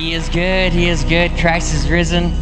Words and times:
He 0.00 0.14
is 0.14 0.30
good. 0.30 0.72
He 0.72 0.88
is 0.88 1.04
good. 1.04 1.30
Christ 1.36 1.74
is 1.74 1.90
risen. 1.90 2.32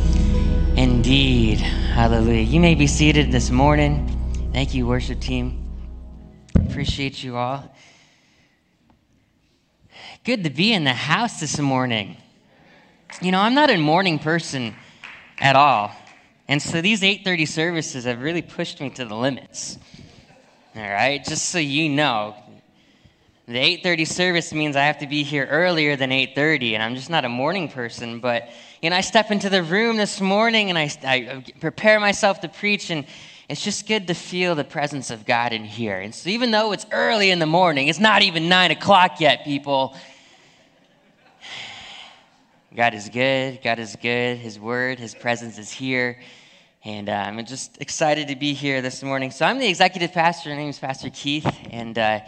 Indeed. 0.77 1.59
Hallelujah. 1.59 2.43
You 2.43 2.61
may 2.61 2.77
be 2.77 2.87
seated 2.87 3.33
this 3.33 3.51
morning. 3.51 4.07
Thank 4.53 4.75
you, 4.75 4.87
worship 4.87 5.19
team. 5.19 5.69
Appreciate 6.55 7.25
you 7.25 7.37
all. 7.37 7.69
Good 10.23 10.45
to 10.45 10.51
be 10.51 10.73
in 10.73 10.85
the 10.85 10.95
house 10.95 11.41
this 11.41 11.59
morning. 11.59 12.17
You 13.21 13.33
know, 13.33 13.41
I'm 13.41 13.55
not 13.55 13.71
a 13.71 13.77
morning 13.77 14.21
person 14.21 14.77
at 15.41 15.57
all. 15.57 15.91
And 16.47 16.63
so 16.63 16.81
these 16.81 17.03
8:30 17.03 17.45
services 17.45 18.05
have 18.05 18.23
really 18.23 18.41
pushed 18.41 18.81
me 18.81 18.91
to 18.91 19.05
the 19.05 19.17
limits. 19.17 19.79
All 20.77 20.83
right? 20.83 21.25
Just 21.25 21.49
so 21.49 21.59
you 21.59 21.89
know, 21.89 22.37
the 23.49 23.59
8:30 23.59 24.07
service 24.07 24.53
means 24.53 24.77
I 24.77 24.85
have 24.85 24.99
to 24.99 25.07
be 25.07 25.23
here 25.23 25.47
earlier 25.47 25.97
than 25.97 26.11
8:30 26.13 26.75
and 26.75 26.83
I'm 26.83 26.95
just 26.95 27.09
not 27.09 27.25
a 27.25 27.31
morning 27.31 27.69
person, 27.71 28.21
but 28.21 28.51
you 28.83 28.91
know, 28.91 28.97
I 28.97 29.01
step 29.01 29.31
into 29.31 29.49
the 29.49 29.63
room 29.63 29.97
this 29.97 30.21
morning 30.21 30.69
and 30.69 30.79
I, 30.79 30.91
I 31.03 31.45
prepare 31.59 31.99
myself 31.99 32.43
to 32.43 32.49
preach 32.49 32.91
and 32.91 33.07
it's 33.49 33.65
just 33.65 33.89
good 33.89 34.07
to 34.09 34.15
feel 34.15 34.55
the 34.55 34.65
presence 34.65 35.11
of 35.11 35.25
God 35.25 35.55
in 35.55 35.65
here. 35.65 35.99
And 35.99 36.15
so 36.15 36.29
even 36.29 36.51
though 36.51 36.73
it's 36.73 36.85
early 36.93 37.31
in 37.31 37.39
the 37.39 37.47
morning, 37.47 37.89
it's 37.89 37.99
not 37.99 38.21
even 38.21 38.51
9 38.51 38.71
o'clock 38.71 39.19
yet, 39.19 39.45
people. 39.45 39.97
God 42.77 42.93
is 42.93 43.09
good. 43.09 43.61
God 43.65 43.79
is 43.79 43.97
good. 43.97 44.37
His 44.37 44.61
word, 44.61 44.99
His 44.99 45.15
presence 45.15 45.57
is 45.57 45.71
here. 45.71 46.21
And 46.85 47.09
uh, 47.09 47.13
I'm 47.13 47.45
just 47.47 47.81
excited 47.81 48.29
to 48.29 48.37
be 48.37 48.53
here 48.53 48.83
this 48.83 49.03
morning. 49.03 49.31
So 49.31 49.47
I'm 49.47 49.59
the 49.59 49.69
executive 49.69 50.13
pastor. 50.13 50.51
My 50.51 50.57
name 50.57 50.69
is 50.69 50.79
Pastor 50.79 51.09
Keith. 51.09 51.51
And 51.71 51.99
uh, 51.99 52.21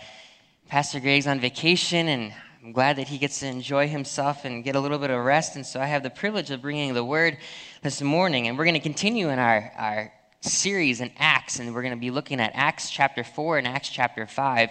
Pastor 0.70 1.00
Greg's 1.00 1.26
on 1.26 1.40
vacation, 1.40 2.06
and 2.06 2.32
I'm 2.62 2.70
glad 2.70 2.94
that 2.98 3.08
he 3.08 3.18
gets 3.18 3.40
to 3.40 3.48
enjoy 3.48 3.88
himself 3.88 4.44
and 4.44 4.62
get 4.62 4.76
a 4.76 4.80
little 4.80 5.00
bit 5.00 5.10
of 5.10 5.24
rest. 5.24 5.56
And 5.56 5.66
so 5.66 5.80
I 5.80 5.86
have 5.86 6.04
the 6.04 6.10
privilege 6.10 6.52
of 6.52 6.62
bringing 6.62 6.94
the 6.94 7.02
word 7.02 7.38
this 7.82 8.00
morning. 8.00 8.46
And 8.46 8.56
we're 8.56 8.66
going 8.66 8.74
to 8.74 8.80
continue 8.80 9.30
in 9.30 9.40
our, 9.40 9.72
our 9.76 10.12
series 10.42 11.00
in 11.00 11.10
Acts, 11.18 11.58
and 11.58 11.74
we're 11.74 11.82
going 11.82 11.94
to 11.94 11.98
be 11.98 12.12
looking 12.12 12.38
at 12.38 12.52
Acts 12.54 12.88
chapter 12.88 13.24
4 13.24 13.58
and 13.58 13.66
Acts 13.66 13.88
chapter 13.88 14.28
5. 14.28 14.70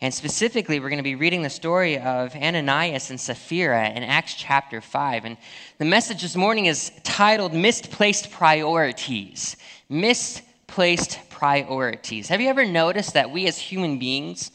And 0.00 0.12
specifically, 0.12 0.80
we're 0.80 0.88
going 0.88 0.98
to 0.98 1.04
be 1.04 1.14
reading 1.14 1.42
the 1.42 1.50
story 1.50 2.00
of 2.00 2.34
Ananias 2.34 3.10
and 3.10 3.20
Sapphira 3.20 3.90
in 3.90 4.02
Acts 4.02 4.34
chapter 4.34 4.80
5. 4.80 5.24
And 5.24 5.36
the 5.78 5.84
message 5.84 6.22
this 6.22 6.34
morning 6.34 6.66
is 6.66 6.90
titled 7.04 7.54
Misplaced 7.54 8.32
Priorities. 8.32 9.56
Misplaced 9.88 11.20
Priorities. 11.30 12.26
Have 12.26 12.40
you 12.40 12.48
ever 12.48 12.66
noticed 12.66 13.14
that 13.14 13.30
we 13.30 13.46
as 13.46 13.56
human 13.56 14.00
beings, 14.00 14.50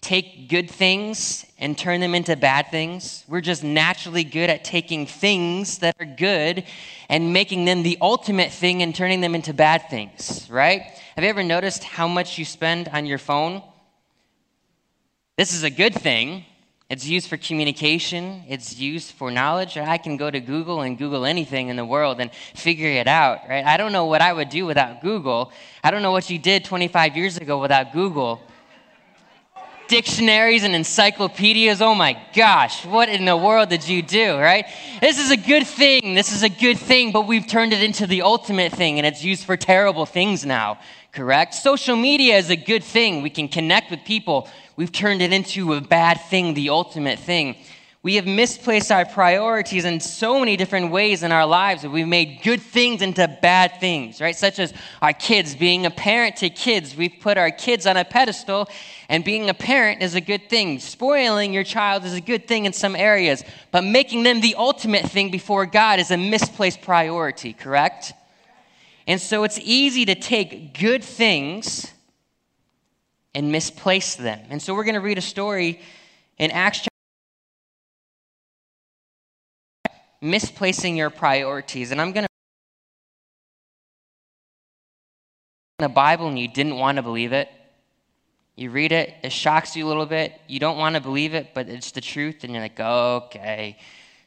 take 0.00 0.48
good 0.48 0.70
things 0.70 1.44
and 1.58 1.76
turn 1.76 2.00
them 2.00 2.14
into 2.14 2.36
bad 2.36 2.70
things. 2.70 3.24
We're 3.28 3.40
just 3.40 3.64
naturally 3.64 4.24
good 4.24 4.48
at 4.48 4.64
taking 4.64 5.06
things 5.06 5.78
that 5.78 5.96
are 5.98 6.06
good 6.06 6.64
and 7.08 7.32
making 7.32 7.64
them 7.64 7.82
the 7.82 7.98
ultimate 8.00 8.52
thing 8.52 8.82
and 8.82 8.94
turning 8.94 9.20
them 9.20 9.34
into 9.34 9.52
bad 9.52 9.88
things, 9.90 10.48
right? 10.50 10.82
Have 11.16 11.24
you 11.24 11.30
ever 11.30 11.42
noticed 11.42 11.82
how 11.84 12.06
much 12.06 12.38
you 12.38 12.44
spend 12.44 12.88
on 12.88 13.06
your 13.06 13.18
phone? 13.18 13.62
This 15.36 15.52
is 15.52 15.62
a 15.64 15.70
good 15.70 15.94
thing. 15.94 16.44
It's 16.90 17.06
used 17.06 17.28
for 17.28 17.36
communication, 17.36 18.44
it's 18.48 18.78
used 18.78 19.12
for 19.12 19.30
knowledge. 19.30 19.76
I 19.76 19.98
can 19.98 20.16
go 20.16 20.30
to 20.30 20.40
Google 20.40 20.80
and 20.80 20.96
Google 20.96 21.26
anything 21.26 21.68
in 21.68 21.76
the 21.76 21.84
world 21.84 22.18
and 22.18 22.30
figure 22.54 22.88
it 22.88 23.06
out, 23.06 23.40
right? 23.46 23.62
I 23.62 23.76
don't 23.76 23.92
know 23.92 24.06
what 24.06 24.22
I 24.22 24.32
would 24.32 24.48
do 24.48 24.64
without 24.64 25.02
Google. 25.02 25.52
I 25.84 25.90
don't 25.90 26.00
know 26.00 26.12
what 26.12 26.30
you 26.30 26.38
did 26.38 26.64
25 26.64 27.14
years 27.14 27.36
ago 27.36 27.60
without 27.60 27.92
Google 27.92 28.40
dictionaries 29.88 30.62
and 30.62 30.74
encyclopedias. 30.74 31.82
Oh 31.82 31.94
my 31.94 32.20
gosh, 32.34 32.84
what 32.84 33.08
in 33.08 33.24
the 33.24 33.36
world 33.36 33.70
did 33.70 33.88
you 33.88 34.02
do, 34.02 34.36
right? 34.38 34.66
This 35.00 35.18
is 35.18 35.30
a 35.30 35.36
good 35.36 35.66
thing. 35.66 36.14
This 36.14 36.32
is 36.32 36.42
a 36.42 36.48
good 36.48 36.78
thing, 36.78 37.10
but 37.10 37.26
we've 37.26 37.46
turned 37.46 37.72
it 37.72 37.82
into 37.82 38.06
the 38.06 38.22
ultimate 38.22 38.72
thing 38.72 38.98
and 38.98 39.06
it's 39.06 39.24
used 39.24 39.44
for 39.44 39.56
terrible 39.56 40.06
things 40.06 40.46
now, 40.46 40.78
correct? 41.12 41.54
Social 41.54 41.96
media 41.96 42.36
is 42.36 42.50
a 42.50 42.56
good 42.56 42.84
thing. 42.84 43.22
We 43.22 43.30
can 43.30 43.48
connect 43.48 43.90
with 43.90 44.04
people. 44.04 44.48
We've 44.76 44.92
turned 44.92 45.22
it 45.22 45.32
into 45.32 45.72
a 45.72 45.80
bad 45.80 46.20
thing, 46.30 46.54
the 46.54 46.70
ultimate 46.70 47.18
thing. 47.18 47.56
We 48.04 48.14
have 48.14 48.26
misplaced 48.26 48.92
our 48.92 49.04
priorities 49.04 49.84
in 49.84 49.98
so 49.98 50.38
many 50.38 50.56
different 50.56 50.92
ways 50.92 51.24
in 51.24 51.32
our 51.32 51.46
lives. 51.46 51.84
We've 51.84 52.06
made 52.06 52.42
good 52.44 52.62
things 52.62 53.02
into 53.02 53.26
bad 53.42 53.80
things, 53.80 54.20
right? 54.20 54.36
Such 54.36 54.60
as 54.60 54.72
our 55.02 55.12
kids, 55.12 55.56
being 55.56 55.84
a 55.84 55.90
parent 55.90 56.36
to 56.36 56.48
kids. 56.48 56.94
We've 56.94 57.16
put 57.20 57.36
our 57.36 57.50
kids 57.50 57.88
on 57.88 57.96
a 57.96 58.04
pedestal, 58.04 58.68
and 59.08 59.24
being 59.24 59.50
a 59.50 59.54
parent 59.54 60.00
is 60.00 60.14
a 60.14 60.20
good 60.20 60.48
thing. 60.48 60.78
Spoiling 60.78 61.52
your 61.52 61.64
child 61.64 62.04
is 62.04 62.14
a 62.14 62.20
good 62.20 62.46
thing 62.46 62.66
in 62.66 62.72
some 62.72 62.94
areas, 62.94 63.42
but 63.72 63.82
making 63.82 64.22
them 64.22 64.40
the 64.40 64.54
ultimate 64.54 65.06
thing 65.06 65.32
before 65.32 65.66
God 65.66 65.98
is 65.98 66.12
a 66.12 66.16
misplaced 66.16 66.82
priority, 66.82 67.52
correct? 67.52 68.12
And 69.08 69.20
so 69.20 69.42
it's 69.42 69.58
easy 69.60 70.04
to 70.04 70.14
take 70.14 70.78
good 70.78 71.02
things 71.02 71.92
and 73.34 73.50
misplace 73.50 74.14
them. 74.14 74.40
And 74.50 74.62
so 74.62 74.72
we're 74.72 74.84
going 74.84 74.94
to 74.94 75.00
read 75.00 75.18
a 75.18 75.22
story 75.22 75.80
in 76.38 76.52
Acts 76.52 76.87
misplacing 80.20 80.96
your 80.96 81.10
priorities. 81.10 81.92
And 81.92 82.00
I'm 82.00 82.12
going 82.12 82.24
to 82.24 82.28
the 85.78 85.88
Bible 85.88 86.26
and 86.26 86.38
you 86.38 86.48
didn't 86.48 86.76
want 86.76 86.96
to 86.96 87.02
believe 87.02 87.32
it. 87.32 87.48
You 88.56 88.72
read 88.72 88.90
it, 88.90 89.14
it 89.22 89.30
shocks 89.30 89.76
you 89.76 89.86
a 89.86 89.88
little 89.88 90.04
bit. 90.04 90.32
You 90.48 90.58
don't 90.58 90.76
want 90.76 90.96
to 90.96 91.00
believe 91.00 91.32
it, 91.32 91.50
but 91.54 91.68
it's 91.68 91.92
the 91.92 92.00
truth, 92.00 92.42
and 92.42 92.52
you're 92.52 92.62
like, 92.62 92.80
okay, 92.80 93.78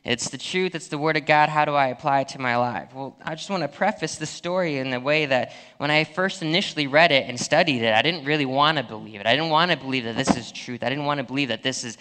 it's 0.06 0.30
the 0.30 0.38
truth, 0.38 0.74
it's 0.74 0.88
the 0.88 0.97
Word 0.97 1.18
of 1.18 1.25
God. 1.25 1.50
How 1.50 1.66
do 1.66 1.74
I 1.74 1.88
apply 1.88 2.22
it 2.22 2.30
to 2.30 2.40
my 2.40 2.56
life? 2.56 2.96
Well, 2.96 3.18
I 3.25 3.35
just 3.35 3.50
want 3.50 3.63
to 3.63 3.68
preface 3.68 4.16
the 4.16 4.25
story 4.25 4.78
in 4.78 4.90
the 4.90 5.01
way 5.01 5.25
that 5.25 5.51
when 5.80 5.91
I 5.91 6.06
first 6.06 6.41
initially 6.41 6.88
read 6.88 7.12
it 7.12 7.28
and 7.28 7.38
studied 7.38 7.81
it, 7.81 7.94
I 7.94 8.01
didn't 8.01 8.24
really 8.24 8.46
want 8.46 8.78
to 8.78 8.85
believe 8.85 9.19
it. 9.19 9.28
I 9.28 9.35
didn't 9.35 9.50
want 9.50 9.72
to 9.72 9.75
believe 9.75 10.06
that 10.06 10.16
this 10.16 10.38
is 10.38 10.50
truth. 10.50 10.81
I 10.81 10.88
didn't 10.88 11.03
want 11.03 11.18
to 11.18 11.25
believe 11.25 11.50
that 11.50 11.62
this 11.62 11.84
is 11.84 11.97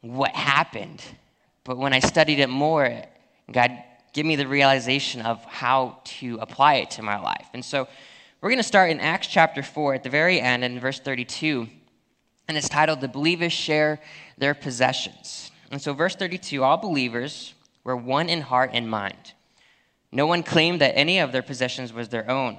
what 0.00 0.34
happened. 0.34 1.02
But 1.66 1.78
when 1.78 1.92
I 1.92 1.98
studied 1.98 2.38
it 2.38 2.48
more, 2.48 3.02
God 3.50 3.72
gave 4.12 4.24
me 4.24 4.36
the 4.36 4.46
realization 4.46 5.20
of 5.20 5.44
how 5.44 5.98
to 6.04 6.38
apply 6.40 6.74
it 6.76 6.92
to 6.92 7.02
my 7.02 7.18
life. 7.18 7.48
And 7.52 7.64
so 7.64 7.88
we're 8.40 8.50
going 8.50 8.60
to 8.60 8.62
start 8.62 8.90
in 8.90 9.00
Acts 9.00 9.26
chapter 9.26 9.64
4 9.64 9.94
at 9.94 10.02
the 10.04 10.08
very 10.08 10.40
end 10.40 10.62
in 10.62 10.78
verse 10.78 11.00
32. 11.00 11.66
And 12.46 12.56
it's 12.56 12.68
titled, 12.68 13.00
The 13.00 13.08
Believers 13.08 13.52
Share 13.52 14.00
Their 14.38 14.54
Possessions. 14.54 15.50
And 15.72 15.82
so, 15.82 15.92
verse 15.92 16.14
32 16.14 16.62
all 16.62 16.76
believers 16.76 17.54
were 17.82 17.96
one 17.96 18.28
in 18.28 18.42
heart 18.42 18.70
and 18.72 18.88
mind. 18.88 19.32
No 20.12 20.28
one 20.28 20.44
claimed 20.44 20.80
that 20.80 20.96
any 20.96 21.18
of 21.18 21.32
their 21.32 21.42
possessions 21.42 21.92
was 21.92 22.08
their 22.08 22.30
own 22.30 22.58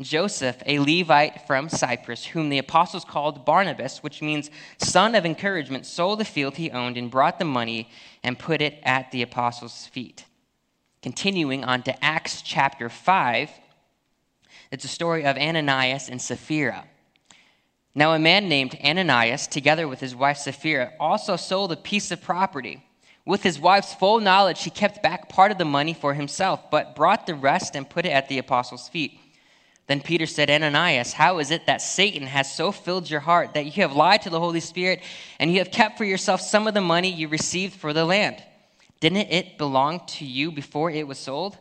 Joseph, 0.00 0.62
a 0.66 0.78
Levite 0.78 1.46
from 1.46 1.68
Cyprus, 1.68 2.26
whom 2.26 2.48
the 2.48 2.58
apostles 2.58 3.04
called 3.04 3.44
Barnabas, 3.44 4.02
which 4.02 4.22
means 4.22 4.50
son 4.78 5.14
of 5.14 5.26
encouragement, 5.26 5.86
sold 5.86 6.20
the 6.20 6.24
field 6.24 6.56
he 6.56 6.70
owned 6.70 6.96
and 6.96 7.10
brought 7.10 7.38
the 7.38 7.44
money 7.44 7.88
and 8.22 8.38
put 8.38 8.62
it 8.62 8.78
at 8.84 9.10
the 9.10 9.22
apostles' 9.22 9.86
feet. 9.86 10.24
Continuing 11.02 11.64
on 11.64 11.82
to 11.82 12.04
Acts 12.04 12.42
chapter 12.42 12.88
5, 12.88 13.50
it's 14.70 14.84
a 14.84 14.88
story 14.88 15.24
of 15.24 15.36
Ananias 15.36 16.08
and 16.08 16.20
Sapphira. 16.20 16.84
Now, 17.94 18.12
a 18.12 18.18
man 18.18 18.48
named 18.48 18.78
Ananias, 18.84 19.46
together 19.48 19.88
with 19.88 20.00
his 20.00 20.14
wife 20.14 20.38
Sapphira, 20.38 20.92
also 21.00 21.36
sold 21.36 21.72
a 21.72 21.76
piece 21.76 22.10
of 22.10 22.22
property. 22.22 22.84
With 23.24 23.42
his 23.42 23.58
wife's 23.58 23.94
full 23.94 24.20
knowledge, 24.20 24.62
he 24.62 24.70
kept 24.70 25.02
back 25.02 25.28
part 25.28 25.50
of 25.50 25.58
the 25.58 25.64
money 25.64 25.94
for 25.94 26.14
himself, 26.14 26.70
but 26.70 26.94
brought 26.94 27.26
the 27.26 27.34
rest 27.34 27.74
and 27.74 27.88
put 27.88 28.06
it 28.06 28.10
at 28.10 28.28
the 28.28 28.38
apostles' 28.38 28.88
feet. 28.88 29.18
Then 29.88 30.02
Peter 30.02 30.26
said, 30.26 30.50
Ananias, 30.50 31.14
how 31.14 31.38
is 31.38 31.50
it 31.50 31.66
that 31.66 31.80
Satan 31.80 32.26
has 32.26 32.54
so 32.54 32.70
filled 32.70 33.08
your 33.08 33.20
heart 33.20 33.54
that 33.54 33.64
you 33.64 33.82
have 33.82 33.96
lied 33.96 34.22
to 34.22 34.30
the 34.30 34.38
Holy 34.38 34.60
Spirit 34.60 35.02
and 35.40 35.50
you 35.50 35.58
have 35.58 35.70
kept 35.70 35.96
for 35.96 36.04
yourself 36.04 36.42
some 36.42 36.68
of 36.68 36.74
the 36.74 36.82
money 36.82 37.10
you 37.10 37.26
received 37.26 37.74
for 37.74 37.94
the 37.94 38.04
land? 38.04 38.36
Didn't 39.00 39.32
it 39.32 39.56
belong 39.56 40.00
to 40.08 40.26
you 40.26 40.52
before 40.52 40.90
it 40.90 41.08
was 41.08 41.18
sold? 41.18 41.56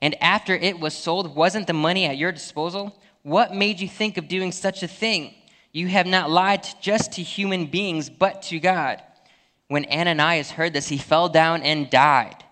And 0.00 0.14
after 0.22 0.54
it 0.54 0.78
was 0.78 0.94
sold, 0.94 1.34
wasn't 1.34 1.66
the 1.66 1.72
money 1.72 2.04
at 2.06 2.16
your 2.16 2.30
disposal? 2.30 2.96
What 3.24 3.54
made 3.54 3.80
you 3.80 3.88
think 3.88 4.16
of 4.16 4.28
doing 4.28 4.52
such 4.52 4.84
a 4.84 4.88
thing? 4.88 5.34
You 5.72 5.88
have 5.88 6.06
not 6.06 6.30
lied 6.30 6.66
just 6.80 7.12
to 7.12 7.22
human 7.22 7.66
beings, 7.66 8.08
but 8.08 8.42
to 8.42 8.60
God. 8.60 9.02
When 9.66 9.86
Ananias 9.86 10.52
heard 10.52 10.72
this, 10.72 10.88
he 10.88 10.98
fell 10.98 11.28
down 11.28 11.62
and 11.62 11.90
died. 11.90 12.44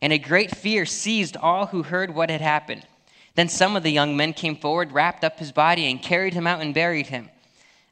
And 0.00 0.12
a 0.12 0.18
great 0.18 0.54
fear 0.54 0.84
seized 0.86 1.36
all 1.36 1.66
who 1.66 1.82
heard 1.82 2.14
what 2.14 2.30
had 2.30 2.40
happened. 2.40 2.86
Then 3.36 3.48
some 3.48 3.76
of 3.76 3.82
the 3.82 3.92
young 3.92 4.16
men 4.16 4.32
came 4.32 4.56
forward, 4.56 4.92
wrapped 4.92 5.22
up 5.22 5.38
his 5.38 5.52
body, 5.52 5.90
and 5.90 6.02
carried 6.02 6.34
him 6.34 6.46
out 6.46 6.62
and 6.62 6.74
buried 6.74 7.08
him. 7.08 7.28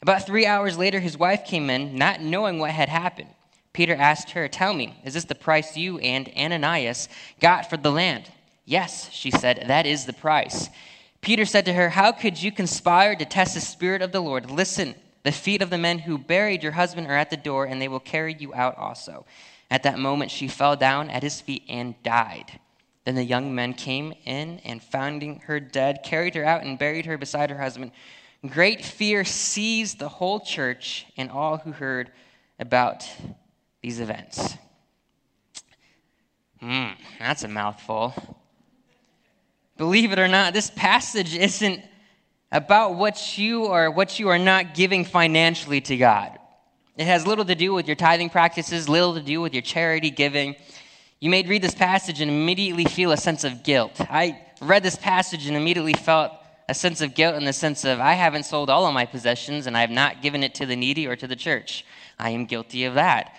About 0.01 0.27
three 0.27 0.47
hours 0.47 0.77
later, 0.77 1.01
his 1.01 1.19
wife 1.19 1.45
came 1.45 1.71
in, 1.71 1.97
not 1.97 2.21
knowing 2.21 2.59
what 2.59 2.71
had 2.71 2.89
happened. 2.89 3.29
Peter 3.75 3.95
asked 3.95 4.31
her, 4.31 4.49
Tell 4.49 4.73
me, 4.73 5.01
is 5.05 5.15
this 5.15 5.25
the 5.25 5.35
price 5.35 5.77
you 5.77 5.99
and 5.99 6.31
Ananias 6.37 7.09
got 7.41 7.69
for 7.69 7.77
the 7.77 7.93
land? 7.93 8.31
Yes, 8.65 9.11
she 9.13 9.31
said, 9.31 9.65
that 9.67 9.85
is 9.85 10.07
the 10.07 10.13
price. 10.15 10.71
Peter 11.21 11.45
said 11.45 11.67
to 11.67 11.75
her, 11.75 11.91
How 11.91 12.13
could 12.13 12.43
you 12.43 12.51
conspire 12.51 13.15
to 13.15 13.25
test 13.25 13.55
the 13.55 13.61
Spirit 13.61 14.01
of 14.01 14.13
the 14.13 14.21
Lord? 14.21 14.51
Listen, 14.51 14.95
the 15.25 15.33
feet 15.33 15.61
of 15.61 15.71
the 15.71 15.79
men 15.79 15.99
who 15.99 16.17
buried 16.17 16.63
your 16.63 16.73
husband 16.73 17.07
are 17.07 17.17
at 17.17 17.31
the 17.31 17.37
door, 17.37 17.67
and 17.67 17.83
they 17.83 17.89
will 17.89 18.01
carry 18.01 18.35
you 18.35 18.55
out 18.55 18.79
also. 18.79 19.27
At 19.71 19.83
that 19.83 19.99
moment, 19.99 20.31
she 20.31 20.49
fell 20.49 20.77
down 20.77 21.11
at 21.11 21.23
his 21.23 21.41
feet 21.41 21.65
and 21.69 22.03
died. 22.03 22.61
Then 23.05 23.17
the 23.17 23.25
young 23.25 23.55
men 23.55 23.75
came 23.75 24.15
in 24.25 24.61
and, 24.61 24.83
finding 24.83 25.41
her 25.41 25.61
dead, 25.61 26.01
carried 26.05 26.35
her 26.35 26.45
out 26.45 26.63
and 26.63 26.79
buried 26.79 27.07
her 27.07 27.19
beside 27.19 27.51
her 27.51 27.59
husband. 27.59 27.93
Great 28.47 28.85
fear 28.85 29.25
seized 29.25 29.99
the 29.99 30.09
whole 30.09 30.41
church 30.41 31.07
and 31.17 31.31
all 31.31 31.59
who 31.59 31.73
heard 31.73 32.11
about 32.59 33.07
these 33.83 34.01
events. 34.01 34.57
Hmm, 36.61 36.93
that's 37.19 37.45
a 37.45 37.49
mouthful. 37.49 38.15
Believe 39.77 40.13
it 40.13 40.19
or 40.19 40.29
not, 40.29 40.55
this 40.55 40.71
passage 40.71 41.35
isn't 41.35 41.83
about 42.53 42.95
what 42.95 43.37
you 43.37 43.67
are 43.67 43.91
what 43.91 44.19
you 44.19 44.29
are 44.29 44.39
not 44.39 44.75
giving 44.75 45.05
financially 45.05 45.81
to 45.83 45.97
God. 45.97 46.39
It 46.97 47.07
has 47.07 47.27
little 47.27 47.45
to 47.45 47.57
do 47.57 47.75
with 47.75 47.87
your 47.87 47.97
tithing 47.97 48.31
practices, 48.31 48.89
little 48.89 49.15
to 49.15 49.21
do 49.21 49.41
with 49.41 49.53
your 49.53 49.63
charity 49.63 50.11
giving. 50.11 50.55
You 51.25 51.31
may 51.31 51.43
read 51.43 51.63
this 51.63 51.75
passage 51.75 52.21
and 52.21 52.31
immediately 52.31 52.85
feel 52.85 53.11
a 53.11 53.17
sense 53.17 53.45
of 53.45 53.63
guilt. 53.63 53.99
I 53.99 54.43
read 54.61 54.83
this 54.83 54.97
passage 54.97 55.47
and 55.47 55.57
immediately 55.57 55.95
felt 55.95 56.33
a 56.69 56.75
sense 56.75 57.01
of 57.01 57.15
guilt 57.15 57.37
in 57.37 57.47
the 57.47 57.53
sense 57.55 57.87
of 57.87 57.99
I 57.99 58.13
haven't 58.13 58.43
sold 58.43 58.69
all 58.69 58.87
of 58.87 58.93
my 58.93 59.07
possessions 59.07 59.67
and 59.67 59.75
I 59.75 59.81
have 59.81 59.91
not 59.91 60.21
given 60.21 60.43
it 60.43 60.55
to 60.57 60.67
the 60.67 60.77
needy 60.77 61.07
or 61.07 61.17
to 61.17 61.27
the 61.27 61.35
church. 61.35 61.87
I 62.19 62.29
am 62.29 62.45
guilty 62.45 62.85
of 62.85 62.97
that. 62.97 63.33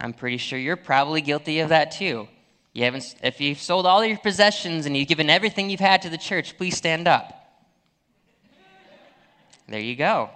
I'm 0.00 0.12
pretty 0.12 0.36
sure 0.36 0.56
you're 0.56 0.76
probably 0.76 1.20
guilty 1.20 1.58
of 1.58 1.70
that 1.70 1.90
too. 1.90 2.28
You 2.74 2.84
haven't, 2.84 3.12
if 3.24 3.40
you've 3.40 3.58
sold 3.58 3.86
all 3.86 4.04
your 4.04 4.18
possessions 4.18 4.86
and 4.86 4.96
you've 4.96 5.08
given 5.08 5.28
everything 5.28 5.68
you've 5.68 5.80
had 5.80 6.02
to 6.02 6.10
the 6.10 6.18
church, 6.18 6.56
please 6.56 6.76
stand 6.76 7.08
up. 7.08 7.34
There 9.66 9.80
you 9.80 9.96
go. 9.96 10.30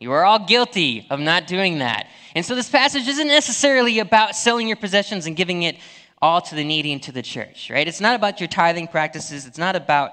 You 0.00 0.12
are 0.12 0.24
all 0.24 0.38
guilty 0.38 1.06
of 1.10 1.20
not 1.20 1.46
doing 1.46 1.80
that. 1.80 2.06
And 2.34 2.46
so 2.46 2.54
this 2.54 2.70
passage 2.70 3.06
isn't 3.06 3.28
necessarily 3.28 3.98
about 3.98 4.34
selling 4.34 4.68
your 4.68 4.78
possessions 4.78 5.26
and 5.26 5.36
giving 5.36 5.62
it 5.62 5.76
all 6.22 6.40
to 6.40 6.54
the 6.54 6.64
needy 6.64 6.92
and 6.92 7.02
to 7.02 7.12
the 7.12 7.22
church, 7.22 7.70
right? 7.70 7.86
It's 7.86 8.00
not 8.00 8.14
about 8.14 8.40
your 8.40 8.48
tithing 8.48 8.88
practices. 8.88 9.46
It's 9.46 9.58
not 9.58 9.76
about 9.76 10.12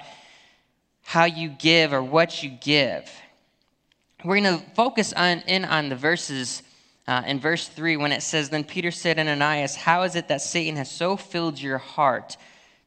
how 1.04 1.26
you 1.26 1.50
give 1.50 1.94
or 1.94 2.02
what 2.02 2.44
you 2.44 2.50
give. 2.50 3.10
We're 4.24 4.40
going 4.40 4.60
to 4.60 4.66
focus 4.74 5.14
on, 5.14 5.40
in 5.48 5.66
on 5.66 5.90
the 5.90 5.96
verses 5.96 6.64
uh, 7.08 7.24
in 7.26 7.40
verse 7.40 7.68
3 7.68 7.98
when 7.98 8.12
it 8.12 8.22
says, 8.22 8.50
Then 8.50 8.64
Peter 8.64 8.92
said, 8.92 9.20
Ananias, 9.20 9.76
how 9.76 10.04
is 10.04 10.16
it 10.16 10.30
that 10.30 10.42
Satan 10.42 10.78
has 10.78 10.90
so 10.90 11.18
filled 11.18 11.60
your 11.60 11.78
heart 11.78 12.38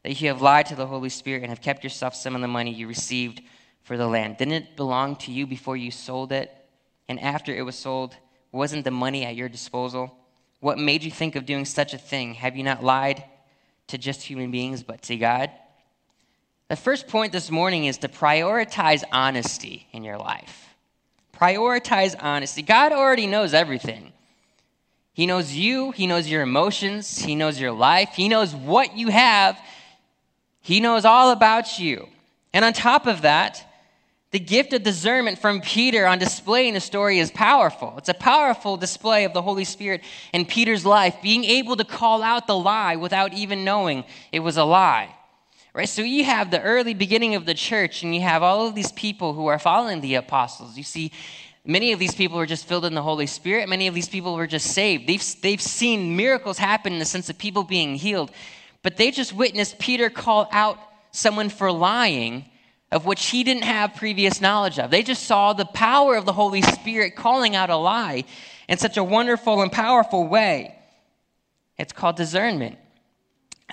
that 0.03 0.19
you 0.19 0.29
have 0.29 0.41
lied 0.41 0.65
to 0.67 0.75
the 0.75 0.87
Holy 0.87 1.09
Spirit 1.09 1.43
and 1.43 1.49
have 1.49 1.61
kept 1.61 1.83
yourself 1.83 2.15
some 2.15 2.33
of 2.33 2.41
the 2.41 2.47
money 2.47 2.73
you 2.73 2.87
received 2.87 3.41
for 3.83 3.97
the 3.97 4.07
land? 4.07 4.37
Didn't 4.37 4.53
it 4.55 4.75
belong 4.75 5.15
to 5.17 5.31
you 5.31 5.45
before 5.45 5.77
you 5.77 5.91
sold 5.91 6.31
it? 6.31 6.51
And 7.07 7.19
after 7.19 7.55
it 7.55 7.61
was 7.61 7.75
sold, 7.75 8.15
wasn't 8.51 8.83
the 8.83 8.91
money 8.91 9.23
at 9.23 9.35
your 9.35 9.49
disposal? 9.49 10.17
What 10.59 10.79
made 10.79 11.03
you 11.03 11.11
think 11.11 11.35
of 11.35 11.45
doing 11.45 11.65
such 11.65 11.93
a 11.93 11.97
thing? 11.97 12.33
Have 12.35 12.55
you 12.55 12.63
not 12.63 12.83
lied 12.83 13.23
to 13.87 13.97
just 13.97 14.23
human 14.23 14.51
beings, 14.51 14.83
but 14.83 15.01
to 15.03 15.17
God? 15.17 15.51
The 16.69 16.75
first 16.75 17.07
point 17.07 17.31
this 17.31 17.49
morning 17.49 17.85
is 17.85 17.97
to 17.99 18.07
prioritize 18.07 19.03
honesty 19.11 19.87
in 19.91 20.03
your 20.03 20.17
life. 20.17 20.75
Prioritize 21.33 22.15
honesty. 22.19 22.61
God 22.61 22.91
already 22.91 23.27
knows 23.27 23.53
everything. 23.53 24.11
He 25.13 25.25
knows 25.25 25.53
you, 25.53 25.91
He 25.91 26.07
knows 26.07 26.27
your 26.27 26.41
emotions, 26.41 27.19
He 27.19 27.35
knows 27.35 27.59
your 27.59 27.71
life, 27.71 28.09
He 28.13 28.27
knows 28.27 28.53
what 28.53 28.97
you 28.97 29.07
have, 29.09 29.59
He 30.61 30.79
knows 30.79 31.05
all 31.05 31.31
about 31.31 31.79
you. 31.79 32.07
And 32.53 32.65
on 32.65 32.73
top 32.73 33.07
of 33.07 33.21
that, 33.21 33.66
the 34.37 34.43
gift 34.43 34.71
of 34.71 34.83
discernment 34.83 35.39
from 35.39 35.61
Peter 35.61 36.05
on 36.05 36.19
display 36.19 36.67
in 36.67 36.75
the 36.75 36.79
story 36.79 37.17
is 37.17 37.31
powerful. 37.31 37.95
It's 37.97 38.07
a 38.07 38.13
powerful 38.13 38.77
display 38.77 39.23
of 39.23 39.33
the 39.33 39.41
Holy 39.41 39.63
Spirit 39.63 40.03
in 40.31 40.45
Peter's 40.45 40.85
life, 40.85 41.15
being 41.23 41.43
able 41.43 41.75
to 41.75 41.83
call 41.83 42.21
out 42.21 42.45
the 42.45 42.55
lie 42.55 42.97
without 42.97 43.33
even 43.33 43.63
knowing 43.63 44.03
it 44.31 44.41
was 44.41 44.55
a 44.55 44.63
lie. 44.63 45.09
Right? 45.73 45.89
So 45.89 46.03
you 46.03 46.23
have 46.23 46.51
the 46.51 46.61
early 46.61 46.93
beginning 46.93 47.33
of 47.33 47.47
the 47.47 47.55
church, 47.55 48.03
and 48.03 48.13
you 48.13 48.21
have 48.21 48.43
all 48.43 48.67
of 48.67 48.75
these 48.75 48.91
people 48.91 49.33
who 49.33 49.47
are 49.47 49.57
following 49.57 50.01
the 50.01 50.13
apostles. 50.13 50.77
You 50.77 50.83
see, 50.83 51.11
many 51.65 51.91
of 51.91 51.97
these 51.97 52.13
people 52.13 52.37
were 52.37 52.45
just 52.45 52.67
filled 52.67 52.85
in 52.85 52.93
the 52.93 53.01
Holy 53.01 53.25
Spirit. 53.25 53.67
Many 53.67 53.87
of 53.87 53.95
these 53.95 54.07
people 54.07 54.35
were 54.35 54.45
just 54.45 54.67
saved. 54.67 55.07
They've, 55.07 55.41
they've 55.41 55.59
seen 55.59 56.15
miracles 56.15 56.59
happen 56.59 56.93
in 56.93 56.99
the 56.99 57.05
sense 57.05 57.27
of 57.31 57.39
people 57.39 57.63
being 57.63 57.95
healed, 57.95 58.29
but 58.83 58.97
they 58.97 59.09
just 59.09 59.33
witnessed 59.33 59.79
Peter 59.79 60.11
call 60.11 60.47
out 60.51 60.77
someone 61.09 61.49
for 61.49 61.71
lying 61.71 62.45
of 62.91 63.05
which 63.05 63.25
he 63.27 63.43
didn't 63.43 63.63
have 63.63 63.95
previous 63.95 64.41
knowledge 64.41 64.79
of. 64.79 64.91
They 64.91 65.03
just 65.03 65.23
saw 65.23 65.53
the 65.53 65.65
power 65.65 66.15
of 66.15 66.25
the 66.25 66.33
Holy 66.33 66.61
Spirit 66.61 67.15
calling 67.15 67.55
out 67.55 67.69
a 67.69 67.75
lie 67.75 68.23
in 68.67 68.77
such 68.77 68.97
a 68.97 69.03
wonderful 69.03 69.61
and 69.61 69.71
powerful 69.71 70.27
way. 70.27 70.75
It's 71.77 71.93
called 71.93 72.15
discernment 72.15 72.77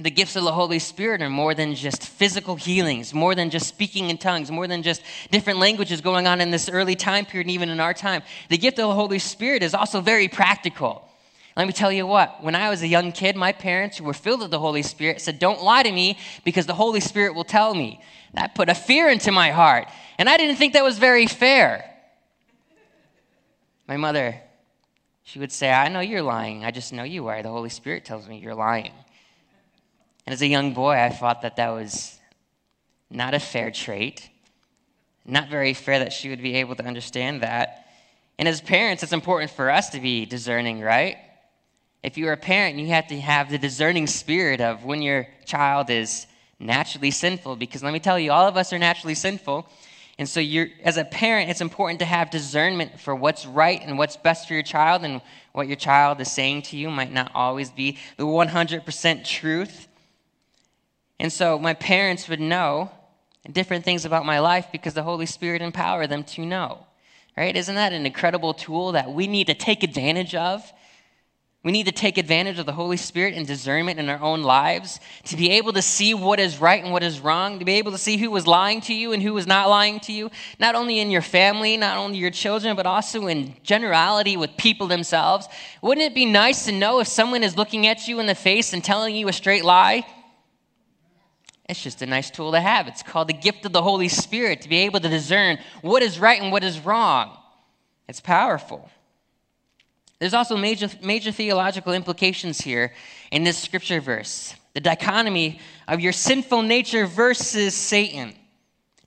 the 0.01 0.11
gifts 0.11 0.35
of 0.35 0.43
the 0.43 0.53
Holy 0.53 0.81
Spirit 0.81 1.23
are 1.23 1.31
more 1.31 1.55
than 1.55 1.77
just 1.77 2.03
physical 2.03 2.57
healings, 2.57 3.15
more 3.15 3.37
than 3.37 3.49
just 3.49 3.69
speaking 3.69 4.11
in 4.11 4.19
tongues, 4.19 4.51
more 4.51 4.67
than 4.67 4.83
just 4.83 5.01
different 5.31 5.61
languages 5.61 6.01
going 6.01 6.27
on 6.27 6.41
in 6.41 6.51
this 6.51 6.69
early 6.69 6.97
time 6.97 7.25
period 7.25 7.47
and 7.47 7.55
even 7.55 7.69
in 7.69 7.79
our 7.79 7.95
time. 7.95 8.23
The 8.49 8.59
gift 8.59 8.81
of 8.81 8.89
the 8.89 8.95
Holy 8.95 9.21
Spirit 9.21 9.63
is 9.63 9.73
also 9.73 10.01
very 10.01 10.27
practical. 10.27 11.09
Let 11.57 11.69
me 11.69 11.73
tell 11.73 11.93
you 11.93 12.09
what, 12.09 12.43
when 12.43 12.57
I 12.57 12.71
was 12.71 12.83
a 12.83 12.89
young 12.89 13.13
kid, 13.13 13.37
my 13.37 13.53
parents, 13.53 13.99
who 13.99 14.05
were 14.05 14.15
filled 14.15 14.41
with 14.41 14.51
the 14.51 14.59
Holy 14.59 14.83
Spirit, 14.83 15.21
said, 15.21 15.39
Don't 15.39 15.63
lie 15.63 15.85
to 15.85 15.93
me 15.93 16.19
because 16.43 16.67
the 16.67 16.75
Holy 16.75 16.99
Spirit 16.99 17.37
will 17.37 17.45
tell 17.45 17.73
me. 17.73 18.01
That 18.35 18.55
put 18.55 18.69
a 18.69 18.75
fear 18.75 19.09
into 19.09 19.33
my 19.33 19.51
heart. 19.51 19.89
And 20.19 20.29
I 20.29 20.37
didn't 20.37 20.57
think 20.57 20.75
that 20.75 20.85
was 20.85 20.99
very 20.99 21.27
fair. 21.27 21.91
My 23.87 23.97
mother, 23.97 24.41
she 25.25 25.39
would 25.39 25.53
say, 25.53 25.71
I 25.71 25.89
know 25.89 26.01
you're 26.01 26.23
lying. 26.23 26.65
I 26.65 26.71
just 26.71 26.93
know 26.93 27.03
you 27.03 27.27
are. 27.29 27.43
The 27.43 27.49
Holy 27.49 27.69
Spirit 27.69 28.05
tells 28.05 28.29
me 28.29 28.39
you're 28.39 28.55
lying. 28.55 28.93
And 30.27 30.33
as 30.33 30.43
a 30.43 30.47
young 30.47 30.73
boy, 30.75 30.93
I 30.93 31.11
thought 31.11 31.43
that 31.43 31.57
that 31.57 31.71
was 31.71 32.19
not 33.11 33.35
a 33.35 33.41
fair 33.41 33.71
trait, 33.71 34.29
not 35.25 35.49
very 35.49 35.75
fair 35.75 35.99
that 35.99 36.13
she 36.13 36.31
would 36.31 36.43
be 36.43 36.55
able 36.57 36.75
to 36.77 36.85
understand 36.85 37.43
that. 37.43 37.87
And 38.39 38.49
as 38.49 38.61
parents, 38.61 39.03
it's 39.03 39.13
important 39.13 39.51
for 39.51 39.71
us 39.71 39.91
to 39.91 40.01
be 40.01 40.25
discerning, 40.25 40.81
right? 40.81 41.19
If 42.03 42.19
you're 42.19 42.33
a 42.33 42.39
parent, 42.39 42.79
you 42.79 42.89
have 42.89 43.07
to 43.09 43.21
have 43.21 43.51
the 43.51 43.59
discerning 43.59 44.07
spirit 44.07 44.61
of 44.61 44.85
when 44.85 45.03
your 45.03 45.29
child 45.45 45.89
is 45.91 46.27
naturally 46.59 47.11
sinful, 47.11 47.57
because 47.57 47.83
let 47.83 47.93
me 47.93 48.01
tell 48.01 48.19
you, 48.19 48.33
all 48.33 48.47
of 48.47 48.57
us 48.57 48.73
are 48.73 48.79
naturally 48.79 49.15
sinful. 49.15 49.69
And 50.19 50.29
so, 50.29 50.39
you're, 50.39 50.69
as 50.85 50.97
a 50.97 51.05
parent, 51.05 51.51
it's 51.51 51.61
important 51.61 51.99
to 51.99 52.05
have 52.05 52.31
discernment 52.31 53.01
for 53.01 53.15
what's 53.15 53.47
right 53.47 53.81
and 53.83 53.99
what's 53.99 54.17
best 54.17 54.47
for 54.47 54.55
your 54.55 54.63
child, 54.63 55.03
and 55.03 55.21
what 55.53 55.67
your 55.67 55.77
child 55.77 56.21
is 56.21 56.31
saying 56.31 56.63
to 56.63 56.77
you 56.77 56.91
might 56.91 57.13
not 57.13 57.31
always 57.35 57.71
be 57.71 57.99
the 58.17 58.25
100% 58.25 59.25
truth. 59.25 59.89
And 61.19 61.33
so 61.33 61.59
my 61.59 61.75
parents 61.75 62.29
would 62.29 62.41
know 62.41 62.91
different 63.51 63.85
things 63.85 64.05
about 64.05 64.25
my 64.25 64.39
life 64.39 64.69
because 64.73 64.95
the 64.95 65.03
Holy 65.03 65.27
Spirit 65.27 65.63
empowered 65.63 66.11
them 66.11 66.25
to 66.25 66.47
know. 66.47 66.87
Right? 67.37 67.57
Isn't 67.57 67.75
that 67.75 67.93
an 67.93 68.07
incredible 68.07 68.55
tool 68.55 68.93
that 68.93 69.13
we 69.13 69.27
need 69.27 69.49
to 69.49 69.55
take 69.55 69.83
advantage 69.83 70.35
of? 70.35 70.73
We 71.65 71.73
need 71.73 71.87
to 71.87 71.93
take 71.93 72.19
advantage 72.19 72.59
of 72.59 72.67
the 72.67 72.73
Holy 72.73 72.99
Spirit 72.99 73.33
and 73.33 73.47
discernment 73.47 73.99
in 73.99 74.11
our 74.11 74.21
own 74.21 74.43
lives 74.43 75.01
to 75.25 75.37
be 75.37 75.53
able 75.53 75.73
to 75.73 75.81
see 75.81 76.13
what 76.13 76.39
is 76.39 76.61
right 76.61 76.85
and 76.85 76.93
what 76.93 77.03
is 77.03 77.21
wrong, 77.21 77.59
to 77.59 77.65
be 77.65 77.73
able 77.73 77.91
to 77.93 77.99
see 77.99 78.19
who 78.19 78.31
was 78.31 78.47
lying 78.47 78.83
to 78.83 78.93
you 78.93 79.13
and 79.13 79.23
who 79.23 79.33
was 79.33 79.47
not 79.47 79.71
lying 79.71 79.99
to 80.01 80.13
you, 80.13 80.31
not 80.61 80.75
only 80.75 80.99
in 80.99 81.11
your 81.11 81.23
family, 81.23 81.79
not 81.79 81.97
only 81.97 82.19
your 82.19 82.31
children, 82.31 82.77
but 82.77 82.85
also 82.85 83.29
in 83.29 83.57
generality 83.63 84.37
with 84.37 84.55
people 84.59 84.87
themselves. 84.87 85.49
Wouldn't 85.81 86.05
it 86.05 86.15
be 86.15 86.27
nice 86.27 86.67
to 86.67 86.73
know 86.73 87.01
if 87.01 87.09
someone 87.09 87.43
is 87.43 87.57
looking 87.57 87.87
at 87.87 88.07
you 88.07 88.21
in 88.21 88.27
the 88.27 88.35
face 88.35 88.75
and 88.75 88.85
telling 88.85 89.17
you 89.17 89.27
a 89.29 89.33
straight 89.33 89.65
lie? 89.65 90.07
It's 91.67 91.83
just 91.83 92.03
a 92.03 92.07
nice 92.07 92.31
tool 92.31 92.53
to 92.53 92.61
have. 92.61 92.89
It's 92.89 93.03
called 93.03 93.29
the 93.29 93.33
gift 93.33 93.65
of 93.65 93.73
the 93.73 93.81
Holy 93.81 94.09
Spirit 94.09 94.61
to 94.61 94.69
be 94.69 94.81
able 94.81 95.01
to 95.01 95.09
discern 95.09 95.59
what 95.81 96.03
is 96.03 96.21
right 96.21 96.43
and 96.43 96.53
what 96.53 96.63
is 96.63 96.79
wrong. 96.79 97.39
It's 98.07 98.21
powerful. 98.21 98.91
There's 100.25 100.33
also 100.33 100.57
major, 100.57 100.89
major 101.03 101.33
theological 101.33 101.93
implications 101.93 102.59
here 102.59 102.95
in 103.31 103.45
this 103.45 103.59
scripture 103.59 104.01
verse 104.01 104.55
the 104.73 104.81
dichotomy 104.81 105.61
of 105.87 106.01
your 106.01 106.13
sinful 106.13 106.63
nature 106.63 107.05
versus 107.05 107.75
Satan. 107.75 108.33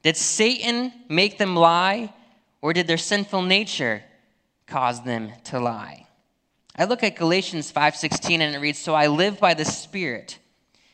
Did 0.04 0.16
Satan 0.16 0.94
make 1.10 1.40
them 1.40 1.56
lie, 1.56 2.14
or 2.62 2.72
did 2.72 2.86
their 2.86 3.00
sinful 3.00 3.42
nature 3.42 4.04
cause 4.68 5.02
them 5.02 5.32
to 5.46 5.60
lie? 5.60 6.06
I 6.78 6.84
look 6.84 7.02
at 7.02 7.16
Galatians 7.16 7.72
5:16 7.72 8.40
and 8.40 8.54
it 8.54 8.60
reads, 8.60 8.78
"So 8.78 8.94
I 8.94 9.08
live 9.08 9.40
by 9.40 9.56
the 9.56 9.66
Spirit." 9.66 10.38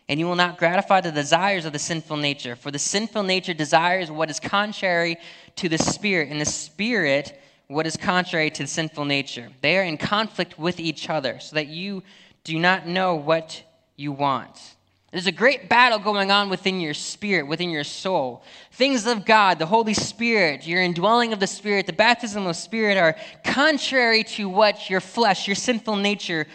and 0.09 0.19
you 0.19 0.25
will 0.25 0.35
not 0.35 0.57
gratify 0.57 0.99
the 0.99 1.11
desires 1.11 1.63
of 1.63 1.71
the 1.71 1.79
sinful 1.79 2.17
nature. 2.17 2.57
For 2.57 2.71
the 2.71 2.77
sinful 2.77 3.23
nature 3.23 3.53
desires 3.53 4.11
what 4.11 4.29
is 4.29 4.37
contrary 4.37 5.17
to 5.55 5.69
the 5.69 5.77
Spirit, 5.77 6.29
and 6.29 6.41
the 6.41 6.45
Spirit 6.45 7.41
what 7.73 7.87
is 7.87 7.97
contrary 7.97 8.49
to 8.51 8.63
the 8.63 8.67
sinful 8.67 9.05
nature. 9.05 9.49
They 9.61 9.77
are 9.77 9.83
in 9.83 9.97
conflict 9.97 10.57
with 10.59 10.79
each 10.79 11.09
other, 11.09 11.39
so 11.39 11.55
that 11.55 11.67
you 11.67 12.03
do 12.43 12.59
not 12.59 12.87
know 12.87 13.15
what 13.15 13.63
you 13.95 14.11
want. 14.11 14.75
There's 15.11 15.27
a 15.27 15.31
great 15.31 15.69
battle 15.69 15.99
going 15.99 16.31
on 16.31 16.49
within 16.49 16.79
your 16.79 16.95
spirit, 16.95 17.47
within 17.47 17.69
your 17.69 17.83
soul. 17.83 18.43
Things 18.71 19.05
of 19.05 19.25
God, 19.25 19.59
the 19.59 19.65
Holy 19.67 19.93
Spirit, 19.93 20.65
your 20.65 20.81
indwelling 20.81 21.33
of 21.33 21.39
the 21.39 21.45
Spirit, 21.45 21.85
the 21.85 21.93
baptism 21.93 22.41
of 22.41 22.47
the 22.47 22.53
Spirit 22.55 22.97
are 22.97 23.15
contrary 23.43 24.23
to 24.23 24.49
what 24.49 24.89
your 24.89 24.99
flesh, 25.01 25.47
your 25.47 25.55
sinful 25.55 25.97
nature 25.97 26.47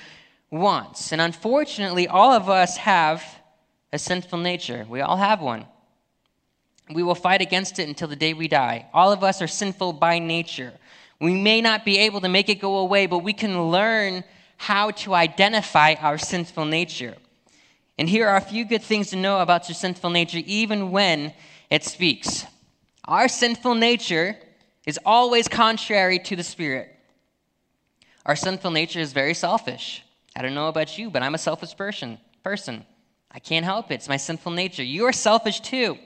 wants. 0.50 1.12
And 1.12 1.20
unfortunately, 1.20 2.08
all 2.08 2.32
of 2.32 2.48
us 2.48 2.76
have 2.78 3.22
a 3.92 3.98
sinful 3.98 4.40
nature. 4.40 4.84
We 4.88 5.02
all 5.02 5.16
have 5.16 5.40
one. 5.40 5.64
We 6.92 7.04
will 7.04 7.14
fight 7.14 7.40
against 7.40 7.78
it 7.78 7.87
until 7.87 8.08
the 8.08 8.16
day 8.16 8.34
we 8.34 8.48
die. 8.48 8.87
All 8.92 9.12
of 9.12 9.22
us 9.22 9.40
are 9.40 9.46
sinful 9.46 9.92
by 9.92 10.18
nature. 10.18 10.72
We 11.20 11.34
may 11.34 11.60
not 11.60 11.84
be 11.84 11.98
able 11.98 12.20
to 12.20 12.28
make 12.28 12.48
it 12.48 12.60
go 12.60 12.78
away, 12.78 13.06
but 13.06 13.18
we 13.18 13.32
can 13.32 13.70
learn 13.70 14.25
how 14.56 14.90
to 14.90 15.14
identify 15.14 15.94
our 15.94 16.18
sinful 16.18 16.64
nature. 16.64 17.16
And 17.98 18.08
here 18.08 18.28
are 18.28 18.37
a 18.37 18.40
few 18.40 18.64
good 18.64 18.82
things 18.82 19.10
to 19.10 19.16
know 19.16 19.40
about 19.40 19.68
your 19.68 19.75
sinful 19.75 20.10
nature, 20.10 20.40
even 20.46 20.90
when 20.90 21.34
it 21.70 21.84
speaks. 21.84 22.44
Our 23.04 23.28
sinful 23.28 23.75
nature 23.75 24.37
is 24.87 24.98
always 25.04 25.48
contrary 25.48 26.18
to 26.20 26.37
the 26.37 26.44
Spirit. 26.44 26.94
Our 28.25 28.37
sinful 28.37 28.70
nature 28.70 29.00
is 29.00 29.12
very 29.12 29.34
selfish. 29.34 30.04
I 30.37 30.42
don't 30.42 30.54
know 30.54 30.68
about 30.68 30.98
you, 30.98 31.10
but 31.10 31.22
I'm 31.22 31.34
a 31.34 31.38
selfish 31.38 31.76
person. 31.76 32.18
Person. 32.44 32.84
I 33.32 33.40
can't 33.40 33.64
help 33.64 33.90
it. 33.90 33.94
It's 33.94 34.08
my 34.08 34.16
sinful 34.16 34.52
nature. 34.52 34.84
You 34.84 35.06
are 35.06 35.12
selfish 35.12 35.60
too. 35.60 35.98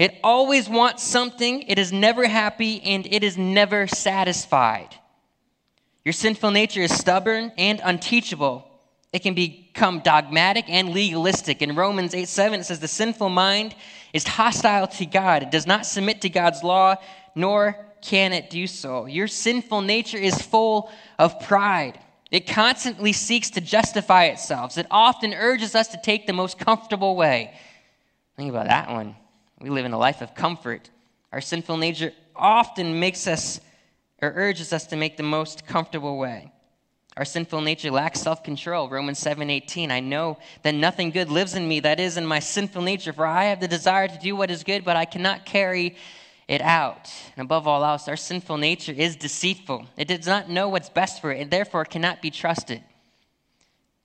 It 0.00 0.18
always 0.24 0.66
wants 0.66 1.02
something, 1.02 1.60
it 1.64 1.78
is 1.78 1.92
never 1.92 2.26
happy, 2.26 2.80
and 2.84 3.06
it 3.06 3.22
is 3.22 3.36
never 3.36 3.86
satisfied. 3.86 4.94
Your 6.06 6.14
sinful 6.14 6.52
nature 6.52 6.80
is 6.80 6.90
stubborn 6.90 7.52
and 7.58 7.82
unteachable. 7.84 8.66
It 9.12 9.18
can 9.18 9.34
become 9.34 10.00
dogmatic 10.00 10.64
and 10.70 10.94
legalistic. 10.94 11.60
In 11.60 11.76
Romans 11.76 12.14
8 12.14 12.26
7, 12.26 12.60
it 12.60 12.64
says, 12.64 12.80
The 12.80 12.88
sinful 12.88 13.28
mind 13.28 13.74
is 14.14 14.26
hostile 14.26 14.86
to 14.86 15.04
God. 15.04 15.42
It 15.42 15.50
does 15.50 15.66
not 15.66 15.84
submit 15.84 16.22
to 16.22 16.30
God's 16.30 16.64
law, 16.64 16.94
nor 17.34 17.76
can 18.00 18.32
it 18.32 18.48
do 18.48 18.66
so. 18.66 19.04
Your 19.04 19.28
sinful 19.28 19.82
nature 19.82 20.16
is 20.16 20.40
full 20.40 20.90
of 21.18 21.38
pride. 21.40 22.00
It 22.30 22.46
constantly 22.46 23.12
seeks 23.12 23.50
to 23.50 23.60
justify 23.60 24.28
itself. 24.28 24.78
It 24.78 24.86
often 24.90 25.34
urges 25.34 25.74
us 25.74 25.88
to 25.88 26.00
take 26.02 26.26
the 26.26 26.32
most 26.32 26.58
comfortable 26.58 27.16
way. 27.16 27.52
Think 28.38 28.48
about 28.48 28.68
that 28.68 28.88
one. 28.88 29.16
We 29.60 29.68
live 29.68 29.84
in 29.84 29.92
a 29.92 29.98
life 29.98 30.22
of 30.22 30.34
comfort. 30.34 30.88
Our 31.32 31.40
sinful 31.40 31.76
nature 31.76 32.12
often 32.34 32.98
makes 32.98 33.26
us 33.26 33.60
or 34.22 34.32
urges 34.34 34.72
us 34.72 34.86
to 34.86 34.96
make 34.96 35.16
the 35.16 35.22
most 35.22 35.66
comfortable 35.66 36.18
way. 36.18 36.50
Our 37.16 37.24
sinful 37.24 37.60
nature 37.60 37.90
lacks 37.90 38.20
self-control. 38.20 38.88
Romans 38.88 39.18
7:18. 39.18 39.90
I 39.90 40.00
know 40.00 40.38
that 40.62 40.74
nothing 40.74 41.10
good 41.10 41.30
lives 41.30 41.54
in 41.54 41.68
me, 41.68 41.80
that 41.80 42.00
is 42.00 42.16
in 42.16 42.24
my 42.24 42.38
sinful 42.38 42.82
nature, 42.82 43.12
for 43.12 43.26
I 43.26 43.44
have 43.44 43.60
the 43.60 43.68
desire 43.68 44.08
to 44.08 44.18
do 44.18 44.34
what 44.34 44.50
is 44.50 44.64
good, 44.64 44.84
but 44.84 44.96
I 44.96 45.04
cannot 45.04 45.44
carry 45.44 45.96
it 46.48 46.62
out. 46.62 47.10
And 47.36 47.44
above 47.44 47.66
all 47.66 47.84
else, 47.84 48.08
our 48.08 48.16
sinful 48.16 48.56
nature 48.56 48.92
is 48.92 49.16
deceitful. 49.16 49.86
It 49.96 50.08
does 50.08 50.26
not 50.26 50.48
know 50.48 50.68
what's 50.68 50.88
best 50.88 51.20
for 51.20 51.32
it, 51.32 51.40
and 51.40 51.50
therefore 51.50 51.84
cannot 51.84 52.22
be 52.22 52.30
trusted. 52.30 52.82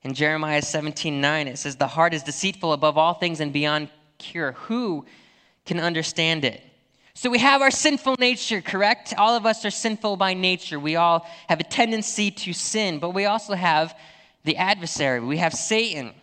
In 0.02 0.14
Jeremiah 0.14 0.62
17:9, 0.62 1.48
it 1.48 1.58
says, 1.58 1.78
"The 1.78 1.88
heart 1.88 2.14
is 2.14 2.24
deceitful 2.24 2.74
above 2.74 2.98
all 2.98 3.14
things 3.14 3.40
and 3.40 3.54
beyond 3.54 3.90
cure. 4.18 4.54
Who 4.54 5.06
can 5.66 5.80
understand 5.80 6.46
it?" 6.46 6.62
So 7.18 7.30
we 7.30 7.40
have 7.40 7.62
our 7.62 7.72
sinful 7.72 8.18
nature, 8.20 8.62
correct? 8.62 9.14
All 9.18 9.38
of 9.38 9.46
us 9.46 9.64
are 9.64 9.72
sinful 9.72 10.18
by 10.18 10.34
nature. 10.34 10.78
We 10.78 10.98
all 10.98 11.26
have 11.48 11.62
a 11.62 11.64
tendency 11.64 12.30
to 12.30 12.52
sin, 12.52 13.00
but 13.00 13.12
we 13.12 13.24
also 13.24 13.54
have 13.56 13.98
the 14.44 14.58
adversary. 14.58 15.22
We 15.22 15.38
have 15.38 15.54
Satan. 15.54 16.14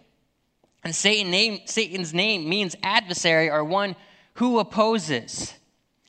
And 0.85 0.95
Satan 0.95 1.31
name, 1.31 1.61
Satan's 1.65 2.13
name 2.13 2.47
means 2.47 2.77
adversary 2.83 3.49
or 3.49 3.65
one 3.65 3.97
who 4.35 4.59
opposes. 4.59 5.55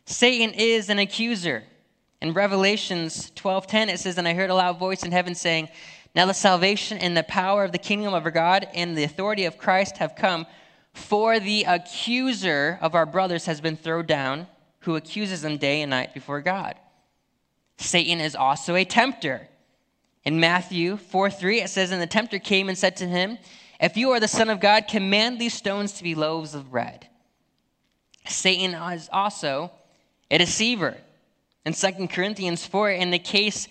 Satan 0.05 0.53
is 0.53 0.89
an 0.89 0.99
accuser. 0.99 1.63
In 2.21 2.33
Revelations 2.33 3.31
12:10 3.35 3.89
it 3.89 3.99
says, 3.99 4.17
"And 4.17 4.27
I 4.27 4.33
heard 4.33 4.49
a 4.49 4.55
loud 4.55 4.79
voice 4.79 5.03
in 5.03 5.11
heaven 5.13 5.33
saying, 5.33 5.69
Now 6.15 6.25
the 6.25 6.33
salvation 6.33 6.97
and 6.97 7.15
the 7.15 7.23
power 7.23 7.63
of 7.63 7.71
the 7.71 7.77
kingdom 7.77 8.13
of 8.13 8.25
our 8.25 8.31
God 8.31 8.67
and 8.73 8.97
the 8.97 9.03
authority 9.03 9.45
of 9.45 9.57
Christ 9.57 9.97
have 9.97 10.15
come, 10.15 10.45
for 10.93 11.39
the 11.39 11.63
accuser 11.63 12.77
of 12.81 12.95
our 12.95 13.05
brothers 13.05 13.45
has 13.45 13.61
been 13.61 13.75
thrown 13.75 14.05
down." 14.05 14.47
who 14.83 14.95
accuses 14.95 15.41
them 15.41 15.57
day 15.57 15.81
and 15.81 15.89
night 15.89 16.13
before 16.13 16.41
God. 16.41 16.75
Satan 17.77 18.19
is 18.19 18.35
also 18.35 18.75
a 18.75 18.85
tempter. 18.85 19.47
In 20.23 20.39
Matthew 20.39 20.97
4 20.97 21.29
3, 21.29 21.61
it 21.61 21.69
says, 21.69 21.91
And 21.91 22.01
the 22.01 22.07
tempter 22.07 22.39
came 22.39 22.69
and 22.69 22.77
said 22.77 22.97
to 22.97 23.07
him, 23.07 23.37
If 23.79 23.97
you 23.97 24.11
are 24.11 24.19
the 24.19 24.27
Son 24.27 24.49
of 24.49 24.59
God, 24.59 24.87
command 24.87 25.39
these 25.39 25.53
stones 25.53 25.93
to 25.93 26.03
be 26.03 26.15
loaves 26.15 26.53
of 26.53 26.71
bread. 26.71 27.07
Satan 28.27 28.73
is 28.73 29.09
also 29.11 29.71
a 30.29 30.37
deceiver. 30.37 30.97
In 31.65 31.73
2 31.73 32.07
Corinthians 32.07 32.65
4, 32.65 32.91
in 32.91 33.11
the 33.11 33.19
case 33.19 33.67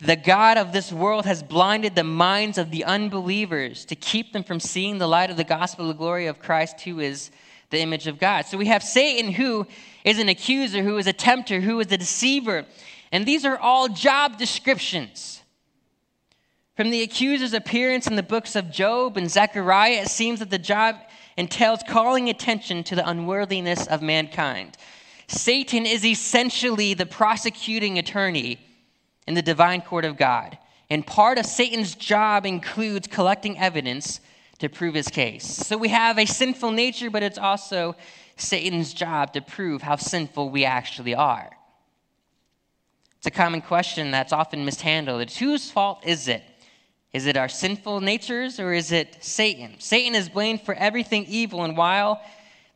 the 0.00 0.16
God 0.16 0.56
of 0.56 0.72
this 0.72 0.90
world 0.90 1.26
has 1.26 1.42
blinded 1.42 1.94
the 1.94 2.04
minds 2.04 2.56
of 2.56 2.70
the 2.70 2.84
unbelievers 2.84 3.84
to 3.86 3.94
keep 3.94 4.32
them 4.32 4.42
from 4.42 4.58
seeing 4.58 4.96
the 4.98 5.06
light 5.06 5.30
of 5.30 5.36
the 5.36 5.44
gospel 5.44 5.84
of 5.84 5.88
the 5.88 5.98
glory 5.98 6.26
of 6.26 6.38
Christ, 6.38 6.80
who 6.80 7.00
is 7.00 7.30
the 7.68 7.80
image 7.80 8.06
of 8.06 8.18
God. 8.18 8.46
So 8.46 8.56
we 8.56 8.66
have 8.66 8.82
Satan, 8.82 9.32
who 9.32 9.66
is 10.04 10.18
an 10.18 10.30
accuser, 10.30 10.82
who 10.82 10.96
is 10.96 11.06
a 11.06 11.12
tempter, 11.12 11.60
who 11.60 11.78
is 11.80 11.92
a 11.92 11.98
deceiver. 11.98 12.64
And 13.12 13.26
these 13.26 13.44
are 13.44 13.58
all 13.58 13.88
job 13.88 14.38
descriptions. 14.38 15.42
From 16.76 16.90
the 16.90 17.02
accuser's 17.02 17.52
appearance 17.52 18.06
in 18.06 18.16
the 18.16 18.22
books 18.22 18.56
of 18.56 18.70
Job 18.70 19.18
and 19.18 19.30
Zechariah, 19.30 20.02
it 20.02 20.08
seems 20.08 20.38
that 20.38 20.48
the 20.48 20.58
job 20.58 20.96
entails 21.36 21.80
calling 21.86 22.30
attention 22.30 22.82
to 22.84 22.94
the 22.94 23.06
unworthiness 23.06 23.86
of 23.86 24.00
mankind. 24.00 24.78
Satan 25.28 25.84
is 25.84 26.06
essentially 26.06 26.94
the 26.94 27.06
prosecuting 27.06 27.98
attorney 27.98 28.58
in 29.30 29.34
the 29.34 29.42
divine 29.42 29.80
court 29.80 30.04
of 30.04 30.16
God. 30.16 30.58
And 30.90 31.06
part 31.06 31.38
of 31.38 31.46
Satan's 31.46 31.94
job 31.94 32.44
includes 32.44 33.06
collecting 33.06 33.56
evidence 33.60 34.18
to 34.58 34.68
prove 34.68 34.92
his 34.92 35.06
case. 35.06 35.46
So 35.46 35.78
we 35.78 35.86
have 35.90 36.18
a 36.18 36.26
sinful 36.26 36.72
nature, 36.72 37.10
but 37.10 37.22
it's 37.22 37.38
also 37.38 37.94
Satan's 38.36 38.92
job 38.92 39.32
to 39.34 39.40
prove 39.40 39.82
how 39.82 39.94
sinful 39.94 40.50
we 40.50 40.64
actually 40.64 41.14
are. 41.14 41.48
It's 43.18 43.28
a 43.28 43.30
common 43.30 43.62
question 43.62 44.10
that's 44.10 44.32
often 44.32 44.64
mishandled. 44.64 45.20
It's 45.20 45.36
whose 45.36 45.70
fault 45.70 46.04
is 46.04 46.26
it? 46.26 46.42
Is 47.12 47.26
it 47.26 47.36
our 47.36 47.48
sinful 47.48 48.00
natures 48.00 48.58
or 48.58 48.72
is 48.72 48.90
it 48.90 49.16
Satan? 49.20 49.76
Satan 49.78 50.16
is 50.16 50.28
blamed 50.28 50.62
for 50.62 50.74
everything 50.74 51.24
evil, 51.28 51.62
and 51.62 51.76
while 51.76 52.20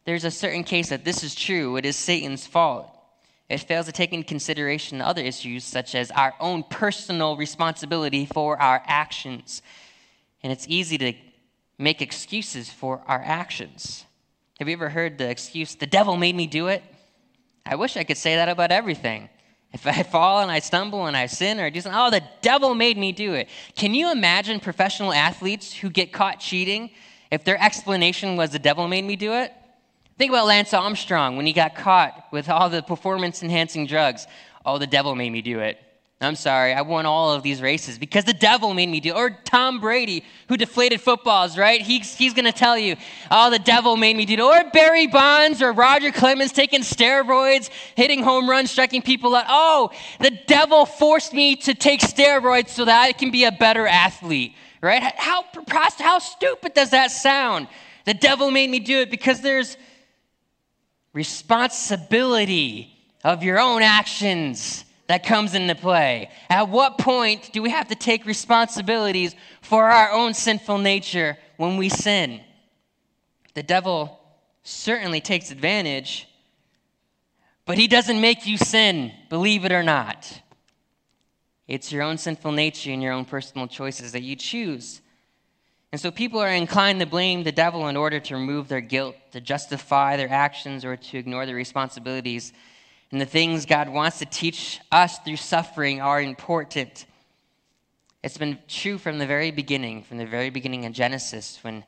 there's 0.05 0.25
a 0.25 0.31
certain 0.31 0.63
case 0.63 0.91
that 0.91 1.05
this 1.05 1.25
is 1.25 1.35
true, 1.35 1.77
it 1.79 1.85
is 1.85 1.97
Satan's 1.97 2.47
fault. 2.47 2.95
It 3.49 3.59
fails 3.59 3.87
to 3.87 3.93
take 3.93 4.13
into 4.13 4.27
consideration 4.27 5.01
other 5.01 5.23
issues 5.23 5.65
such 5.65 5.95
as 5.95 6.11
our 6.13 6.35
own 6.41 6.63
personal 6.63 7.37
responsibility 7.37 8.25
for 8.25 8.61
our 8.61 8.83
actions. 8.87 9.61
And 10.43 10.51
it's 10.53 10.67
easy 10.69 10.97
to 10.99 11.13
make 11.79 12.01
excuses 12.01 12.71
for 12.71 13.03
our 13.07 13.21
actions. 13.23 14.05
Have 14.59 14.69
you 14.69 14.75
ever 14.75 14.89
heard 14.89 15.19
the 15.19 15.29
excuse, 15.29 15.75
the 15.75 15.87
devil 15.87 16.17
made 16.17 16.35
me 16.35 16.47
do 16.47 16.69
it? 16.69 16.83
I 17.67 17.77
wish 17.77 17.97
I 17.97 18.05
could 18.05 18.17
say 18.19 18.37
that 18.37 18.49
about 18.49 18.71
everything. 18.71 19.29
If 19.73 19.87
I 19.87 20.03
fall 20.05 20.41
and 20.41 20.51
I 20.51 20.61
stumble 20.61 21.07
and 21.07 21.17
I 21.17 21.27
sin 21.27 21.61
or 21.61 21.69
do 21.69 21.81
something, 21.81 22.01
oh, 22.01 22.11
the 22.11 22.23
devil 22.41 22.75
made 22.75 22.97
me 22.97 23.13
do 23.13 23.35
it. 23.35 23.49
Can 23.75 23.95
you 23.95 24.11
imagine 24.11 24.61
professional 24.61 25.13
athletes 25.13 25.73
who 25.73 25.91
get 25.91 26.13
caught 26.13 26.41
cheating 26.41 26.91
if 27.31 27.45
their 27.45 27.61
explanation 27.61 28.37
was 28.37 28.51
the 28.51 28.59
devil 28.59 28.89
made 28.89 29.05
me 29.05 29.17
do 29.17 29.33
it? 29.33 29.53
Think 30.17 30.31
about 30.31 30.47
Lance 30.47 30.73
Armstrong 30.73 31.37
when 31.37 31.47
he 31.47 31.53
got 31.53 31.75
caught 31.75 32.29
with 32.31 32.49
all 32.49 32.71
the 32.71 32.83
performance 32.83 33.43
enhancing 33.43 33.87
drugs. 33.87 34.27
Oh, 34.65 34.79
the 34.79 34.87
devil 34.87 35.15
made 35.15 35.31
me 35.31 35.43
do 35.43 35.59
it. 35.59 35.79
I'm 36.21 36.37
sorry, 36.37 36.73
I 36.73 36.83
won 36.83 37.07
all 37.07 37.33
of 37.33 37.43
these 37.43 37.61
races 37.61 37.99
because 37.99 38.25
the 38.25 38.33
devil 38.33 38.73
made 38.73 38.89
me 38.89 39.01
do 39.01 39.11
it. 39.11 39.17
Or 39.17 39.31
Tom 39.45 39.81
Brady, 39.81 40.25
who 40.49 40.57
deflated 40.57 41.01
footballs, 41.01 41.59
right? 41.59 41.81
He's, 41.83 42.15
he's 42.15 42.33
going 42.33 42.45
to 42.45 42.53
tell 42.53 42.79
you, 42.79 42.97
oh, 43.31 43.51
the 43.51 43.59
devil 43.59 43.97
made 43.97 44.17
me 44.17 44.25
do 44.25 44.35
it. 44.35 44.41
Or 44.41 44.71
Barry 44.71 45.07
Bonds 45.07 45.61
or 45.61 45.73
Roger 45.73 46.13
Clemens 46.13 46.53
taking 46.53 46.81
steroids, 46.81 47.69
hitting 47.97 48.23
home 48.23 48.49
runs, 48.49 48.71
striking 48.71 49.03
people 49.03 49.35
out. 49.35 49.47
Oh, 49.49 49.91
the 50.21 50.31
devil 50.47 50.87
forced 50.87 51.35
me 51.35 51.57
to 51.57 51.75
take 51.75 52.01
steroids 52.01 52.71
so 52.71 52.85
that 52.85 53.03
I 53.03 53.13
can 53.13 53.31
be 53.31 53.45
a 53.45 53.53
better 53.53 53.87
athlete, 53.87 54.55
right? 54.81 55.03
How, 55.03 55.45
how 55.69 56.19
stupid 56.21 56.73
does 56.73 56.91
that 56.91 57.11
sound? 57.11 57.67
The 58.07 58.15
devil 58.15 58.51
made 58.51 58.71
me 58.71 58.79
do 58.79 59.01
it 59.01 59.11
because 59.11 59.41
there's 59.41 59.77
responsibility 61.15 62.95
of 63.25 63.43
your 63.43 63.59
own 63.59 63.81
actions 63.81 64.85
that 65.07 65.25
comes 65.25 65.55
into 65.55 65.75
play? 65.75 66.29
At 66.51 66.69
what 66.69 66.99
point 66.99 67.51
do 67.53 67.63
we 67.63 67.71
have 67.71 67.89
to 67.89 67.95
take 67.95 68.27
responsibilities 68.27 69.35
for 69.63 69.85
our 69.85 70.11
own 70.11 70.35
sinful 70.35 70.79
nature 70.79 71.39
when 71.57 71.79
we 71.79 71.89
sin? 71.89 72.43
The 73.55 73.63
devil 73.63 74.21
certainly 74.63 75.21
takes 75.21 75.51
advantage, 75.51 76.29
but 77.65 77.79
he 77.79 77.89
doesn't 77.89 78.21
make 78.21 78.47
you 78.47 78.59
sin, 78.59 79.13
believe 79.31 79.65
it 79.65 79.73
or 79.73 79.83
not. 79.83 80.41
It's 81.67 81.91
your 81.91 82.03
own 82.03 82.19
sinful 82.19 82.53
nature 82.53 82.91
and 82.91 83.03
your 83.03 83.13
own 83.13 83.25
personal 83.25 83.67
choices 83.67 84.13
that 84.13 84.23
you 84.23 84.37
choose. 84.37 85.01
And 85.95 86.01
so 86.01 86.11
people 86.11 86.41
are 86.41 86.49
inclined 86.49 86.99
to 86.99 87.07
blame 87.07 87.45
the 87.45 87.53
devil 87.53 87.87
in 87.87 87.97
order 87.97 88.19
to 88.19 88.35
remove 88.35 88.67
their 88.67 88.81
guilt, 88.81 89.15
to 89.31 89.41
justify 89.41 90.17
their 90.17 90.29
actions, 90.29 90.85
or 90.85 90.97
to 90.97 91.19
ignore 91.19 91.47
their 91.47 91.55
responsibilities. 91.55 92.53
And 93.13 93.21
the 93.21 93.27
things 93.27 93.65
God 93.65 93.89
wants 93.89 94.19
to 94.19 94.25
teach 94.25 94.81
us 94.91 95.21
through 95.21 95.37
suffering 95.37 96.01
are 96.01 96.21
important. 96.21 97.07
It's 98.25 98.37
been 98.37 98.59
true 98.67 98.99
from 98.99 99.21
the 99.21 99.27
very 99.29 99.53
beginning, 99.53 100.03
from 100.03 100.19
the 100.19 100.27
very 100.27 100.51
beginning 100.51 100.83
in 100.83 100.95
Genesis, 100.95 101.61
when 101.63 101.85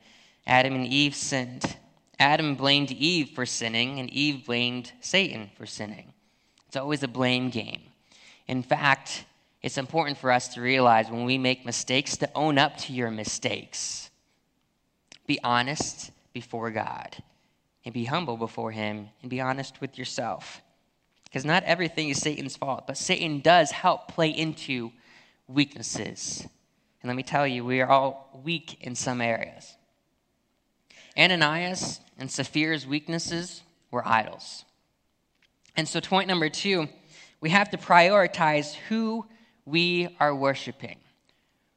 Adam 0.47 0.77
and 0.77 0.87
Eve 0.87 1.17
sinned. 1.17 1.77
Adam 2.21 2.55
blamed 2.55 2.93
Eve 2.93 3.31
for 3.31 3.45
sinning, 3.45 3.99
and 3.99 4.09
Eve 4.11 4.47
blamed 4.47 4.93
Satan 5.01 5.51
for 5.57 5.67
sinning. 5.67 6.13
It's 6.69 6.77
always 6.77 7.03
a 7.03 7.09
blame 7.09 7.51
game. 7.51 7.83
In 8.47 8.63
fact, 8.63 9.25
it's 9.67 9.79
important 9.79 10.17
for 10.17 10.31
us 10.31 10.47
to 10.47 10.61
realize 10.61 11.11
when 11.11 11.25
we 11.25 11.39
make 11.39 11.67
mistakes 11.67 12.17
to 12.19 12.31
own 12.37 12.57
up 12.57 12.77
to 12.77 12.93
your 12.93 13.11
mistakes. 13.11 14.11
Be 15.27 15.41
honest 15.43 16.13
before 16.33 16.71
God 16.71 17.17
and 17.85 17.93
be 17.93 18.05
humble 18.05 18.37
before 18.37 18.71
Him 18.71 19.09
and 19.23 19.29
be 19.29 19.41
honest 19.41 19.81
with 19.81 19.99
yourself. 19.99 20.63
Because 21.25 21.45
not 21.45 21.65
everything 21.65 22.11
is 22.11 22.19
Satan's 22.19 22.57
fault, 22.57 22.87
but 22.87 22.97
Satan 22.97 23.41
does 23.41 23.73
help 23.73 24.07
play 24.07 24.29
into 24.29 24.93
weaknesses. 25.49 26.47
And 27.03 27.09
let 27.09 27.17
me 27.17 27.25
tell 27.25 27.45
you, 27.45 27.65
we 27.65 27.81
are 27.81 27.91
all 27.91 28.41
weak 28.45 28.81
in 28.83 28.95
some 28.95 29.21
areas. 29.21 29.75
Ananias 31.19 31.99
and 32.21 32.31
Sapphira's 32.31 32.87
weaknesses 32.87 33.63
were 33.91 34.07
idols. 34.07 34.65
And 35.77 35.89
so, 35.89 36.01
point 36.01 36.29
number 36.29 36.49
two, 36.49 36.89
we 37.41 37.51
have 37.51 37.71
to 37.71 37.77
prioritize 37.77 38.73
who 38.89 39.27
we 39.67 40.17
are 40.19 40.35
worshiping. 40.35 40.97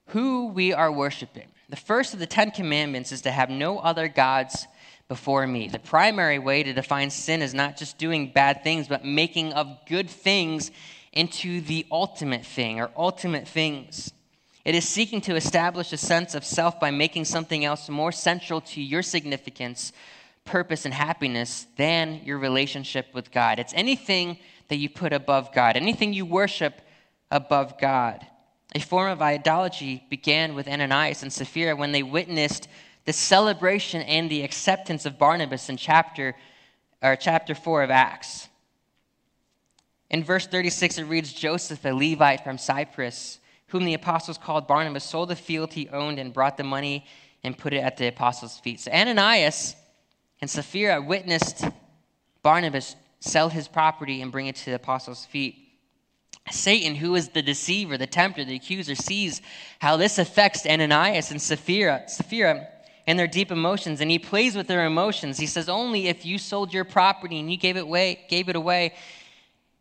Who 0.10 0.48
we 0.48 0.72
are 0.74 0.91
worshiping. 0.91 1.48
The 1.69 1.75
first 1.75 2.13
of 2.13 2.19
the 2.19 2.27
Ten 2.27 2.51
Commandments 2.51 3.12
is 3.12 3.22
to 3.22 3.31
have 3.31 3.50
no 3.50 3.79
other 3.79 4.08
gods 4.08 4.67
before 5.08 5.46
me. 5.46 5.67
The 5.67 5.79
primary 5.79 6.39
way 6.39 6.63
to 6.63 6.72
define 6.72 7.10
sin 7.10 7.41
is 7.41 7.53
not 7.53 7.77
just 7.77 7.98
doing 7.98 8.31
bad 8.31 8.63
things, 8.63 8.88
but 8.88 9.03
making 9.03 9.53
of 9.53 9.67
good 9.88 10.10
things 10.10 10.72
into 11.12 11.62
the 11.62 11.86
ultimate 11.91 12.46
thing 12.46 12.79
or 12.79 12.91
ultimate 12.96 13.48
things. 13.48 14.13
It 14.65 14.75
is 14.75 14.88
seeking 14.88 15.22
to 15.22 15.36
establish 15.36 15.91
a 15.91 15.98
sense 15.98 16.36
of 16.36 16.46
self 16.46 16.79
by 16.79 16.91
making 16.91 17.25
something 17.25 17.65
else 17.65 17.89
more 17.89 18.12
central 18.12 18.62
to 18.62 18.81
your 18.81 19.01
significance, 19.01 19.91
purpose, 20.46 20.86
and 20.86 20.93
happiness 20.93 21.65
than 21.75 22.22
your 22.24 22.38
relationship 22.38 23.08
with 23.13 23.31
God. 23.31 23.58
It's 23.58 23.74
anything 23.74 24.38
that 24.67 24.77
you 24.77 24.89
put 24.89 25.13
above 25.13 25.53
God, 25.53 25.75
anything 25.75 26.13
you 26.13 26.25
worship 26.25 26.81
above 27.31 27.79
God. 27.79 28.25
A 28.75 28.79
form 28.79 29.12
of 29.12 29.21
idolatry 29.21 30.03
began 30.09 30.53
with 30.53 30.67
Ananias 30.67 31.24
and 31.24 31.33
Sapphira 31.33 31.75
when 31.75 31.91
they 31.91 32.03
witnessed 32.03 32.67
the 33.05 33.13
celebration 33.13 34.01
and 34.03 34.29
the 34.29 34.43
acceptance 34.43 35.05
of 35.05 35.17
Barnabas 35.17 35.69
in 35.69 35.77
chapter, 35.77 36.36
or 37.01 37.15
chapter 37.15 37.55
4 37.55 37.83
of 37.83 37.89
Acts. 37.89 38.48
In 40.09 40.24
verse 40.24 40.48
36, 40.48 41.00
it 41.00 41.03
reads 41.03 41.33
Joseph, 41.33 41.86
a 41.86 41.93
Levite 41.93 42.43
from 42.43 42.57
Cyprus, 42.57 43.39
whom 43.67 43.86
the 43.86 43.93
apostles 43.93 44.38
called 44.38 44.67
Barnabas, 44.67 45.03
sold 45.03 45.29
the 45.29 45.36
field 45.36 45.74
he 45.74 45.89
owned 45.89 46.19
and 46.19 46.33
brought 46.33 46.57
the 46.57 46.63
money 46.63 47.05
and 47.43 47.57
put 47.57 47.74
it 47.74 47.77
at 47.77 47.98
the 47.98 48.07
apostles' 48.07 48.59
feet. 48.59 48.79
So 48.79 48.91
Ananias 48.91 49.75
and 50.41 50.50
Sapphira 50.50 51.01
witnessed 51.01 51.65
Barnabas 52.43 52.95
sell 53.19 53.50
his 53.50 53.67
property 53.67 54.21
and 54.21 54.31
bring 54.31 54.48
it 54.48 54.55
to 54.57 54.65
the 54.65 54.75
apostles' 54.75 55.25
feet. 55.25 55.69
Satan, 56.52 56.96
who 56.96 57.16
is 57.16 57.30
the 57.30 57.42
deceiver, 57.42 57.98
the 57.98 58.08
tempter, 58.08 58.44
the 58.44 58.56
accuser, 58.56 58.96
sees 58.96 59.42
how 59.80 59.98
this 59.98 60.18
affects 60.18 60.66
Ananias 60.66 61.32
and 61.32 61.42
Sapphira, 61.42 62.04
Sapphira 62.08 62.68
and 63.06 63.18
their 63.18 63.28
deep 63.28 63.52
emotions, 63.52 64.02
and 64.02 64.12
he 64.12 64.20
plays 64.20 64.56
with 64.56 64.68
their 64.68 64.86
emotions. 64.86 65.40
He 65.40 65.48
says, 65.48 65.68
Only 65.68 66.08
if 66.08 66.25
you 66.25 66.38
sold 66.38 66.74
your 66.74 66.86
property 66.86 67.40
and 67.40 67.52
you 67.52 67.58
gave 67.58 67.75
it 67.75 67.82
away, 67.82 68.25
gave 68.30 68.50
it 68.50 68.56
away 68.56 68.94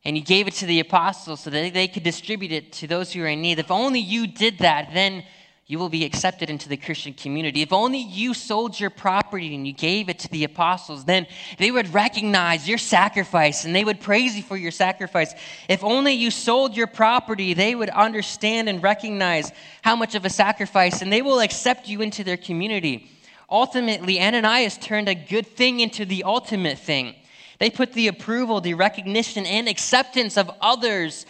and 0.05 0.17
you 0.17 0.23
gave 0.23 0.47
it 0.49 0.55
to 0.55 0.67
the 0.67 0.81
apostles 0.81 1.41
so 1.41 1.51
that 1.51 1.75
they 1.75 1.89
could 1.89 2.03
distribute 2.03 2.53
it 2.53 2.73
to 2.73 2.87
those 2.87 3.13
who 3.13 3.23
are 3.23 3.27
in 3.27 3.43
need. 3.43 3.59
If 3.59 3.71
only 3.71 4.01
you 4.01 4.27
did 4.27 4.59
that, 4.59 4.91
then 4.95 5.25
you 5.69 5.79
will 5.79 5.91
be 5.91 6.07
accepted 6.07 6.49
into 6.49 6.67
the 6.67 6.79
Christian 6.79 7.13
community. 7.13 7.61
If 7.61 7.75
only 7.75 7.99
you 7.99 8.33
sold 8.33 8.81
your 8.81 8.89
property 8.89 9.55
and 9.55 9.67
you 9.67 9.75
gave 9.75 10.09
it 10.09 10.19
to 10.21 10.29
the 10.29 10.45
apostles, 10.45 11.05
then 11.05 11.27
they 11.59 11.71
would 11.71 11.93
recognize 11.93 12.67
your 12.67 12.79
sacrifice 12.79 13.67
and 13.67 13.77
they 13.77 13.85
would 13.85 14.01
praise 14.01 14.35
you 14.35 14.43
for 14.43 14.57
your 14.57 14.71
sacrifice. 14.71 15.35
If 15.69 15.85
only 15.85 16.15
you 16.15 16.31
sold 16.31 16.75
your 16.75 16.87
property, 16.87 17.53
they 17.53 17.75
would 17.75 17.91
understand 17.91 18.71
and 18.71 18.83
recognize 18.83 19.53
how 19.83 19.95
much 19.95 20.15
of 20.15 20.25
a 20.25 20.31
sacrifice 20.31 21.03
and 21.03 21.13
they 21.13 21.21
will 21.21 21.41
accept 21.41 21.87
you 21.87 22.01
into 22.01 22.25
their 22.25 22.39
community. 22.39 23.11
Ultimately, 23.51 24.23
Ananias 24.23 24.79
turned 24.79 25.11
a 25.11 25.15
good 25.15 25.47
thing 25.47 25.81
into 25.81 26.07
the 26.07 26.25
ultimate 26.25 26.79
thing. 26.79 27.15
They 27.59 27.69
put 27.69 27.93
the 27.93 28.09
approval, 28.09 28.63
the 28.63 28.73
recognition, 28.73 29.45
and 29.45 29.69
acceptance 29.69 30.39
of 30.39 30.51
others 30.63 31.27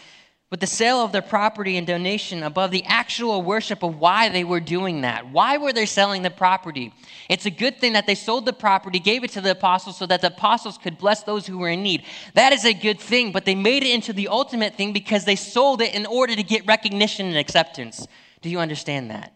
with 0.50 0.60
the 0.60 0.66
sale 0.66 1.04
of 1.04 1.12
their 1.12 1.22
property 1.22 1.76
and 1.76 1.86
donation 1.86 2.42
above 2.42 2.70
the 2.70 2.84
actual 2.84 3.42
worship 3.42 3.82
of 3.82 3.98
why 3.98 4.30
they 4.30 4.44
were 4.44 4.60
doing 4.60 5.02
that. 5.02 5.30
Why 5.30 5.58
were 5.58 5.74
they 5.74 5.84
selling 5.84 6.22
the 6.22 6.30
property? 6.30 6.94
It's 7.28 7.44
a 7.44 7.50
good 7.50 7.78
thing 7.78 7.92
that 7.92 8.06
they 8.06 8.14
sold 8.14 8.46
the 8.46 8.54
property, 8.54 8.98
gave 8.98 9.24
it 9.24 9.32
to 9.32 9.42
the 9.42 9.50
apostles 9.50 9.98
so 9.98 10.06
that 10.06 10.22
the 10.22 10.28
apostles 10.28 10.78
could 10.78 10.96
bless 10.96 11.22
those 11.22 11.46
who 11.46 11.58
were 11.58 11.68
in 11.68 11.82
need. 11.82 12.04
That 12.32 12.54
is 12.54 12.64
a 12.64 12.72
good 12.72 12.98
thing, 12.98 13.30
but 13.30 13.44
they 13.44 13.54
made 13.54 13.82
it 13.82 13.92
into 13.92 14.14
the 14.14 14.28
ultimate 14.28 14.74
thing 14.74 14.94
because 14.94 15.26
they 15.26 15.36
sold 15.36 15.82
it 15.82 15.94
in 15.94 16.06
order 16.06 16.34
to 16.34 16.42
get 16.42 16.66
recognition 16.66 17.26
and 17.26 17.36
acceptance. 17.36 18.06
Do 18.40 18.48
you 18.48 18.58
understand 18.58 19.10
that? 19.10 19.34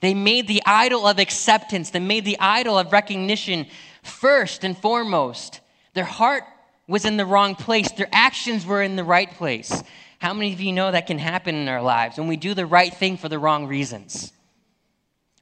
They 0.00 0.12
made 0.12 0.46
the 0.46 0.62
idol 0.66 1.06
of 1.06 1.18
acceptance, 1.18 1.90
they 1.90 2.00
made 2.00 2.26
the 2.26 2.38
idol 2.38 2.78
of 2.78 2.92
recognition 2.92 3.66
first 4.02 4.62
and 4.62 4.76
foremost. 4.76 5.60
Their 5.94 6.04
heart 6.04 6.44
was 6.86 7.04
in 7.04 7.16
the 7.16 7.26
wrong 7.26 7.54
place, 7.54 7.90
their 7.92 8.08
actions 8.12 8.66
were 8.66 8.82
in 8.82 8.96
the 8.96 9.04
right 9.04 9.30
place. 9.30 9.82
How 10.18 10.34
many 10.34 10.52
of 10.52 10.60
you 10.60 10.72
know 10.72 10.90
that 10.90 11.06
can 11.06 11.18
happen 11.18 11.54
in 11.54 11.68
our 11.68 11.82
lives 11.82 12.18
when 12.18 12.28
we 12.28 12.36
do 12.36 12.54
the 12.54 12.66
right 12.66 12.92
thing 12.92 13.16
for 13.16 13.28
the 13.28 13.38
wrong 13.38 13.66
reasons? 13.66 14.32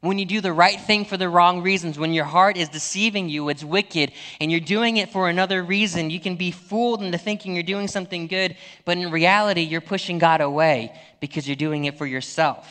When 0.02 0.18
you 0.18 0.26
do 0.26 0.42
the 0.42 0.52
right 0.52 0.78
thing 0.78 1.06
for 1.06 1.16
the 1.16 1.28
wrong 1.28 1.62
reasons, 1.62 1.98
when 1.98 2.12
your 2.12 2.26
heart 2.26 2.58
is 2.58 2.68
deceiving 2.68 3.30
you, 3.30 3.48
it's 3.48 3.64
wicked, 3.64 4.12
and 4.40 4.50
you're 4.50 4.60
doing 4.60 4.98
it 4.98 5.10
for 5.10 5.28
another 5.28 5.62
reason, 5.64 6.10
you 6.10 6.20
can 6.20 6.36
be 6.36 6.50
fooled 6.50 7.02
into 7.02 7.16
thinking 7.16 7.54
you're 7.54 7.62
doing 7.62 7.88
something 7.88 8.26
good, 8.26 8.54
but 8.84 8.98
in 8.98 9.10
reality, 9.10 9.62
you're 9.62 9.80
pushing 9.80 10.18
God 10.18 10.42
away 10.42 10.92
because 11.20 11.48
you're 11.48 11.56
doing 11.56 11.86
it 11.86 11.96
for 11.96 12.06
yourself. 12.06 12.70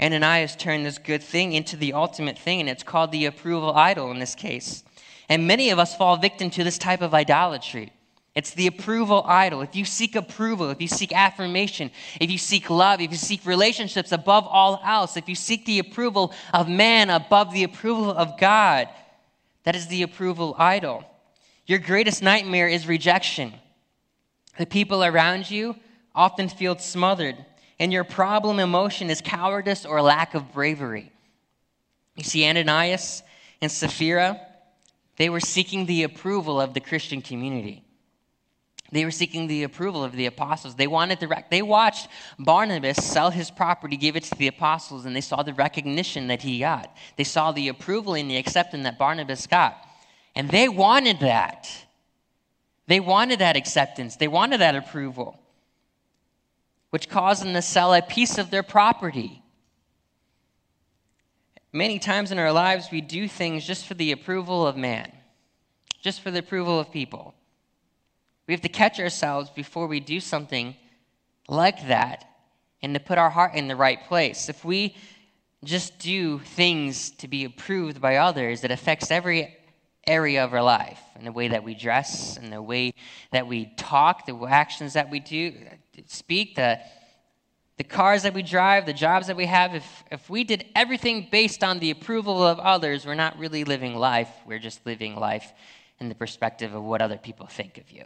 Ananias 0.00 0.54
turned 0.54 0.86
this 0.86 0.98
good 0.98 1.22
thing 1.22 1.52
into 1.52 1.76
the 1.76 1.94
ultimate 1.94 2.38
thing, 2.38 2.60
and 2.60 2.68
it's 2.68 2.84
called 2.84 3.10
the 3.10 3.26
approval 3.26 3.74
idol 3.74 4.10
in 4.12 4.20
this 4.20 4.36
case. 4.36 4.84
And 5.28 5.48
many 5.48 5.70
of 5.70 5.78
us 5.78 5.96
fall 5.96 6.16
victim 6.16 6.50
to 6.50 6.62
this 6.62 6.78
type 6.78 7.02
of 7.02 7.14
idolatry. 7.14 7.92
It's 8.36 8.50
the 8.50 8.66
approval 8.66 9.24
idol. 9.26 9.62
If 9.62 9.74
you 9.74 9.86
seek 9.86 10.14
approval, 10.14 10.68
if 10.68 10.82
you 10.82 10.88
seek 10.88 11.10
affirmation, 11.10 11.90
if 12.20 12.30
you 12.30 12.36
seek 12.36 12.68
love, 12.68 13.00
if 13.00 13.10
you 13.10 13.16
seek 13.16 13.46
relationships 13.46 14.12
above 14.12 14.46
all 14.46 14.78
else, 14.84 15.16
if 15.16 15.26
you 15.26 15.34
seek 15.34 15.64
the 15.64 15.78
approval 15.78 16.34
of 16.52 16.68
man 16.68 17.08
above 17.08 17.54
the 17.54 17.64
approval 17.64 18.10
of 18.10 18.38
God, 18.38 18.90
that 19.64 19.74
is 19.74 19.86
the 19.86 20.02
approval 20.02 20.54
idol. 20.58 21.02
Your 21.64 21.78
greatest 21.78 22.22
nightmare 22.22 22.68
is 22.68 22.86
rejection. 22.86 23.54
The 24.58 24.66
people 24.66 25.02
around 25.02 25.50
you 25.50 25.74
often 26.14 26.50
feel 26.50 26.76
smothered, 26.76 27.36
and 27.80 27.90
your 27.90 28.04
problem 28.04 28.58
emotion 28.58 29.08
is 29.08 29.22
cowardice 29.22 29.86
or 29.86 30.02
lack 30.02 30.34
of 30.34 30.52
bravery. 30.52 31.10
You 32.16 32.24
see, 32.24 32.46
Ananias 32.46 33.22
and 33.62 33.72
Sapphira, 33.72 34.38
they 35.16 35.30
were 35.30 35.40
seeking 35.40 35.86
the 35.86 36.02
approval 36.02 36.60
of 36.60 36.74
the 36.74 36.80
Christian 36.80 37.22
community. 37.22 37.82
They 38.92 39.04
were 39.04 39.10
seeking 39.10 39.46
the 39.46 39.64
approval 39.64 40.04
of 40.04 40.12
the 40.12 40.26
apostles. 40.26 40.76
They 40.76 40.86
wanted 40.86 41.20
the 41.20 41.28
rec- 41.28 41.50
they 41.50 41.62
watched 41.62 42.08
Barnabas 42.38 42.98
sell 43.04 43.30
his 43.30 43.50
property, 43.50 43.96
give 43.96 44.16
it 44.16 44.22
to 44.24 44.38
the 44.38 44.46
apostles, 44.46 45.06
and 45.06 45.14
they 45.14 45.20
saw 45.20 45.42
the 45.42 45.54
recognition 45.54 46.28
that 46.28 46.42
he 46.42 46.60
got. 46.60 46.96
They 47.16 47.24
saw 47.24 47.52
the 47.52 47.68
approval 47.68 48.14
and 48.14 48.30
the 48.30 48.36
acceptance 48.36 48.84
that 48.84 48.98
Barnabas 48.98 49.46
got. 49.46 49.76
And 50.34 50.50
they 50.50 50.68
wanted 50.68 51.20
that. 51.20 51.68
They 52.86 53.00
wanted 53.00 53.40
that 53.40 53.56
acceptance. 53.56 54.16
They 54.16 54.28
wanted 54.28 54.60
that 54.60 54.76
approval, 54.76 55.40
which 56.90 57.08
caused 57.08 57.42
them 57.42 57.54
to 57.54 57.62
sell 57.62 57.92
a 57.92 58.02
piece 58.02 58.38
of 58.38 58.50
their 58.50 58.62
property. 58.62 59.42
Many 61.72 61.98
times 61.98 62.30
in 62.30 62.38
our 62.38 62.52
lives, 62.52 62.88
we 62.92 63.00
do 63.00 63.26
things 63.28 63.66
just 63.66 63.86
for 63.86 63.94
the 63.94 64.12
approval 64.12 64.66
of 64.66 64.76
man, 64.76 65.10
just 66.00 66.20
for 66.20 66.30
the 66.30 66.38
approval 66.38 66.78
of 66.78 66.92
people. 66.92 67.34
We 68.46 68.54
have 68.54 68.60
to 68.62 68.68
catch 68.68 69.00
ourselves 69.00 69.50
before 69.50 69.86
we 69.86 70.00
do 70.00 70.20
something 70.20 70.76
like 71.48 71.88
that 71.88 72.24
and 72.82 72.94
to 72.94 73.00
put 73.00 73.18
our 73.18 73.30
heart 73.30 73.54
in 73.54 73.68
the 73.68 73.76
right 73.76 74.02
place. 74.04 74.48
If 74.48 74.64
we 74.64 74.94
just 75.64 75.98
do 75.98 76.38
things 76.38 77.10
to 77.12 77.28
be 77.28 77.44
approved 77.44 78.00
by 78.00 78.16
others, 78.16 78.62
it 78.62 78.70
affects 78.70 79.10
every 79.10 79.56
area 80.06 80.44
of 80.44 80.54
our 80.54 80.62
life 80.62 81.00
and 81.16 81.26
the 81.26 81.32
way 81.32 81.48
that 81.48 81.64
we 81.64 81.74
dress 81.74 82.36
and 82.36 82.52
the 82.52 82.62
way 82.62 82.94
that 83.32 83.46
we 83.48 83.72
talk, 83.76 84.26
the 84.26 84.36
actions 84.46 84.92
that 84.92 85.10
we 85.10 85.18
do, 85.18 85.52
speak, 86.06 86.54
the 86.54 86.78
the 87.76 87.84
cars 87.84 88.22
that 88.22 88.32
we 88.32 88.42
drive, 88.42 88.86
the 88.86 88.92
jobs 88.94 89.26
that 89.26 89.36
we 89.36 89.44
have, 89.44 89.74
if, 89.74 90.04
if 90.10 90.30
we 90.30 90.44
did 90.44 90.64
everything 90.74 91.28
based 91.30 91.62
on 91.62 91.78
the 91.78 91.90
approval 91.90 92.42
of 92.42 92.58
others, 92.58 93.04
we're 93.04 93.14
not 93.14 93.38
really 93.38 93.64
living 93.64 93.94
life. 93.94 94.30
We're 94.46 94.58
just 94.58 94.86
living 94.86 95.14
life 95.14 95.52
in 96.00 96.08
the 96.08 96.14
perspective 96.14 96.74
of 96.74 96.82
what 96.82 97.02
other 97.02 97.18
people 97.18 97.46
think 97.46 97.76
of 97.76 97.90
you. 97.90 98.04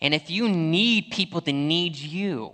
And 0.00 0.14
if 0.14 0.30
you 0.30 0.48
need 0.48 1.10
people 1.10 1.40
to 1.42 1.52
need 1.52 1.96
you, 1.96 2.52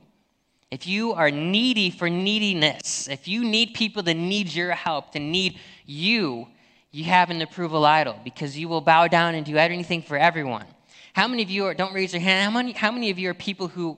if 0.70 0.86
you 0.86 1.12
are 1.12 1.30
needy 1.30 1.90
for 1.90 2.10
neediness, 2.10 3.08
if 3.08 3.28
you 3.28 3.44
need 3.44 3.74
people 3.74 4.02
to 4.02 4.14
need 4.14 4.52
your 4.52 4.72
help, 4.72 5.12
to 5.12 5.20
need 5.20 5.60
you, 5.84 6.48
you 6.90 7.04
have 7.04 7.30
an 7.30 7.40
approval 7.40 7.84
idol 7.84 8.18
because 8.24 8.58
you 8.58 8.68
will 8.68 8.80
bow 8.80 9.06
down 9.06 9.34
and 9.34 9.46
do 9.46 9.56
anything 9.56 10.02
for 10.02 10.16
everyone. 10.16 10.66
How 11.12 11.28
many 11.28 11.42
of 11.42 11.50
you 11.50 11.66
are, 11.66 11.74
don't 11.74 11.94
raise 11.94 12.12
your 12.12 12.20
hand, 12.20 12.44
how 12.44 12.58
many, 12.58 12.72
how 12.72 12.90
many 12.90 13.10
of 13.10 13.18
you 13.18 13.30
are 13.30 13.34
people 13.34 13.68
who 13.68 13.96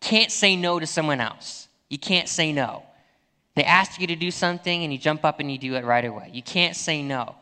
can't 0.00 0.30
say 0.30 0.54
no 0.54 0.78
to 0.78 0.86
someone 0.86 1.20
else? 1.20 1.68
You 1.88 1.98
can't 1.98 2.28
say 2.28 2.52
no. 2.52 2.84
They 3.54 3.64
ask 3.64 4.00
you 4.00 4.06
to 4.06 4.16
do 4.16 4.30
something 4.30 4.82
and 4.82 4.92
you 4.92 4.98
jump 4.98 5.24
up 5.24 5.40
and 5.40 5.50
you 5.50 5.58
do 5.58 5.74
it 5.74 5.84
right 5.84 6.04
away. 6.04 6.30
You 6.32 6.42
can't 6.42 6.76
say 6.76 7.02
no, 7.02 7.34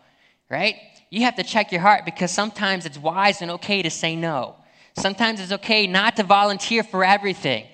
right? 0.51 0.77
You 1.11 1.23
have 1.23 1.37
to 1.37 1.43
check 1.43 1.73
your 1.73 1.81
heart 1.81 2.05
because 2.05 2.31
sometimes 2.31 2.87
it's 2.87 2.99
wise 2.99 3.43
and 3.43 3.51
okay 3.53 3.83
to 3.83 3.91
say 3.91 4.17
no. 4.17 4.57
Sometimes 4.95 5.41
it's 5.41 5.53
okay 5.53 5.87
not 5.87 6.17
to 6.17 6.23
volunteer 6.23 6.83
for 6.83 7.05
everything. 7.05 7.67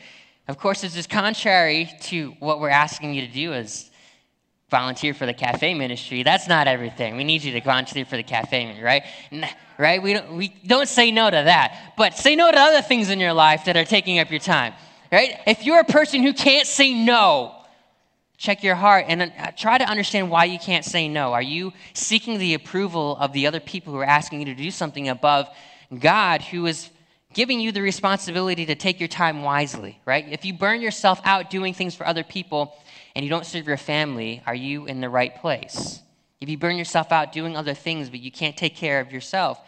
Of 0.46 0.56
course, 0.56 0.80
this 0.80 0.96
is 0.96 1.06
contrary 1.06 1.90
to 2.02 2.30
what 2.38 2.60
we're 2.60 2.70
asking 2.70 3.14
you 3.14 3.26
to 3.26 3.32
do 3.32 3.52
as 3.52 3.90
volunteer 4.70 5.14
for 5.14 5.26
the 5.26 5.34
cafe 5.34 5.74
ministry. 5.74 6.22
That's 6.22 6.48
not 6.48 6.68
everything. 6.68 7.16
We 7.16 7.24
need 7.24 7.42
you 7.42 7.52
to 7.52 7.60
volunteer 7.60 8.04
for 8.04 8.16
the 8.16 8.22
cafe 8.22 8.64
ministry, 8.64 8.84
right? 8.84 9.02
Right? 9.78 10.02
We 10.02 10.12
don't, 10.14 10.32
we 10.34 10.48
don't 10.66 10.88
say 10.88 11.10
no 11.10 11.30
to 11.30 11.36
that, 11.36 11.94
but 11.96 12.14
say 12.16 12.36
no 12.36 12.50
to 12.50 12.58
other 12.58 12.82
things 12.82 13.10
in 13.10 13.20
your 13.20 13.32
life 13.32 13.64
that 13.64 13.76
are 13.76 13.84
taking 13.84 14.18
up 14.18 14.30
your 14.30 14.40
time, 14.40 14.74
right? 15.10 15.34
If 15.46 15.64
you're 15.64 15.80
a 15.80 15.84
person 15.84 16.22
who 16.22 16.32
can't 16.32 16.66
say 16.66 16.92
no, 16.92 17.54
check 18.36 18.62
your 18.62 18.74
heart 18.74 19.06
and 19.08 19.22
uh, 19.22 19.50
try 19.56 19.78
to 19.78 19.84
understand 19.84 20.30
why 20.30 20.44
you 20.44 20.58
can't 20.58 20.84
say 20.84 21.08
no. 21.08 21.32
Are 21.32 21.42
you 21.42 21.72
seeking 21.92 22.38
the 22.38 22.54
approval 22.54 23.16
of 23.18 23.32
the 23.32 23.46
other 23.46 23.60
people 23.60 23.92
who 23.92 23.98
are 23.98 24.04
asking 24.04 24.40
you 24.40 24.46
to 24.46 24.54
do 24.54 24.70
something 24.70 25.08
above 25.08 25.48
God, 25.98 26.42
who 26.42 26.66
is 26.66 26.90
giving 27.34 27.60
you 27.60 27.72
the 27.72 27.82
responsibility 27.82 28.66
to 28.66 28.74
take 28.74 29.00
your 29.00 29.08
time 29.08 29.42
wisely, 29.42 30.00
right? 30.04 30.26
If 30.30 30.44
you 30.44 30.54
burn 30.54 30.80
yourself 30.80 31.20
out 31.24 31.50
doing 31.50 31.74
things 31.74 31.94
for 31.94 32.06
other 32.06 32.24
people 32.24 32.76
and 33.14 33.24
you 33.24 33.30
don't 33.30 33.46
serve 33.46 33.66
your 33.66 33.76
family, 33.76 34.42
are 34.46 34.54
you 34.54 34.86
in 34.86 35.00
the 35.00 35.08
right 35.08 35.34
place? 35.34 36.00
If 36.40 36.48
you 36.48 36.56
burn 36.56 36.76
yourself 36.76 37.12
out 37.12 37.32
doing 37.32 37.56
other 37.56 37.74
things 37.74 38.10
but 38.10 38.20
you 38.20 38.30
can't 38.30 38.56
take 38.56 38.76
care 38.76 39.00
of 39.00 39.12
yourself, 39.12 39.60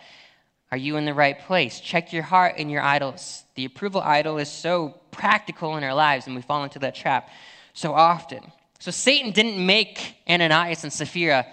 are 0.72 0.78
you 0.78 0.96
in 0.96 1.04
the 1.04 1.14
right 1.14 1.38
place? 1.40 1.80
Check 1.80 2.12
your 2.12 2.22
heart 2.22 2.54
and 2.58 2.70
your 2.70 2.82
idols. 2.82 3.42
The 3.56 3.64
approval 3.64 4.00
idol 4.00 4.38
is 4.38 4.48
so 4.48 5.00
practical 5.10 5.76
in 5.76 5.82
our 5.82 5.94
lives, 5.94 6.26
and 6.26 6.36
we 6.36 6.42
fall 6.42 6.62
into 6.62 6.78
that 6.78 6.94
trap 6.94 7.28
so 7.72 7.92
often. 7.92 8.40
So 8.78 8.92
Satan 8.92 9.32
didn't 9.32 9.64
make 9.64 10.16
Ananias 10.28 10.84
and 10.84 10.92
Sapphira 10.92 11.44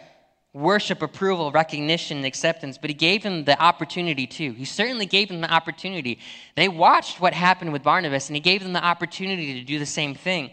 worship, 0.54 1.02
approval, 1.02 1.52
recognition, 1.52 2.26
acceptance, 2.26 2.78
but 2.78 2.90
he 2.90 2.94
gave 2.94 3.24
them 3.24 3.46
the 3.46 3.60
opportunity 3.62 4.26
too. 4.26 4.54
He 4.54 4.66
certainly 4.66 5.06
gave 5.06 5.28
them 5.28 5.42
the 5.42 5.52
opportunity. 5.52 6.20
They 6.56 6.68
watched 6.68 7.22
what 7.22 7.34
happened 7.34 7.74
with 7.74 7.84
Barnabas, 7.84 8.30
and 8.30 8.36
he 8.36 8.40
gave 8.40 8.64
them 8.64 8.74
the 8.74 8.84
opportunity 8.84 9.54
to 9.60 9.66
do 9.66 9.78
the 9.78 9.86
same 9.86 10.16
thing. 10.16 10.52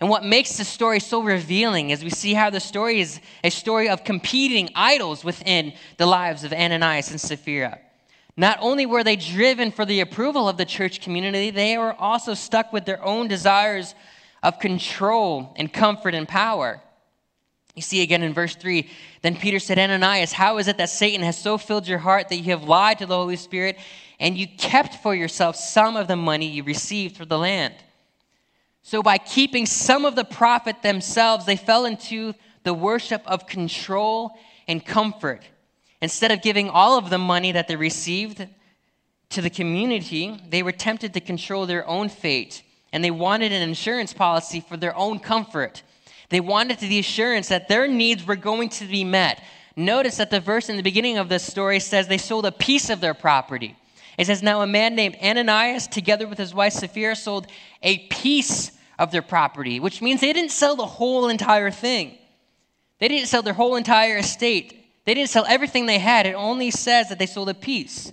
And 0.00 0.10
what 0.10 0.24
makes 0.24 0.58
the 0.58 0.64
story 0.64 1.00
so 1.00 1.22
revealing 1.22 1.90
is 1.90 2.04
we 2.04 2.10
see 2.10 2.34
how 2.34 2.50
the 2.50 2.60
story 2.60 3.00
is 3.00 3.20
a 3.42 3.50
story 3.50 3.88
of 3.88 4.04
competing 4.04 4.68
idols 4.74 5.24
within 5.24 5.72
the 5.96 6.06
lives 6.06 6.44
of 6.44 6.52
Ananias 6.52 7.10
and 7.10 7.20
Sapphira. 7.20 7.78
Not 8.36 8.58
only 8.60 8.84
were 8.84 9.02
they 9.02 9.16
driven 9.16 9.70
for 9.70 9.86
the 9.86 10.00
approval 10.00 10.46
of 10.46 10.58
the 10.58 10.66
church 10.66 11.00
community, 11.00 11.48
they 11.50 11.78
were 11.78 11.94
also 11.94 12.34
stuck 12.34 12.74
with 12.74 12.84
their 12.84 13.02
own 13.02 13.28
desires 13.28 13.94
of 14.42 14.58
control 14.58 15.54
and 15.56 15.72
comfort 15.72 16.14
and 16.14 16.28
power. 16.28 16.82
You 17.76 17.82
see 17.82 18.00
again 18.02 18.22
in 18.22 18.32
verse 18.32 18.56
3 18.56 18.88
Then 19.22 19.36
Peter 19.36 19.58
said, 19.58 19.78
Ananias, 19.78 20.32
how 20.32 20.58
is 20.58 20.66
it 20.66 20.78
that 20.78 20.88
Satan 20.88 21.22
has 21.22 21.38
so 21.38 21.58
filled 21.58 21.86
your 21.86 21.98
heart 21.98 22.30
that 22.30 22.36
you 22.36 22.50
have 22.50 22.64
lied 22.64 22.98
to 22.98 23.06
the 23.06 23.14
Holy 23.14 23.36
Spirit 23.36 23.78
and 24.18 24.36
you 24.36 24.48
kept 24.48 25.02
for 25.02 25.14
yourself 25.14 25.56
some 25.56 25.94
of 25.94 26.08
the 26.08 26.16
money 26.16 26.46
you 26.46 26.64
received 26.64 27.16
for 27.16 27.26
the 27.26 27.38
land? 27.38 27.74
So, 28.82 29.02
by 29.02 29.18
keeping 29.18 29.66
some 29.66 30.04
of 30.04 30.16
the 30.16 30.24
profit 30.24 30.82
themselves, 30.82 31.44
they 31.44 31.56
fell 31.56 31.86
into 31.86 32.34
the 32.62 32.72
worship 32.72 33.22
of 33.26 33.46
control 33.46 34.38
and 34.66 34.84
comfort. 34.84 35.42
Instead 36.00 36.30
of 36.30 36.40
giving 36.40 36.70
all 36.70 36.96
of 36.96 37.10
the 37.10 37.18
money 37.18 37.52
that 37.52 37.68
they 37.68 37.76
received 37.76 38.46
to 39.30 39.42
the 39.42 39.50
community, 39.50 40.40
they 40.48 40.62
were 40.62 40.72
tempted 40.72 41.12
to 41.14 41.20
control 41.20 41.66
their 41.66 41.86
own 41.86 42.08
fate 42.08 42.62
and 42.92 43.02
they 43.04 43.10
wanted 43.10 43.52
an 43.52 43.62
insurance 43.62 44.12
policy 44.12 44.60
for 44.60 44.76
their 44.76 44.96
own 44.96 45.18
comfort. 45.18 45.82
They 46.28 46.40
wanted 46.40 46.78
the 46.78 46.98
assurance 46.98 47.48
that 47.48 47.68
their 47.68 47.86
needs 47.86 48.26
were 48.26 48.36
going 48.36 48.68
to 48.70 48.84
be 48.86 49.04
met. 49.04 49.42
Notice 49.76 50.16
that 50.16 50.30
the 50.30 50.40
verse 50.40 50.68
in 50.68 50.76
the 50.76 50.82
beginning 50.82 51.18
of 51.18 51.28
this 51.28 51.44
story 51.44 51.80
says 51.80 52.08
they 52.08 52.18
sold 52.18 52.46
a 52.46 52.52
piece 52.52 52.90
of 52.90 53.00
their 53.00 53.14
property. 53.14 53.76
It 54.18 54.26
says, 54.26 54.42
Now 54.42 54.62
a 54.62 54.66
man 54.66 54.94
named 54.94 55.16
Ananias, 55.22 55.86
together 55.86 56.26
with 56.26 56.38
his 56.38 56.54
wife 56.54 56.72
Sapphira, 56.72 57.14
sold 57.14 57.46
a 57.82 57.98
piece 58.08 58.72
of 58.98 59.10
their 59.10 59.22
property, 59.22 59.78
which 59.78 60.00
means 60.00 60.20
they 60.20 60.32
didn't 60.32 60.52
sell 60.52 60.74
the 60.74 60.86
whole 60.86 61.28
entire 61.28 61.70
thing. 61.70 62.16
They 62.98 63.08
didn't 63.08 63.28
sell 63.28 63.42
their 63.42 63.52
whole 63.54 63.76
entire 63.76 64.16
estate. 64.16 64.84
They 65.04 65.14
didn't 65.14 65.30
sell 65.30 65.44
everything 65.46 65.86
they 65.86 65.98
had. 65.98 66.26
It 66.26 66.34
only 66.34 66.70
says 66.70 67.10
that 67.10 67.18
they 67.18 67.26
sold 67.26 67.50
a 67.50 67.54
piece. 67.54 68.12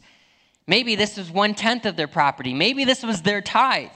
Maybe 0.67 0.95
this 0.95 1.17
was 1.17 1.31
one 1.31 1.55
tenth 1.55 1.85
of 1.85 1.95
their 1.95 2.07
property. 2.07 2.53
Maybe 2.53 2.83
this 2.83 3.03
was 3.03 3.21
their 3.21 3.41
tithe. 3.41 3.89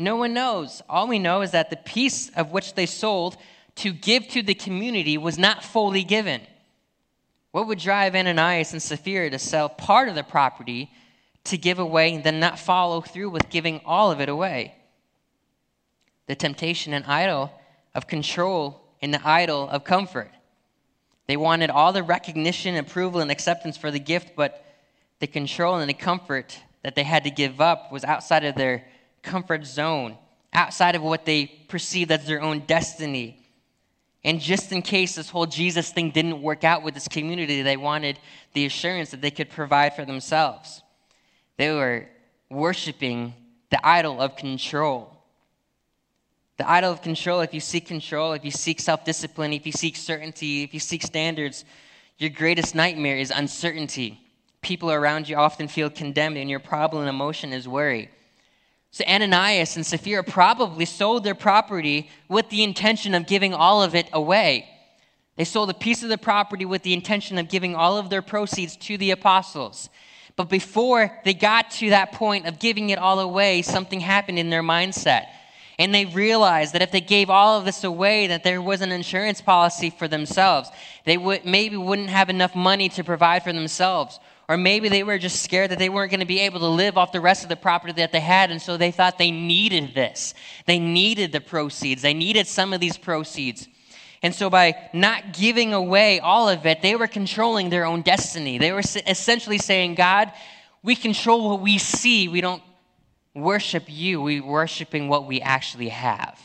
No 0.00 0.16
one 0.16 0.32
knows. 0.32 0.80
All 0.88 1.06
we 1.06 1.18
know 1.18 1.42
is 1.42 1.50
that 1.50 1.68
the 1.68 1.76
piece 1.76 2.30
of 2.30 2.52
which 2.52 2.72
they 2.72 2.86
sold 2.86 3.36
to 3.76 3.92
give 3.92 4.26
to 4.28 4.42
the 4.42 4.54
community 4.54 5.18
was 5.18 5.38
not 5.38 5.62
fully 5.62 6.04
given. 6.04 6.40
What 7.50 7.66
would 7.66 7.78
drive 7.78 8.14
Ananias 8.14 8.72
and 8.72 8.82
Sapphira 8.82 9.28
to 9.28 9.38
sell 9.38 9.68
part 9.68 10.08
of 10.08 10.14
the 10.14 10.22
property 10.22 10.90
to 11.44 11.58
give 11.58 11.78
away 11.78 12.14
and 12.14 12.24
then 12.24 12.40
not 12.40 12.58
follow 12.58 13.02
through 13.02 13.28
with 13.28 13.50
giving 13.50 13.82
all 13.84 14.10
of 14.10 14.22
it 14.22 14.30
away? 14.30 14.74
The 16.28 16.34
temptation 16.34 16.94
and 16.94 17.04
idol 17.04 17.52
of 17.94 18.06
control 18.06 18.80
and 19.02 19.12
the 19.12 19.28
idol 19.28 19.68
of 19.68 19.84
comfort. 19.84 20.30
They 21.26 21.36
wanted 21.36 21.68
all 21.68 21.92
the 21.92 22.02
recognition, 22.02 22.74
approval, 22.76 23.20
and 23.20 23.30
acceptance 23.30 23.76
for 23.76 23.90
the 23.90 24.00
gift, 24.00 24.32
but 24.34 24.64
the 25.18 25.26
control 25.26 25.76
and 25.76 25.90
the 25.90 25.94
comfort 25.94 26.58
that 26.82 26.94
they 26.94 27.04
had 27.04 27.24
to 27.24 27.30
give 27.30 27.60
up 27.60 27.92
was 27.92 28.02
outside 28.02 28.44
of 28.46 28.54
their 28.54 28.86
comfort 29.22 29.64
zone, 29.66 30.16
outside 30.52 30.94
of 30.94 31.02
what 31.02 31.24
they 31.24 31.46
perceived 31.46 32.10
as 32.10 32.26
their 32.26 32.40
own 32.40 32.60
destiny. 32.60 33.40
And 34.24 34.40
just 34.40 34.72
in 34.72 34.82
case 34.82 35.14
this 35.14 35.30
whole 35.30 35.46
Jesus 35.46 35.90
thing 35.92 36.10
didn't 36.10 36.42
work 36.42 36.64
out 36.64 36.82
with 36.82 36.94
this 36.94 37.08
community, 37.08 37.62
they 37.62 37.76
wanted 37.76 38.18
the 38.52 38.66
assurance 38.66 39.10
that 39.10 39.22
they 39.22 39.30
could 39.30 39.48
provide 39.48 39.94
for 39.94 40.04
themselves. 40.04 40.82
They 41.56 41.72
were 41.72 42.06
worshiping 42.50 43.34
the 43.70 43.86
idol 43.86 44.20
of 44.20 44.36
control. 44.36 45.16
The 46.58 46.70
idol 46.70 46.92
of 46.92 47.00
control, 47.00 47.40
if 47.40 47.54
you 47.54 47.60
seek 47.60 47.86
control, 47.86 48.32
if 48.32 48.44
you 48.44 48.50
seek 48.50 48.80
self 48.80 49.04
discipline, 49.04 49.54
if 49.54 49.64
you 49.64 49.72
seek 49.72 49.96
certainty, 49.96 50.62
if 50.62 50.74
you 50.74 50.80
seek 50.80 51.02
standards, 51.02 51.64
your 52.18 52.28
greatest 52.28 52.74
nightmare 52.74 53.16
is 53.16 53.30
uncertainty. 53.30 54.20
People 54.60 54.90
around 54.90 55.26
you 55.26 55.36
often 55.36 55.68
feel 55.68 55.88
condemned, 55.88 56.36
and 56.36 56.50
your 56.50 56.60
problem 56.60 57.00
and 57.02 57.08
emotion 57.08 57.54
is 57.54 57.66
worry. 57.66 58.10
So 58.92 59.04
Ananias 59.04 59.76
and 59.76 59.86
Sapphira 59.86 60.24
probably 60.24 60.84
sold 60.84 61.22
their 61.22 61.34
property 61.34 62.10
with 62.28 62.50
the 62.50 62.64
intention 62.64 63.14
of 63.14 63.26
giving 63.26 63.54
all 63.54 63.82
of 63.82 63.94
it 63.94 64.08
away. 64.12 64.68
They 65.36 65.44
sold 65.44 65.70
a 65.70 65.74
piece 65.74 66.02
of 66.02 66.08
the 66.08 66.18
property 66.18 66.64
with 66.64 66.82
the 66.82 66.92
intention 66.92 67.38
of 67.38 67.48
giving 67.48 67.74
all 67.74 67.98
of 67.98 68.10
their 68.10 68.20
proceeds 68.20 68.76
to 68.78 68.98
the 68.98 69.12
apostles. 69.12 69.88
But 70.36 70.48
before 70.48 71.18
they 71.24 71.34
got 71.34 71.70
to 71.72 71.90
that 71.90 72.12
point 72.12 72.46
of 72.46 72.58
giving 72.58 72.90
it 72.90 72.98
all 72.98 73.20
away, 73.20 73.62
something 73.62 74.00
happened 74.00 74.38
in 74.38 74.50
their 74.50 74.62
mindset. 74.62 75.26
And 75.78 75.94
they 75.94 76.04
realized 76.04 76.74
that 76.74 76.82
if 76.82 76.90
they 76.90 77.00
gave 77.00 77.30
all 77.30 77.58
of 77.58 77.64
this 77.64 77.84
away, 77.84 78.26
that 78.26 78.44
there 78.44 78.60
was 78.60 78.82
an 78.82 78.92
insurance 78.92 79.40
policy 79.40 79.88
for 79.88 80.08
themselves. 80.08 80.68
They 81.06 81.16
would, 81.16 81.46
maybe 81.46 81.76
wouldn't 81.76 82.10
have 82.10 82.28
enough 82.28 82.54
money 82.54 82.88
to 82.90 83.04
provide 83.04 83.44
for 83.44 83.52
themselves 83.52 84.18
or 84.50 84.56
maybe 84.56 84.88
they 84.88 85.04
were 85.04 85.16
just 85.16 85.44
scared 85.44 85.70
that 85.70 85.78
they 85.78 85.88
weren't 85.88 86.10
going 86.10 86.18
to 86.18 86.26
be 86.26 86.40
able 86.40 86.58
to 86.58 86.66
live 86.66 86.98
off 86.98 87.12
the 87.12 87.20
rest 87.20 87.44
of 87.44 87.48
the 87.48 87.54
property 87.54 87.92
that 87.92 88.10
they 88.10 88.18
had, 88.18 88.50
and 88.50 88.60
so 88.60 88.76
they 88.76 88.90
thought 88.90 89.16
they 89.16 89.30
needed 89.30 89.94
this. 89.94 90.34
They 90.66 90.80
needed 90.80 91.30
the 91.30 91.40
proceeds, 91.40 92.02
they 92.02 92.14
needed 92.14 92.48
some 92.48 92.72
of 92.72 92.80
these 92.80 92.98
proceeds. 92.98 93.68
And 94.24 94.34
so, 94.34 94.50
by 94.50 94.90
not 94.92 95.34
giving 95.34 95.72
away 95.72 96.18
all 96.18 96.48
of 96.48 96.66
it, 96.66 96.82
they 96.82 96.96
were 96.96 97.06
controlling 97.06 97.70
their 97.70 97.84
own 97.84 98.02
destiny. 98.02 98.58
They 98.58 98.72
were 98.72 98.82
essentially 99.06 99.58
saying, 99.58 99.94
God, 99.94 100.32
we 100.82 100.96
control 100.96 101.48
what 101.48 101.60
we 101.60 101.78
see. 101.78 102.26
We 102.26 102.40
don't 102.40 102.62
worship 103.36 103.84
you, 103.86 104.20
we're 104.20 104.44
worshiping 104.44 105.06
what 105.06 105.28
we 105.28 105.40
actually 105.40 105.90
have. 105.90 106.40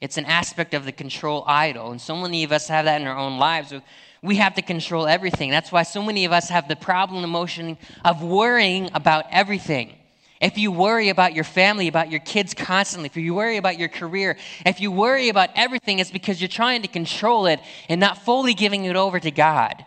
It's 0.00 0.16
an 0.16 0.24
aspect 0.24 0.74
of 0.74 0.84
the 0.84 0.92
control 0.92 1.44
idol. 1.46 1.92
And 1.92 2.00
so 2.00 2.16
many 2.16 2.42
of 2.42 2.50
us 2.50 2.66
have 2.66 2.86
that 2.86 3.00
in 3.00 3.06
our 3.06 3.16
own 3.16 3.38
lives 3.38 3.72
we 4.22 4.36
have 4.36 4.54
to 4.54 4.62
control 4.62 5.06
everything. 5.06 5.50
That's 5.50 5.72
why 5.72 5.82
so 5.82 6.02
many 6.02 6.24
of 6.24 6.32
us 6.32 6.48
have 6.50 6.68
the 6.68 6.76
problem 6.76 7.24
emotion 7.24 7.78
of 8.04 8.22
worrying 8.22 8.90
about 8.94 9.24
everything. 9.30 9.96
if 10.40 10.56
you 10.56 10.72
worry 10.72 11.10
about 11.10 11.34
your 11.34 11.44
family, 11.44 11.86
about 11.86 12.10
your 12.10 12.20
kids 12.20 12.54
constantly, 12.54 13.06
if 13.06 13.16
you 13.16 13.34
worry 13.34 13.58
about 13.58 13.78
your 13.78 13.90
career, 13.90 14.38
if 14.64 14.80
you 14.80 14.90
worry 14.90 15.28
about 15.28 15.50
everything, 15.54 15.98
it's 15.98 16.10
because 16.10 16.40
you're 16.40 16.48
trying 16.48 16.80
to 16.80 16.88
control 16.88 17.44
it 17.44 17.60
and 17.90 18.00
not 18.00 18.16
fully 18.24 18.54
giving 18.54 18.86
it 18.86 18.96
over 18.96 19.20
to 19.20 19.30
God. 19.30 19.84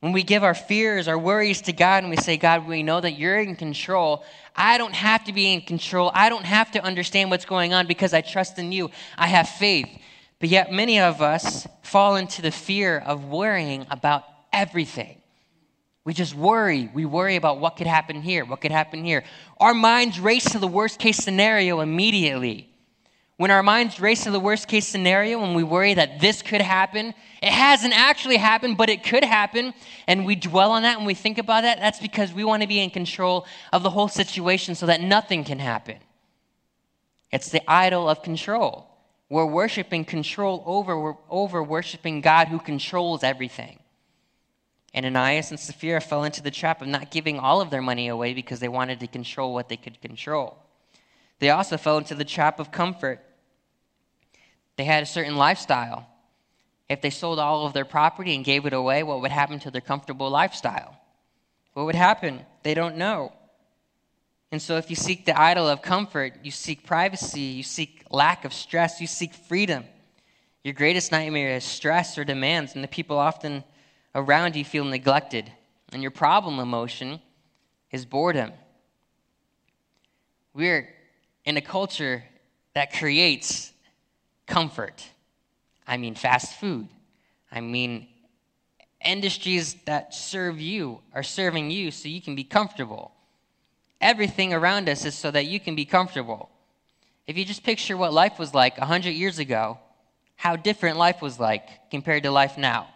When 0.00 0.12
we 0.12 0.22
give 0.22 0.44
our 0.44 0.52
fears, 0.52 1.08
our 1.08 1.18
worries 1.18 1.62
to 1.62 1.72
God, 1.72 2.04
and 2.04 2.10
we 2.10 2.18
say, 2.18 2.36
God, 2.36 2.68
we 2.68 2.82
know 2.82 3.00
that 3.00 3.12
you're 3.12 3.38
in 3.38 3.56
control. 3.56 4.22
I 4.54 4.76
don't 4.76 4.94
have 4.94 5.24
to 5.24 5.32
be 5.32 5.54
in 5.54 5.62
control. 5.62 6.10
I 6.12 6.28
don't 6.28 6.44
have 6.44 6.70
to 6.72 6.84
understand 6.84 7.30
what's 7.30 7.46
going 7.46 7.72
on 7.72 7.86
because 7.86 8.12
I 8.12 8.20
trust 8.20 8.58
in 8.58 8.70
you. 8.70 8.90
I 9.16 9.28
have 9.28 9.48
faith. 9.48 9.88
But 10.44 10.50
yet, 10.50 10.70
many 10.70 11.00
of 11.00 11.22
us 11.22 11.66
fall 11.80 12.16
into 12.16 12.42
the 12.42 12.50
fear 12.50 12.98
of 12.98 13.24
worrying 13.24 13.86
about 13.90 14.24
everything. 14.52 15.22
We 16.04 16.12
just 16.12 16.34
worry. 16.34 16.90
We 16.92 17.06
worry 17.06 17.36
about 17.36 17.60
what 17.60 17.76
could 17.76 17.86
happen 17.86 18.20
here, 18.20 18.44
what 18.44 18.60
could 18.60 18.70
happen 18.70 19.02
here. 19.02 19.24
Our 19.58 19.72
minds 19.72 20.20
race 20.20 20.44
to 20.50 20.58
the 20.58 20.68
worst 20.68 20.98
case 20.98 21.16
scenario 21.16 21.80
immediately. 21.80 22.68
When 23.38 23.50
our 23.50 23.62
minds 23.62 24.00
race 24.00 24.24
to 24.24 24.30
the 24.30 24.38
worst 24.38 24.68
case 24.68 24.86
scenario 24.86 25.42
and 25.42 25.56
we 25.56 25.62
worry 25.62 25.94
that 25.94 26.20
this 26.20 26.42
could 26.42 26.60
happen, 26.60 27.14
it 27.42 27.50
hasn't 27.50 27.94
actually 27.98 28.36
happened, 28.36 28.76
but 28.76 28.90
it 28.90 29.02
could 29.02 29.24
happen, 29.24 29.72
and 30.06 30.26
we 30.26 30.36
dwell 30.36 30.72
on 30.72 30.82
that 30.82 30.98
and 30.98 31.06
we 31.06 31.14
think 31.14 31.38
about 31.38 31.62
that, 31.62 31.80
that's 31.80 32.00
because 32.00 32.34
we 32.34 32.44
want 32.44 32.60
to 32.60 32.68
be 32.68 32.80
in 32.80 32.90
control 32.90 33.46
of 33.72 33.82
the 33.82 33.88
whole 33.88 34.08
situation 34.08 34.74
so 34.74 34.84
that 34.84 35.00
nothing 35.00 35.42
can 35.42 35.58
happen. 35.58 35.96
It's 37.32 37.48
the 37.48 37.62
idol 37.66 38.10
of 38.10 38.22
control. 38.22 38.90
We're 39.34 39.46
worshiping 39.46 40.04
control 40.04 40.62
over, 40.64 41.16
over 41.28 41.60
worshiping 41.60 42.20
God 42.20 42.46
who 42.46 42.60
controls 42.60 43.24
everything. 43.24 43.80
Ananias 44.96 45.50
and 45.50 45.58
Sapphira 45.58 46.00
fell 46.00 46.22
into 46.22 46.40
the 46.40 46.52
trap 46.52 46.80
of 46.80 46.86
not 46.86 47.10
giving 47.10 47.40
all 47.40 47.60
of 47.60 47.70
their 47.70 47.82
money 47.82 48.06
away 48.06 48.32
because 48.32 48.60
they 48.60 48.68
wanted 48.68 49.00
to 49.00 49.08
control 49.08 49.52
what 49.52 49.68
they 49.68 49.76
could 49.76 50.00
control. 50.00 50.56
They 51.40 51.50
also 51.50 51.76
fell 51.76 51.98
into 51.98 52.14
the 52.14 52.24
trap 52.24 52.60
of 52.60 52.70
comfort. 52.70 53.24
They 54.76 54.84
had 54.84 55.02
a 55.02 55.06
certain 55.06 55.34
lifestyle. 55.34 56.06
If 56.88 57.00
they 57.00 57.10
sold 57.10 57.40
all 57.40 57.66
of 57.66 57.72
their 57.72 57.84
property 57.84 58.36
and 58.36 58.44
gave 58.44 58.66
it 58.66 58.72
away, 58.72 59.02
what 59.02 59.20
would 59.20 59.32
happen 59.32 59.58
to 59.58 59.70
their 59.72 59.80
comfortable 59.80 60.30
lifestyle? 60.30 60.96
What 61.72 61.86
would 61.86 61.96
happen? 61.96 62.46
They 62.62 62.74
don't 62.74 62.98
know. 62.98 63.32
And 64.52 64.62
so, 64.62 64.76
if 64.76 64.90
you 64.90 64.94
seek 64.94 65.26
the 65.26 65.36
idol 65.36 65.68
of 65.68 65.82
comfort, 65.82 66.34
you 66.44 66.52
seek 66.52 66.86
privacy, 66.86 67.40
you 67.40 67.64
seek 67.64 68.03
lack 68.14 68.44
of 68.44 68.52
stress, 68.52 69.00
you 69.00 69.06
seek 69.06 69.34
freedom. 69.34 69.84
Your 70.62 70.72
greatest 70.72 71.12
nightmare 71.12 71.56
is 71.56 71.64
stress 71.64 72.16
or 72.16 72.24
demands, 72.24 72.74
and 72.74 72.82
the 72.82 72.88
people 72.88 73.18
often 73.18 73.64
around 74.14 74.56
you 74.56 74.64
feel 74.64 74.84
neglected. 74.84 75.50
And 75.92 76.00
your 76.00 76.10
problem 76.10 76.58
emotion 76.58 77.20
is 77.90 78.06
boredom. 78.06 78.52
We're 80.54 80.88
in 81.44 81.56
a 81.56 81.60
culture 81.60 82.24
that 82.74 82.92
creates 82.92 83.72
comfort. 84.46 85.04
I 85.86 85.96
mean, 85.96 86.14
fast 86.14 86.54
food. 86.54 86.88
I 87.52 87.60
mean, 87.60 88.08
industries 89.04 89.74
that 89.84 90.14
serve 90.14 90.60
you 90.60 91.00
are 91.12 91.22
serving 91.22 91.70
you 91.70 91.90
so 91.90 92.08
you 92.08 92.22
can 92.22 92.34
be 92.34 92.44
comfortable. 92.44 93.12
Everything 94.00 94.52
around 94.54 94.88
us 94.88 95.04
is 95.04 95.14
so 95.14 95.30
that 95.30 95.46
you 95.46 95.60
can 95.60 95.74
be 95.74 95.84
comfortable. 95.84 96.50
If 97.26 97.38
you 97.38 97.44
just 97.44 97.62
picture 97.62 97.96
what 97.96 98.12
life 98.12 98.38
was 98.38 98.52
like 98.52 98.78
100 98.78 99.10
years 99.10 99.38
ago, 99.38 99.78
how 100.36 100.56
different 100.56 100.98
life 100.98 101.22
was 101.22 101.40
like 101.40 101.90
compared 101.90 102.24
to 102.24 102.30
life 102.30 102.58
now. 102.58 102.88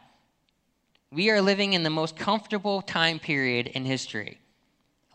We 1.11 1.31
are 1.31 1.41
living 1.41 1.73
in 1.73 1.83
the 1.83 1.91
most 1.91 2.17
comfortable 2.17 2.83
time 2.83 3.19
period 3.19 3.69
in 3.69 3.85
history. 3.87 4.39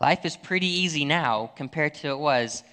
Life 0.00 0.24
is 0.24 0.36
pretty 0.36 0.66
easy 0.66 1.04
now 1.04 1.52
compared 1.56 1.94
to 1.96 2.08
it 2.08 2.18
was 2.18 2.64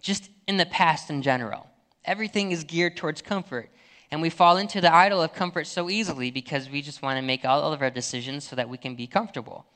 just 0.00 0.30
in 0.48 0.56
the 0.56 0.64
past 0.66 1.10
in 1.10 1.20
general. 1.20 1.66
Everything 2.06 2.50
is 2.52 2.64
geared 2.64 2.96
towards 2.96 3.20
comfort. 3.20 3.68
And 4.10 4.22
we 4.22 4.30
fall 4.30 4.56
into 4.56 4.80
the 4.80 4.92
idol 4.92 5.22
of 5.22 5.34
comfort 5.34 5.66
so 5.66 5.90
easily 5.90 6.30
because 6.30 6.70
we 6.70 6.80
just 6.80 7.02
want 7.02 7.18
to 7.18 7.22
make 7.22 7.44
all 7.44 7.72
of 7.72 7.82
our 7.82 7.90
decisions 7.90 8.48
so 8.48 8.56
that 8.56 8.68
we 8.68 8.78
can 8.78 8.94
be 8.94 9.06
comfortable. 9.06 9.66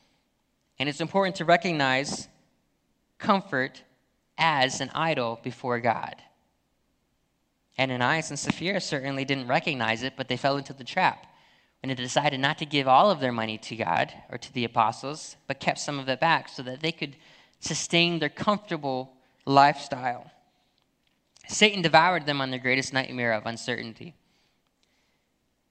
And 0.78 0.88
it's 0.88 1.02
important 1.02 1.36
to 1.36 1.44
recognize 1.44 2.26
comfort 3.18 3.82
as 4.38 4.80
an 4.80 4.90
idol 4.94 5.40
before 5.42 5.80
God. 5.80 6.16
Ananias 7.78 8.30
and 8.30 8.38
Sapphira 8.38 8.80
certainly 8.80 9.24
didn't 9.24 9.48
recognize 9.48 10.02
it, 10.02 10.14
but 10.16 10.28
they 10.28 10.36
fell 10.36 10.56
into 10.56 10.72
the 10.72 10.84
trap 10.84 11.26
and 11.82 11.90
they 11.90 11.94
decided 11.94 12.40
not 12.40 12.58
to 12.58 12.64
give 12.64 12.88
all 12.88 13.10
of 13.10 13.20
their 13.20 13.32
money 13.32 13.58
to 13.58 13.76
God 13.76 14.12
or 14.30 14.38
to 14.38 14.52
the 14.52 14.64
apostles, 14.64 15.36
but 15.46 15.60
kept 15.60 15.78
some 15.78 15.98
of 15.98 16.08
it 16.08 16.20
back 16.20 16.48
so 16.48 16.62
that 16.62 16.80
they 16.80 16.92
could 16.92 17.16
sustain 17.60 18.18
their 18.18 18.28
comfortable 18.28 19.12
lifestyle. 19.44 20.30
Satan 21.46 21.82
devoured 21.82 22.26
them 22.26 22.40
on 22.40 22.50
their 22.50 22.60
greatest 22.60 22.92
nightmare 22.92 23.32
of 23.32 23.44
uncertainty. 23.44 24.14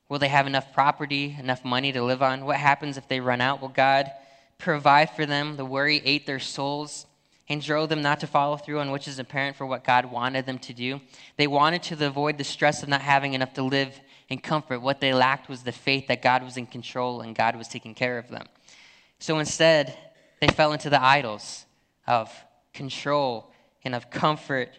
Will 0.09 0.19
they 0.19 0.27
have 0.27 0.45
enough 0.45 0.73
property, 0.73 1.35
enough 1.39 1.65
money 1.65 1.91
to 1.91 2.03
live 2.03 2.21
on? 2.21 2.45
What 2.45 2.57
happens 2.57 2.97
if 2.97 3.07
they 3.07 3.19
run 3.19 3.41
out? 3.41 3.61
Will 3.61 3.69
God 3.69 4.11
provide 4.59 5.09
for 5.11 5.25
them? 5.25 5.55
The 5.55 5.65
worry 5.65 6.01
ate 6.05 6.27
their 6.27 6.39
souls 6.39 7.07
and 7.49 7.61
drove 7.61 7.89
them 7.89 8.01
not 8.01 8.19
to 8.21 8.27
follow 8.27 8.57
through 8.57 8.79
on 8.79 8.91
which 8.91 9.07
is 9.07 9.19
apparent 9.19 9.55
for 9.57 9.65
what 9.65 9.83
God 9.83 10.05
wanted 10.05 10.45
them 10.45 10.59
to 10.59 10.73
do. 10.73 11.01
They 11.37 11.47
wanted 11.47 11.83
to 11.83 12.05
avoid 12.05 12.37
the 12.37 12.43
stress 12.43 12.83
of 12.83 12.89
not 12.89 13.01
having 13.01 13.33
enough 13.33 13.53
to 13.55 13.63
live 13.63 13.99
in 14.29 14.39
comfort. 14.39 14.81
What 14.81 15.01
they 15.01 15.13
lacked 15.13 15.49
was 15.49 15.63
the 15.63 15.71
faith 15.71 16.07
that 16.07 16.21
God 16.21 16.43
was 16.43 16.57
in 16.57 16.65
control 16.65 17.21
and 17.21 17.35
God 17.35 17.55
was 17.55 17.67
taking 17.67 17.93
care 17.93 18.17
of 18.17 18.29
them. 18.29 18.45
So 19.19 19.39
instead, 19.39 19.97
they 20.39 20.47
fell 20.47 20.73
into 20.73 20.89
the 20.89 21.01
idols 21.01 21.65
of 22.07 22.31
control 22.73 23.51
and 23.83 23.93
of 23.93 24.09
comfort, 24.09 24.69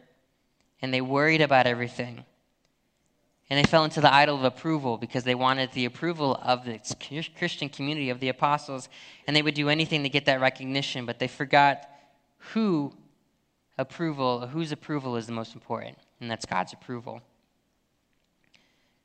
and 0.81 0.93
they 0.93 1.01
worried 1.01 1.41
about 1.41 1.67
everything. 1.67 2.25
And 3.51 3.59
they 3.59 3.69
fell 3.69 3.85
into 3.85 4.01
the 4.01 4.13
idol 4.13 4.37
of 4.37 4.45
approval 4.45 4.97
because 4.97 5.25
they 5.25 5.35
wanted 5.35 5.71
the 5.73 5.85
approval 5.85 6.39
of 6.43 6.65
the 6.65 6.81
Christian 7.39 7.69
community, 7.69 8.09
of 8.09 8.21
the 8.21 8.31
apostles, 8.31 8.89
and 9.27 9.37
they 9.37 9.43
would 9.43 9.55
do 9.55 9.69
anything 9.69 10.03
to 10.03 10.09
get 10.09 10.25
that 10.25 10.41
recognition, 10.41 11.05
but 11.05 11.19
they 11.19 11.29
forgot 11.29 11.87
who 12.53 12.93
approval, 13.79 14.47
whose 14.47 14.73
approval 14.73 15.17
is 15.17 15.27
the 15.27 15.33
most 15.33 15.55
important, 15.55 15.99
and 16.21 16.31
that's 16.31 16.47
God's 16.47 16.73
approval. 16.73 17.21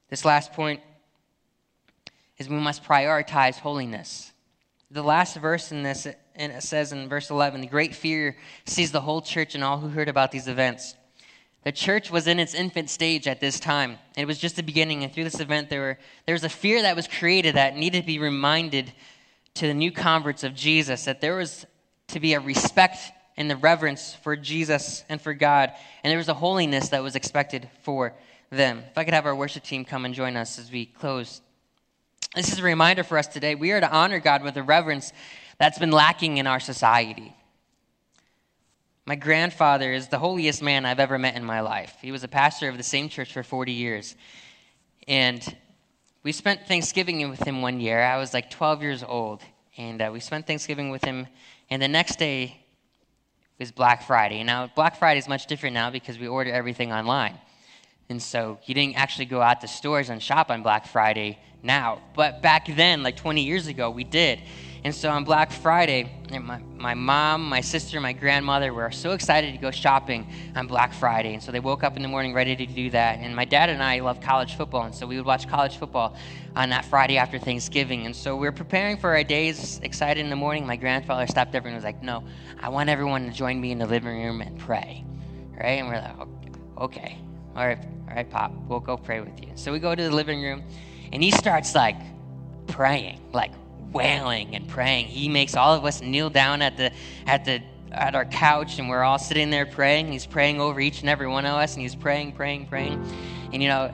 This 0.09 0.25
last 0.25 0.53
point 0.53 0.81
is 2.37 2.49
we 2.49 2.57
must 2.57 2.83
prioritize 2.83 3.55
holiness. 3.55 4.31
The 4.91 5.03
last 5.03 5.37
verse 5.37 5.71
in 5.71 5.83
this, 5.83 6.07
and 6.35 6.51
it 6.51 6.63
says 6.63 6.91
in 6.91 7.07
verse 7.09 7.29
11, 7.29 7.61
the 7.61 7.67
great 7.67 7.93
fear 7.93 8.35
seized 8.65 8.93
the 8.93 9.01
whole 9.01 9.21
church 9.21 9.53
and 9.53 9.63
all 9.63 9.77
who 9.77 9.89
heard 9.89 10.09
about 10.09 10.31
these 10.31 10.47
events. 10.47 10.95
The 11.63 11.71
church 11.71 12.09
was 12.09 12.25
in 12.25 12.39
its 12.39 12.55
infant 12.55 12.89
stage 12.89 13.27
at 13.27 13.41
this 13.41 13.59
time. 13.59 13.97
It 14.17 14.25
was 14.25 14.39
just 14.39 14.55
the 14.55 14.63
beginning. 14.63 15.03
And 15.03 15.13
through 15.13 15.25
this 15.25 15.41
event, 15.41 15.69
there, 15.69 15.81
were, 15.81 15.97
there 16.25 16.33
was 16.33 16.45
a 16.45 16.49
fear 16.49 16.81
that 16.81 16.95
was 16.95 17.07
created 17.07 17.55
that 17.55 17.75
needed 17.75 18.01
to 18.01 18.07
be 18.07 18.17
reminded 18.17 18.93
to 19.55 19.67
the 19.67 19.73
new 19.73 19.91
converts 19.91 20.43
of 20.43 20.55
Jesus 20.55 21.03
that 21.05 21.19
there 21.19 21.35
was 21.35 21.65
to 22.07 22.19
be 22.19 22.33
a 22.33 22.39
respect 22.39 22.97
and 23.39 23.49
the 23.49 23.55
reverence 23.55 24.13
for 24.13 24.35
Jesus 24.35 25.05
and 25.07 25.19
for 25.19 25.33
God. 25.33 25.71
And 26.03 26.11
there 26.11 26.17
was 26.17 26.27
a 26.27 26.33
holiness 26.33 26.89
that 26.89 27.01
was 27.01 27.15
expected 27.15 27.69
for 27.83 28.13
them. 28.51 28.83
If 28.91 28.97
I 28.97 29.05
could 29.05 29.13
have 29.13 29.25
our 29.25 29.35
worship 29.35 29.63
team 29.63 29.85
come 29.85 30.03
and 30.03 30.13
join 30.13 30.35
us 30.35 30.59
as 30.59 30.69
we 30.69 30.85
close. 30.85 31.41
This 32.35 32.51
is 32.51 32.59
a 32.59 32.63
reminder 32.63 33.03
for 33.03 33.17
us 33.17 33.27
today. 33.27 33.55
We 33.55 33.71
are 33.71 33.79
to 33.79 33.89
honor 33.89 34.19
God 34.19 34.43
with 34.43 34.57
a 34.57 34.61
reverence 34.61 35.13
that's 35.57 35.79
been 35.79 35.91
lacking 35.91 36.37
in 36.37 36.47
our 36.47 36.59
society. 36.59 37.33
My 39.05 39.15
grandfather 39.15 39.93
is 39.93 40.09
the 40.09 40.19
holiest 40.19 40.61
man 40.61 40.85
I've 40.85 40.99
ever 40.99 41.17
met 41.17 41.35
in 41.35 41.43
my 41.43 41.61
life. 41.61 41.95
He 42.01 42.11
was 42.11 42.25
a 42.25 42.27
pastor 42.27 42.67
of 42.67 42.75
the 42.75 42.83
same 42.83 43.07
church 43.07 43.31
for 43.31 43.41
40 43.41 43.71
years. 43.71 44.15
And 45.07 45.41
we 46.23 46.33
spent 46.33 46.67
Thanksgiving 46.67 47.27
with 47.29 47.41
him 47.41 47.61
one 47.61 47.79
year. 47.79 48.03
I 48.03 48.17
was 48.17 48.33
like 48.33 48.49
12 48.49 48.83
years 48.83 49.01
old. 49.01 49.41
And 49.77 50.01
uh, 50.01 50.09
we 50.11 50.19
spent 50.19 50.45
Thanksgiving 50.45 50.89
with 50.89 51.05
him. 51.05 51.25
And 51.69 51.81
the 51.81 51.87
next 51.87 52.19
day 52.19 52.58
was 53.59 53.71
Black 53.71 54.01
Friday. 54.03 54.41
Now, 54.43 54.71
Black 54.73 54.95
Friday 54.95 55.19
is 55.19 55.27
much 55.27 55.45
different 55.45 55.73
now 55.73 55.89
because 55.89 56.17
we 56.17 56.27
order 56.27 56.51
everything 56.51 56.93
online. 56.93 57.37
And 58.09 58.21
so 58.21 58.57
you 58.65 58.73
didn't 58.73 58.95
actually 58.95 59.25
go 59.25 59.41
out 59.41 59.61
to 59.61 59.67
stores 59.67 60.09
and 60.09 60.23
shop 60.23 60.49
on 60.49 60.63
Black 60.63 60.87
Friday 60.87 61.37
now. 61.61 62.01
But 62.15 62.41
back 62.41 62.67
then, 62.67 63.03
like 63.03 63.17
20 63.17 63.43
years 63.43 63.67
ago, 63.67 63.89
we 63.91 64.03
did. 64.03 64.41
And 64.83 64.95
so 64.95 65.09
on 65.09 65.25
Black 65.25 65.51
Friday, 65.51 66.09
my, 66.31 66.61
my 66.79 66.93
mom, 66.93 67.47
my 67.47 67.61
sister, 67.61 67.99
my 67.99 68.13
grandmother 68.13 68.73
were 68.73 68.89
so 68.89 69.11
excited 69.11 69.51
to 69.53 69.57
go 69.59 69.69
shopping 69.69 70.27
on 70.55 70.65
Black 70.65 70.93
Friday. 70.93 71.33
And 71.33 71.43
so 71.43 71.51
they 71.51 71.59
woke 71.59 71.83
up 71.83 71.97
in 71.97 72.01
the 72.01 72.07
morning 72.07 72.33
ready 72.33 72.55
to 72.55 72.65
do 72.65 72.89
that. 72.91 73.19
And 73.19 73.35
my 73.35 73.45
dad 73.45 73.69
and 73.69 73.83
I 73.83 73.99
love 73.99 74.21
college 74.21 74.55
football. 74.55 74.83
And 74.83 74.95
so 74.95 75.05
we 75.05 75.17
would 75.17 75.25
watch 75.25 75.47
college 75.47 75.77
football 75.77 76.15
on 76.55 76.69
that 76.69 76.85
Friday 76.85 77.17
after 77.17 77.37
Thanksgiving. 77.37 78.05
And 78.05 78.15
so 78.15 78.35
we 78.35 78.47
are 78.47 78.53
preparing 78.53 78.97
for 78.97 79.09
our 79.15 79.23
days, 79.23 79.79
excited 79.83 80.21
in 80.21 80.29
the 80.29 80.35
morning. 80.35 80.65
My 80.65 80.77
grandfather 80.77 81.27
stopped 81.27 81.53
everyone 81.53 81.75
and 81.75 81.83
was 81.83 81.85
like, 81.85 82.01
No, 82.01 82.23
I 82.61 82.69
want 82.69 82.89
everyone 82.89 83.25
to 83.25 83.31
join 83.31 83.59
me 83.59 83.71
in 83.71 83.77
the 83.77 83.87
living 83.87 84.23
room 84.23 84.41
and 84.41 84.57
pray. 84.57 85.03
Right? 85.51 85.79
And 85.79 85.87
we're 85.87 86.01
like, 86.01 86.27
Okay. 86.77 87.19
All 87.55 87.67
right, 87.67 87.79
all 88.07 88.15
right, 88.15 88.29
Pop, 88.29 88.53
we'll 88.67 88.79
go 88.79 88.95
pray 88.95 89.19
with 89.19 89.41
you. 89.41 89.49
So 89.55 89.73
we 89.73 89.79
go 89.79 89.93
to 89.93 90.03
the 90.03 90.15
living 90.15 90.41
room, 90.41 90.63
and 91.11 91.21
he 91.21 91.31
starts 91.31 91.75
like 91.75 91.97
praying, 92.67 93.19
like 93.33 93.51
wailing 93.91 94.55
and 94.55 94.67
praying. 94.67 95.07
He 95.07 95.29
makes 95.29 95.55
all 95.55 95.73
of 95.73 95.85
us 95.85 96.01
kneel 96.01 96.29
down 96.29 96.61
at 96.61 96.77
the 96.77 96.91
at 97.25 97.45
the 97.45 97.61
at 97.91 98.15
our 98.15 98.25
couch 98.25 98.79
and 98.79 98.89
we're 98.89 99.03
all 99.03 99.17
sitting 99.17 99.49
there 99.49 99.65
praying. 99.65 100.11
He's 100.11 100.25
praying 100.25 100.61
over 100.61 100.79
each 100.79 101.01
and 101.01 101.09
every 101.09 101.27
one 101.27 101.45
of 101.45 101.53
us, 101.53 101.73
and 101.73 101.81
he's 101.81 101.95
praying, 101.95 102.33
praying, 102.33 102.67
praying. 102.67 103.03
And, 103.51 103.61
you 103.61 103.69
know, 103.69 103.93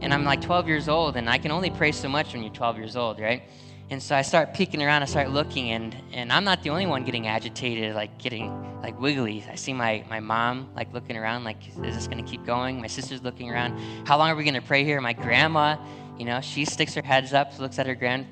and 0.00 0.12
I'm 0.12 0.24
like 0.24 0.40
12 0.40 0.68
years 0.68 0.88
old, 0.88 1.16
and 1.16 1.28
I 1.28 1.38
can 1.38 1.50
only 1.50 1.70
pray 1.70 1.92
so 1.92 2.08
much 2.08 2.32
when 2.32 2.42
you're 2.42 2.52
12 2.52 2.78
years 2.78 2.96
old, 2.96 3.18
right? 3.18 3.42
And 3.90 4.02
so 4.02 4.14
I 4.14 4.22
start 4.22 4.52
peeking 4.52 4.82
around, 4.82 5.02
I 5.02 5.06
start 5.06 5.30
looking, 5.30 5.70
and, 5.70 5.96
and 6.12 6.30
I'm 6.30 6.44
not 6.44 6.62
the 6.62 6.70
only 6.70 6.86
one 6.86 7.04
getting 7.04 7.26
agitated, 7.26 7.94
like 7.94 8.18
getting 8.18 8.80
like 8.82 9.00
wiggly. 9.00 9.44
I 9.50 9.54
see 9.54 9.72
my, 9.72 10.04
my 10.10 10.20
mom 10.20 10.68
like 10.76 10.92
looking 10.92 11.16
around, 11.16 11.44
like, 11.44 11.56
is 11.68 11.94
this 11.94 12.06
gonna 12.06 12.22
keep 12.22 12.44
going? 12.44 12.80
My 12.80 12.86
sister's 12.86 13.22
looking 13.22 13.50
around. 13.50 13.78
How 14.06 14.18
long 14.18 14.30
are 14.30 14.36
we 14.36 14.44
gonna 14.44 14.60
pray 14.60 14.84
here? 14.84 15.00
My 15.00 15.14
grandma, 15.14 15.78
you 16.18 16.26
know, 16.26 16.40
she 16.42 16.64
sticks 16.66 16.94
her 16.94 17.02
heads 17.02 17.32
up, 17.32 17.58
looks 17.58 17.78
at 17.78 17.86
her 17.86 17.94
grand, 17.94 18.26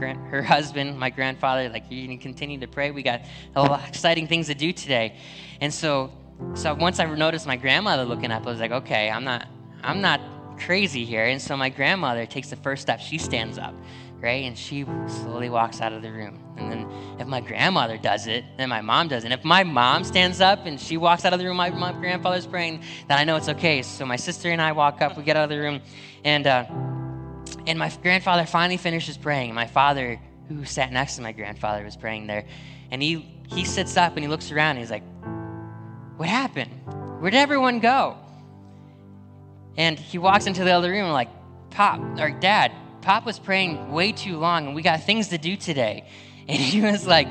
grand, 0.00 0.18
her 0.28 0.42
husband, 0.42 0.98
my 0.98 1.10
grandfather, 1.10 1.68
like, 1.68 1.84
you 1.90 2.08
can 2.08 2.18
continue 2.18 2.58
to 2.58 2.66
pray. 2.66 2.90
We 2.90 3.04
got 3.04 3.22
a 3.54 3.62
lot 3.62 3.82
of 3.82 3.88
exciting 3.88 4.26
things 4.26 4.48
to 4.48 4.54
do 4.54 4.72
today. 4.72 5.16
And 5.60 5.72
so, 5.72 6.12
so 6.54 6.74
once 6.74 6.98
I 6.98 7.04
noticed 7.04 7.46
my 7.46 7.56
grandmother 7.56 8.04
looking 8.04 8.32
up, 8.32 8.46
I 8.46 8.50
was 8.50 8.58
like, 8.58 8.72
okay, 8.72 9.10
I'm 9.10 9.24
not, 9.24 9.46
I'm 9.84 10.00
not 10.00 10.20
crazy 10.58 11.04
here. 11.04 11.26
And 11.26 11.40
so 11.40 11.56
my 11.56 11.68
grandmother 11.68 12.26
takes 12.26 12.50
the 12.50 12.56
first 12.56 12.82
step. 12.82 12.98
She 12.98 13.18
stands 13.18 13.58
up 13.58 13.74
right? 14.20 14.44
And 14.44 14.56
she 14.56 14.84
slowly 15.06 15.48
walks 15.48 15.80
out 15.80 15.92
of 15.92 16.02
the 16.02 16.12
room. 16.12 16.38
And 16.56 16.70
then 16.70 16.90
if 17.18 17.26
my 17.26 17.40
grandmother 17.40 17.96
does 17.96 18.26
it, 18.26 18.44
then 18.58 18.68
my 18.68 18.82
mom 18.82 19.08
does 19.08 19.24
it. 19.24 19.32
If 19.32 19.44
my 19.44 19.64
mom 19.64 20.04
stands 20.04 20.40
up 20.40 20.66
and 20.66 20.78
she 20.78 20.96
walks 20.96 21.24
out 21.24 21.32
of 21.32 21.38
the 21.38 21.46
room, 21.46 21.56
my, 21.56 21.70
my 21.70 21.92
grandfather's 21.92 22.46
praying, 22.46 22.82
then 23.08 23.18
I 23.18 23.24
know 23.24 23.36
it's 23.36 23.48
okay. 23.48 23.82
So 23.82 24.04
my 24.04 24.16
sister 24.16 24.50
and 24.50 24.60
I 24.60 24.72
walk 24.72 25.00
up, 25.00 25.16
we 25.16 25.22
get 25.22 25.36
out 25.36 25.44
of 25.44 25.50
the 25.50 25.58
room, 25.58 25.80
and 26.24 26.46
uh, 26.46 26.64
and 27.70 27.78
my 27.78 27.88
grandfather 28.02 28.46
finally 28.46 28.76
finishes 28.76 29.16
praying. 29.16 29.54
My 29.54 29.66
father, 29.66 30.20
who 30.48 30.64
sat 30.64 30.92
next 30.92 31.16
to 31.16 31.22
my 31.22 31.30
grandfather, 31.30 31.84
was 31.84 31.96
praying 31.96 32.26
there, 32.26 32.44
and 32.90 33.00
he 33.00 33.24
he 33.48 33.64
sits 33.64 33.96
up 33.96 34.16
and 34.16 34.24
he 34.24 34.28
looks 34.28 34.50
around. 34.50 34.70
And 34.70 34.80
he's 34.80 34.90
like, 34.90 35.04
"What 36.16 36.28
happened? 36.28 36.72
Where 37.20 37.30
did 37.30 37.38
everyone 37.38 37.78
go?" 37.78 38.16
And 39.76 39.98
he 39.98 40.18
walks 40.18 40.46
into 40.46 40.64
the 40.64 40.72
other 40.72 40.90
room 40.90 41.04
and 41.04 41.12
like, 41.12 41.30
"Pop 41.70 42.00
or 42.18 42.30
Dad, 42.30 42.72
Pop 43.02 43.24
was 43.24 43.38
praying 43.38 43.92
way 43.92 44.10
too 44.10 44.36
long, 44.36 44.66
and 44.66 44.74
we 44.74 44.82
got 44.82 45.04
things 45.04 45.28
to 45.28 45.38
do 45.38 45.56
today. 45.56 46.08
And 46.48 46.58
he 46.58 46.80
was 46.80 47.06
like, 47.06 47.30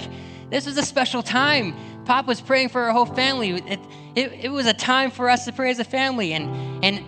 This 0.49 0.65
was 0.65 0.77
a 0.77 0.83
special 0.83 1.21
time. 1.21 1.75
Pop 2.05 2.25
was 2.25 2.39
praying 2.39 2.69
for 2.69 2.83
our 2.83 2.93
whole 2.93 3.05
family. 3.05 3.49
It, 3.49 3.79
it, 4.15 4.31
it 4.43 4.49
was 4.49 4.65
a 4.65 4.73
time 4.73 5.11
for 5.11 5.29
us 5.29 5.43
to 5.43 5.51
pray 5.51 5.71
as 5.71 5.79
a 5.79 5.83
family. 5.83 6.31
And, 6.31 6.85
and 6.85 7.03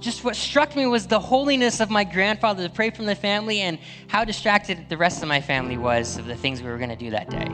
just 0.00 0.24
what 0.24 0.34
struck 0.34 0.74
me 0.74 0.86
was 0.86 1.06
the 1.06 1.20
holiness 1.20 1.80
of 1.80 1.90
my 1.90 2.04
grandfather 2.04 2.66
to 2.66 2.72
pray 2.72 2.90
from 2.90 3.06
the 3.06 3.14
family 3.14 3.60
and 3.60 3.78
how 4.08 4.24
distracted 4.24 4.88
the 4.88 4.96
rest 4.96 5.22
of 5.22 5.28
my 5.28 5.40
family 5.40 5.76
was 5.76 6.16
of 6.16 6.26
the 6.26 6.34
things 6.34 6.62
we 6.62 6.70
were 6.70 6.78
going 6.78 6.90
to 6.90 6.96
do 6.96 7.10
that 7.10 7.28
day. 7.28 7.46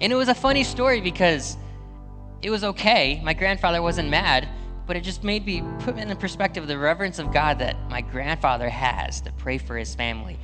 And 0.00 0.12
it 0.12 0.14
was 0.14 0.28
a 0.28 0.34
funny 0.34 0.62
story 0.62 1.00
because 1.00 1.56
it 2.42 2.50
was 2.50 2.62
okay. 2.62 3.20
My 3.24 3.34
grandfather 3.34 3.82
wasn't 3.82 4.10
mad, 4.10 4.46
but 4.86 4.96
it 4.96 5.00
just 5.00 5.24
made 5.24 5.44
me 5.44 5.62
put 5.80 5.98
in 5.98 6.08
the 6.08 6.16
perspective 6.16 6.62
of 6.62 6.68
the 6.68 6.78
reverence 6.78 7.18
of 7.18 7.32
God 7.32 7.58
that 7.58 7.76
my 7.88 8.02
grandfather 8.02 8.68
has 8.68 9.20
to 9.22 9.32
pray 9.32 9.58
for 9.58 9.76
his 9.76 9.94
family 9.94 10.38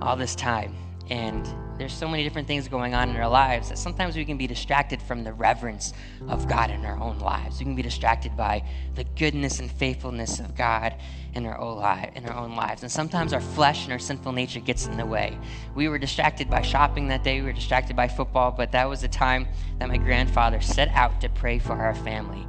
all 0.00 0.16
this 0.16 0.34
time. 0.34 0.74
And 1.08 1.46
there's 1.78 1.92
so 1.92 2.08
many 2.08 2.24
different 2.24 2.48
things 2.48 2.66
going 2.68 2.94
on 2.94 3.10
in 3.10 3.16
our 3.16 3.28
lives 3.28 3.68
that 3.68 3.78
sometimes 3.78 4.16
we 4.16 4.24
can 4.24 4.36
be 4.36 4.46
distracted 4.46 5.00
from 5.00 5.22
the 5.22 5.32
reverence 5.32 5.92
of 6.28 6.48
God 6.48 6.70
in 6.70 6.84
our 6.84 6.98
own 6.98 7.18
lives. 7.18 7.58
We 7.58 7.64
can 7.64 7.76
be 7.76 7.82
distracted 7.82 8.36
by 8.36 8.64
the 8.94 9.04
goodness 9.04 9.60
and 9.60 9.70
faithfulness 9.70 10.40
of 10.40 10.56
God 10.56 10.94
in 11.34 11.46
our 11.46 11.58
own 11.58 11.76
in 12.14 12.26
our 12.26 12.36
own 12.36 12.56
lives. 12.56 12.82
And 12.82 12.90
sometimes 12.90 13.32
our 13.32 13.40
flesh 13.40 13.84
and 13.84 13.92
our 13.92 13.98
sinful 13.98 14.32
nature 14.32 14.60
gets 14.60 14.86
in 14.86 14.96
the 14.96 15.06
way. 15.06 15.38
We 15.74 15.88
were 15.88 15.98
distracted 15.98 16.50
by 16.50 16.62
shopping 16.62 17.08
that 17.08 17.22
day. 17.22 17.40
We 17.40 17.46
were 17.46 17.52
distracted 17.52 17.94
by 17.94 18.08
football, 18.08 18.50
but 18.50 18.72
that 18.72 18.88
was 18.88 19.02
the 19.02 19.08
time 19.08 19.46
that 19.78 19.88
my 19.88 19.98
grandfather 19.98 20.60
set 20.60 20.88
out 20.88 21.20
to 21.20 21.28
pray 21.28 21.58
for 21.58 21.74
our 21.74 21.94
family 21.94 22.46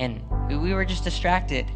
and 0.00 0.20
we 0.48 0.72
were 0.72 0.84
just 0.84 1.04
distracted. 1.04 1.66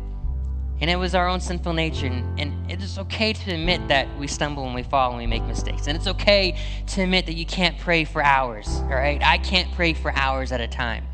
And 0.81 0.91
it 0.91 0.97
was 0.97 1.15
our 1.15 1.29
own 1.29 1.41
sinful 1.41 1.73
nature. 1.73 2.07
And, 2.07 2.39
and 2.39 2.71
it 2.71 2.83
is 2.83 2.99
okay 2.99 3.33
to 3.33 3.55
admit 3.55 3.89
that 3.89 4.09
we 4.19 4.27
stumble 4.27 4.65
and 4.65 4.75
we 4.75 4.83
fall 4.83 5.11
and 5.11 5.19
we 5.19 5.27
make 5.27 5.45
mistakes. 5.45 5.87
And 5.87 5.97
it's 5.97 6.07
okay 6.07 6.57
to 6.89 7.03
admit 7.03 7.27
that 7.27 7.35
you 7.35 7.47
can't 7.47 7.79
pray 7.79 8.05
for 8.05 8.23
hours, 8.23 8.69
all 8.83 8.89
right? 8.89 9.23
I 9.23 9.39
can't 9.39 9.71
pray 9.73 9.95
for 9.95 10.13
hours 10.13 10.53
at 10.53 10.61
a 10.61 10.69
time. 10.69 11.07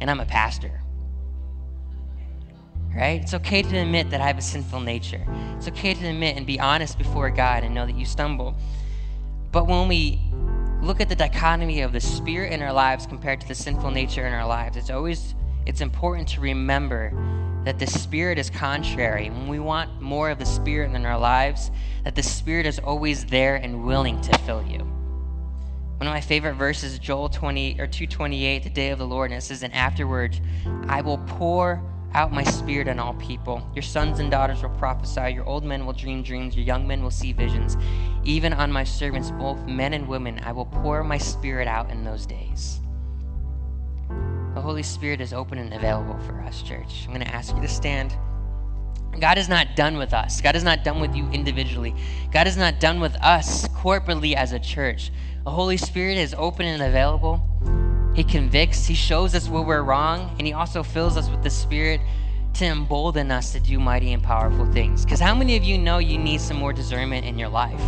And 0.00 0.10
I'm 0.10 0.20
a 0.20 0.26
pastor. 0.26 0.80
Right? 2.94 3.20
It's 3.20 3.34
okay 3.34 3.62
to 3.62 3.76
admit 3.76 4.10
that 4.10 4.20
I 4.20 4.26
have 4.26 4.38
a 4.38 4.42
sinful 4.42 4.80
nature. 4.80 5.24
It's 5.56 5.68
okay 5.68 5.94
to 5.94 6.06
admit 6.06 6.36
and 6.36 6.46
be 6.46 6.58
honest 6.58 6.98
before 6.98 7.30
God 7.30 7.62
and 7.62 7.74
know 7.74 7.86
that 7.86 7.94
you 7.94 8.04
stumble. 8.04 8.56
But 9.52 9.66
when 9.68 9.86
we 9.86 10.20
look 10.80 11.00
at 11.00 11.08
the 11.08 11.14
dichotomy 11.14 11.82
of 11.82 11.92
the 11.92 12.00
spirit 12.00 12.52
in 12.52 12.62
our 12.62 12.72
lives 12.72 13.06
compared 13.06 13.40
to 13.42 13.48
the 13.48 13.54
sinful 13.54 13.90
nature 13.90 14.26
in 14.26 14.32
our 14.32 14.46
lives, 14.46 14.76
it's 14.76 14.90
always 14.90 15.34
it's 15.66 15.80
important 15.80 16.28
to 16.28 16.40
remember 16.40 17.12
that 17.64 17.78
the 17.78 17.86
Spirit 17.86 18.38
is 18.38 18.50
contrary. 18.50 19.30
When 19.30 19.48
we 19.48 19.58
want 19.58 20.00
more 20.00 20.30
of 20.30 20.38
the 20.38 20.46
Spirit 20.46 20.94
in 20.94 21.04
our 21.04 21.18
lives, 21.18 21.70
that 22.04 22.14
the 22.14 22.22
Spirit 22.22 22.66
is 22.66 22.78
always 22.78 23.24
there 23.26 23.56
and 23.56 23.84
willing 23.84 24.20
to 24.22 24.38
fill 24.38 24.62
you. 24.62 24.78
One 25.98 26.06
of 26.06 26.12
my 26.12 26.20
favorite 26.20 26.54
verses, 26.54 26.98
Joel 26.98 27.28
20 27.28 27.80
or 27.80 27.88
228, 27.88 28.62
the 28.62 28.70
day 28.70 28.90
of 28.90 28.98
the 28.98 29.06
Lord, 29.06 29.32
and 29.32 29.38
it 29.38 29.42
says, 29.42 29.64
And 29.64 29.74
afterwards 29.74 30.40
I 30.86 31.00
will 31.00 31.18
pour 31.26 31.82
out 32.14 32.32
my 32.32 32.44
spirit 32.44 32.88
on 32.88 32.98
all 32.98 33.14
people. 33.14 33.68
Your 33.74 33.82
sons 33.82 34.20
and 34.20 34.30
daughters 34.30 34.62
will 34.62 34.70
prophesy, 34.70 35.32
your 35.32 35.44
old 35.44 35.64
men 35.64 35.84
will 35.84 35.92
dream 35.92 36.22
dreams, 36.22 36.54
your 36.54 36.64
young 36.64 36.86
men 36.86 37.02
will 37.02 37.10
see 37.10 37.32
visions. 37.32 37.76
Even 38.24 38.52
on 38.52 38.70
my 38.70 38.84
servants, 38.84 39.30
both 39.32 39.58
men 39.66 39.92
and 39.92 40.06
women, 40.06 40.40
I 40.44 40.52
will 40.52 40.66
pour 40.66 41.02
my 41.02 41.18
spirit 41.18 41.66
out 41.66 41.90
in 41.90 42.04
those 42.04 42.26
days. 42.26 42.80
The 44.58 44.62
Holy 44.62 44.82
Spirit 44.82 45.20
is 45.20 45.32
open 45.32 45.58
and 45.58 45.72
available 45.72 46.18
for 46.26 46.40
us, 46.40 46.62
church. 46.62 47.04
I'm 47.04 47.14
going 47.14 47.24
to 47.24 47.32
ask 47.32 47.54
you 47.54 47.62
to 47.62 47.68
stand. 47.68 48.16
God 49.20 49.38
is 49.38 49.48
not 49.48 49.76
done 49.76 49.96
with 49.96 50.12
us. 50.12 50.40
God 50.40 50.56
is 50.56 50.64
not 50.64 50.82
done 50.82 51.00
with 51.00 51.14
you 51.14 51.30
individually. 51.30 51.94
God 52.32 52.48
is 52.48 52.56
not 52.56 52.80
done 52.80 52.98
with 52.98 53.14
us 53.22 53.68
corporately 53.68 54.34
as 54.34 54.50
a 54.50 54.58
church. 54.58 55.12
The 55.44 55.52
Holy 55.52 55.76
Spirit 55.76 56.18
is 56.18 56.34
open 56.36 56.66
and 56.66 56.82
available. 56.82 57.40
He 58.16 58.24
convicts, 58.24 58.84
He 58.84 58.96
shows 58.96 59.32
us 59.36 59.48
where 59.48 59.62
we're 59.62 59.84
wrong, 59.84 60.34
and 60.40 60.46
He 60.48 60.54
also 60.54 60.82
fills 60.82 61.16
us 61.16 61.30
with 61.30 61.44
the 61.44 61.50
Spirit 61.50 62.00
to 62.54 62.64
embolden 62.64 63.30
us 63.30 63.52
to 63.52 63.60
do 63.60 63.78
mighty 63.78 64.12
and 64.12 64.24
powerful 64.24 64.66
things. 64.72 65.04
Because 65.04 65.20
how 65.20 65.36
many 65.36 65.56
of 65.56 65.62
you 65.62 65.78
know 65.78 65.98
you 65.98 66.18
need 66.18 66.40
some 66.40 66.56
more 66.56 66.72
discernment 66.72 67.24
in 67.24 67.38
your 67.38 67.48
life? 67.48 67.80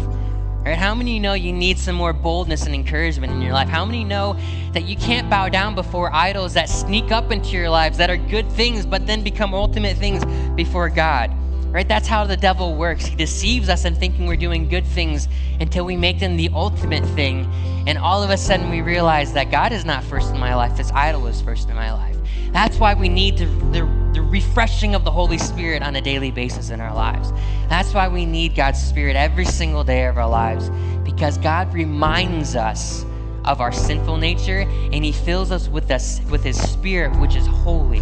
Right? 0.64 0.76
How 0.76 0.94
many 0.94 1.18
know 1.18 1.32
you 1.32 1.54
need 1.54 1.78
some 1.78 1.94
more 1.94 2.12
boldness 2.12 2.66
and 2.66 2.74
encouragement 2.74 3.32
in 3.32 3.40
your 3.40 3.54
life? 3.54 3.68
How 3.68 3.86
many 3.86 4.04
know 4.04 4.38
that 4.72 4.84
you 4.84 4.94
can't 4.94 5.30
bow 5.30 5.48
down 5.48 5.74
before 5.74 6.12
idols 6.14 6.52
that 6.52 6.68
sneak 6.68 7.10
up 7.10 7.32
into 7.32 7.50
your 7.56 7.70
lives 7.70 7.96
that 7.96 8.10
are 8.10 8.18
good 8.18 8.50
things 8.52 8.84
but 8.84 9.06
then 9.06 9.22
become 9.22 9.54
ultimate 9.54 9.96
things 9.96 10.22
before 10.56 10.90
God? 10.90 11.34
Right? 11.70 11.86
That's 11.86 12.08
how 12.08 12.24
the 12.26 12.36
devil 12.36 12.74
works. 12.74 13.06
He 13.06 13.14
deceives 13.14 13.68
us 13.68 13.84
in 13.84 13.94
thinking 13.94 14.26
we're 14.26 14.36
doing 14.36 14.68
good 14.68 14.84
things 14.84 15.28
until 15.60 15.84
we 15.84 15.96
make 15.96 16.18
them 16.18 16.36
the 16.36 16.50
ultimate 16.52 17.04
thing. 17.10 17.46
And 17.86 17.96
all 17.96 18.22
of 18.22 18.30
a 18.30 18.36
sudden 18.36 18.70
we 18.70 18.80
realize 18.80 19.32
that 19.34 19.52
God 19.52 19.72
is 19.72 19.84
not 19.84 20.02
first 20.02 20.34
in 20.34 20.40
my 20.40 20.54
life, 20.54 20.76
this 20.76 20.90
idol 20.92 21.28
is 21.28 21.40
first 21.40 21.68
in 21.68 21.76
my 21.76 21.92
life. 21.92 22.16
That's 22.52 22.78
why 22.78 22.94
we 22.94 23.08
need 23.08 23.38
the, 23.38 23.46
the, 23.46 24.10
the, 24.12 24.22
refreshing 24.22 24.94
of 24.94 25.04
the 25.04 25.10
Holy 25.10 25.38
Spirit 25.38 25.82
on 25.82 25.94
a 25.94 26.00
daily 26.00 26.30
basis 26.30 26.70
in 26.70 26.80
our 26.80 26.92
lives. 26.92 27.32
That's 27.68 27.94
why 27.94 28.08
we 28.08 28.26
need 28.26 28.56
God's 28.56 28.82
Spirit 28.82 29.14
every 29.14 29.44
single 29.44 29.84
day 29.84 30.06
of 30.06 30.18
our 30.18 30.28
lives, 30.28 30.70
because 31.04 31.38
God 31.38 31.72
reminds 31.72 32.56
us 32.56 33.04
of 33.44 33.60
our 33.60 33.72
sinful 33.72 34.16
nature 34.16 34.60
and 34.92 35.04
He 35.04 35.12
fills 35.12 35.50
us 35.50 35.68
with, 35.68 35.90
us, 35.90 36.20
with 36.30 36.42
His 36.42 36.60
Spirit, 36.60 37.16
which 37.18 37.36
is 37.36 37.46
holy. 37.46 37.98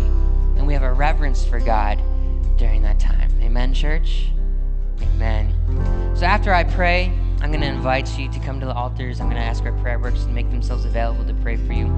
And 0.57 0.67
we 0.67 0.73
have 0.73 0.83
a 0.83 0.93
reverence 0.93 1.45
for 1.45 1.61
God 1.61 2.01
during 2.57 2.83
that 2.83 2.99
time. 2.99 3.28
Amen, 3.49 3.73
church? 3.73 4.27
Amen. 5.01 5.55
So 6.15 6.27
after 6.27 6.53
I 6.53 6.65
pray, 6.65 7.11
I'm 7.41 7.51
going 7.51 7.63
to 7.63 7.67
invite 7.67 8.19
you 8.19 8.31
to 8.31 8.39
come 8.41 8.61
to 8.61 8.67
the 8.67 8.75
altars. 8.75 9.23
I'm 9.23 9.31
going 9.31 9.41
to 9.41 9.43
ask 9.43 9.65
our 9.65 9.73
prayer 9.81 9.99
workers 9.99 10.27
to 10.27 10.31
make 10.31 10.51
themselves 10.51 10.85
available 10.85 11.25
to 11.25 11.33
pray 11.33 11.57
for 11.57 11.73
you. 11.73 11.91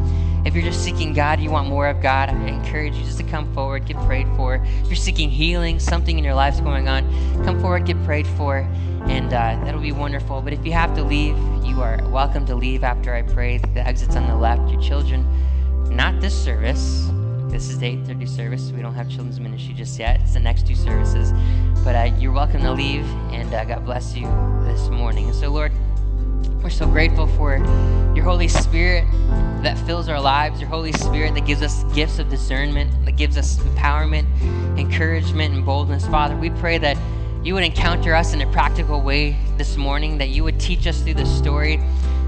If 0.46 0.54
you're 0.54 0.62
just 0.62 0.84
seeking 0.84 1.12
God, 1.12 1.40
you 1.40 1.50
want 1.50 1.68
more 1.68 1.88
of 1.88 2.00
God, 2.00 2.28
I 2.28 2.34
encourage 2.46 2.94
you 2.94 3.02
just 3.02 3.18
to 3.18 3.24
come 3.24 3.52
forward, 3.52 3.84
get 3.84 3.96
prayed 4.06 4.28
for. 4.36 4.64
If 4.64 4.86
you're 4.86 4.94
seeking 4.94 5.28
healing, 5.28 5.80
something 5.80 6.16
in 6.16 6.22
your 6.22 6.34
life's 6.34 6.60
going 6.60 6.86
on, 6.86 7.02
come 7.44 7.60
forward, 7.60 7.84
get 7.84 8.00
prayed 8.04 8.28
for, 8.28 8.58
and 9.08 9.26
uh, 9.26 9.58
that'll 9.64 9.80
be 9.80 9.90
wonderful. 9.90 10.42
But 10.42 10.52
if 10.52 10.64
you 10.64 10.70
have 10.70 10.94
to 10.94 11.02
leave, 11.02 11.36
you 11.64 11.82
are 11.82 11.98
welcome 12.10 12.46
to 12.46 12.54
leave 12.54 12.84
after 12.84 13.12
I 13.12 13.22
pray. 13.22 13.58
The 13.58 13.84
exit's 13.84 14.14
on 14.14 14.28
the 14.28 14.36
left. 14.36 14.70
Your 14.70 14.80
children, 14.80 15.26
not 15.90 16.20
this 16.20 16.44
service. 16.44 17.10
This 17.50 17.68
is 17.68 17.80
the 17.80 17.86
8:30 17.86 18.28
service. 18.28 18.70
We 18.70 18.80
don't 18.80 18.94
have 18.94 19.08
children's 19.08 19.40
ministry 19.40 19.74
just 19.74 19.98
yet. 19.98 20.20
It's 20.22 20.34
the 20.34 20.40
next 20.40 20.68
two 20.68 20.76
services. 20.76 21.32
But 21.82 21.96
uh, 21.96 22.14
you're 22.16 22.32
welcome 22.32 22.60
to 22.62 22.72
leave, 22.72 23.04
and 23.32 23.52
uh, 23.52 23.64
God 23.64 23.84
bless 23.84 24.14
you 24.14 24.26
this 24.62 24.88
morning. 24.88 25.26
And 25.26 25.34
so, 25.34 25.50
Lord, 25.50 25.72
we're 26.62 26.70
so 26.70 26.86
grateful 26.86 27.26
for 27.26 27.56
your 28.14 28.24
Holy 28.24 28.46
Spirit 28.46 29.04
that 29.62 29.76
fills 29.78 30.08
our 30.08 30.20
lives, 30.20 30.60
your 30.60 30.70
Holy 30.70 30.92
Spirit 30.92 31.34
that 31.34 31.44
gives 31.44 31.60
us 31.60 31.82
gifts 31.92 32.20
of 32.20 32.30
discernment, 32.30 33.04
that 33.04 33.16
gives 33.16 33.36
us 33.36 33.58
empowerment, 33.58 34.26
encouragement, 34.78 35.52
and 35.52 35.66
boldness. 35.66 36.06
Father, 36.06 36.36
we 36.36 36.50
pray 36.50 36.78
that 36.78 36.96
you 37.42 37.54
would 37.54 37.64
encounter 37.64 38.14
us 38.14 38.32
in 38.32 38.42
a 38.42 38.52
practical 38.52 39.02
way 39.02 39.36
this 39.56 39.76
morning, 39.76 40.18
that 40.18 40.28
you 40.28 40.44
would 40.44 40.60
teach 40.60 40.86
us 40.86 41.02
through 41.02 41.14
the 41.14 41.26
story 41.26 41.80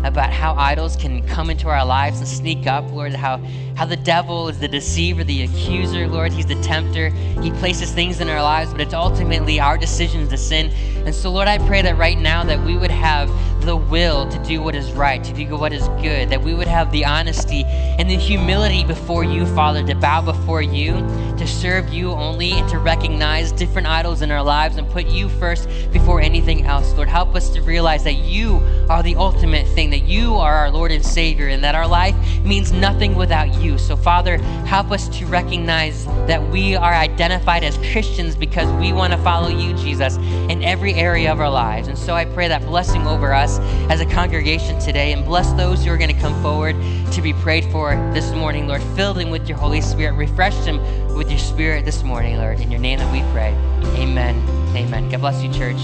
about 0.04 0.32
how 0.32 0.54
idols 0.54 0.96
can 0.96 1.26
come 1.26 1.50
into 1.50 1.68
our 1.68 1.84
lives 1.84 2.18
and 2.18 2.28
sneak 2.28 2.66
up, 2.66 2.90
Lord, 2.90 3.12
how, 3.12 3.38
how 3.76 3.86
the 3.86 3.96
devil 3.96 4.48
is 4.48 4.58
the 4.58 4.68
deceiver, 4.68 5.24
the 5.24 5.42
accuser, 5.42 6.08
Lord. 6.08 6.32
He's 6.32 6.46
the 6.46 6.60
tempter. 6.62 7.10
He 7.40 7.50
places 7.52 7.92
things 7.92 8.20
in 8.20 8.28
our 8.28 8.42
lives, 8.42 8.72
but 8.72 8.80
it's 8.80 8.94
ultimately 8.94 9.60
our 9.60 9.78
decisions 9.78 10.28
to 10.30 10.36
sin. 10.36 10.70
And 11.06 11.14
so, 11.14 11.30
Lord, 11.30 11.48
I 11.48 11.58
pray 11.66 11.82
that 11.82 11.96
right 11.96 12.18
now 12.18 12.44
that 12.44 12.62
we 12.64 12.76
would 12.76 12.90
have 12.90 13.28
the 13.64 13.76
will 13.76 14.28
to 14.28 14.42
do 14.44 14.60
what 14.60 14.74
is 14.74 14.90
right, 14.92 15.22
to 15.22 15.32
do 15.32 15.56
what 15.56 15.72
is 15.72 15.86
good, 16.00 16.28
that 16.30 16.42
we 16.42 16.52
would 16.54 16.66
have 16.66 16.90
the 16.90 17.04
honesty 17.04 17.64
and 17.64 18.10
the 18.10 18.16
humility 18.16 18.84
before 18.84 19.24
you, 19.24 19.46
Father, 19.46 19.84
to 19.86 19.94
bow 19.94 20.20
before 20.20 20.62
you, 20.62 20.94
to 21.36 21.46
serve 21.46 21.88
you 21.88 22.10
only, 22.10 22.52
and 22.52 22.68
to 22.68 22.78
recognize 22.78 23.52
different 23.52 23.86
idols 23.86 24.22
in 24.22 24.30
our 24.30 24.42
lives 24.42 24.76
and 24.76 24.88
put 24.90 25.06
you 25.06 25.28
first 25.28 25.68
before 25.92 26.20
anything 26.20 26.66
else. 26.66 26.92
Lord, 26.94 27.08
help 27.08 27.34
us 27.36 27.50
to 27.50 27.62
realize 27.62 28.02
that 28.04 28.14
you 28.14 28.58
are 28.88 29.02
the 29.02 29.16
ultimate 29.16 29.66
thing, 29.68 29.90
that 29.90 30.02
you 30.02 30.34
are 30.34 30.54
our 30.54 30.70
Lord 30.70 30.92
and 30.92 31.04
Savior, 31.04 31.48
and 31.48 31.62
that 31.64 31.74
our 31.74 31.86
life 31.86 32.14
means 32.44 32.72
nothing 32.72 33.14
without 33.14 33.54
you. 33.60 33.78
So, 33.78 33.96
Father, 33.96 34.38
help 34.66 34.90
us 34.90 35.08
to 35.18 35.26
recognize 35.26 36.04
that 36.26 36.42
we 36.50 36.74
are 36.74 36.94
identified 36.94 37.64
as 37.64 37.76
Christians 37.92 38.36
because 38.36 38.70
we 38.80 38.92
want 38.92 39.12
to 39.12 39.18
follow 39.18 39.48
you, 39.48 39.74
Jesus, 39.74 40.16
in 40.16 40.62
every 40.62 40.94
area 40.94 41.32
of 41.32 41.40
our 41.40 41.50
lives. 41.50 41.88
And 41.88 41.98
so 41.98 42.14
I 42.14 42.24
pray 42.24 42.48
that 42.48 42.62
blessing 42.62 43.06
over 43.06 43.32
us 43.32 43.58
as 43.90 44.00
a 44.00 44.06
congregation 44.06 44.78
today 44.80 45.12
and 45.12 45.24
bless 45.24 45.52
those 45.52 45.84
who 45.84 45.90
are 45.90 45.98
going 45.98 46.14
to 46.14 46.20
come 46.20 46.40
forward 46.42 46.76
to 47.12 47.22
be 47.22 47.32
prayed 47.32 47.64
for 47.66 47.94
this 48.12 48.32
morning, 48.32 48.66
Lord. 48.66 48.82
Fill 48.96 49.14
them 49.14 49.30
with 49.30 49.48
your 49.48 49.58
Holy 49.58 49.80
Spirit. 49.80 50.14
Refresh 50.14 50.56
them 50.64 50.78
with 51.14 51.30
your 51.30 51.38
Spirit 51.38 51.84
this 51.84 52.02
morning, 52.02 52.36
Lord. 52.36 52.60
In 52.60 52.70
your 52.70 52.80
name 52.80 52.98
that 52.98 53.12
we 53.12 53.20
pray. 53.32 53.52
Amen. 54.00 54.36
Amen. 54.76 55.08
God 55.10 55.20
bless 55.20 55.42
you, 55.42 55.52
church, 55.52 55.80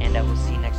and 0.00 0.16
I 0.16 0.22
will 0.22 0.36
see 0.36 0.52
you 0.52 0.58
next 0.58 0.69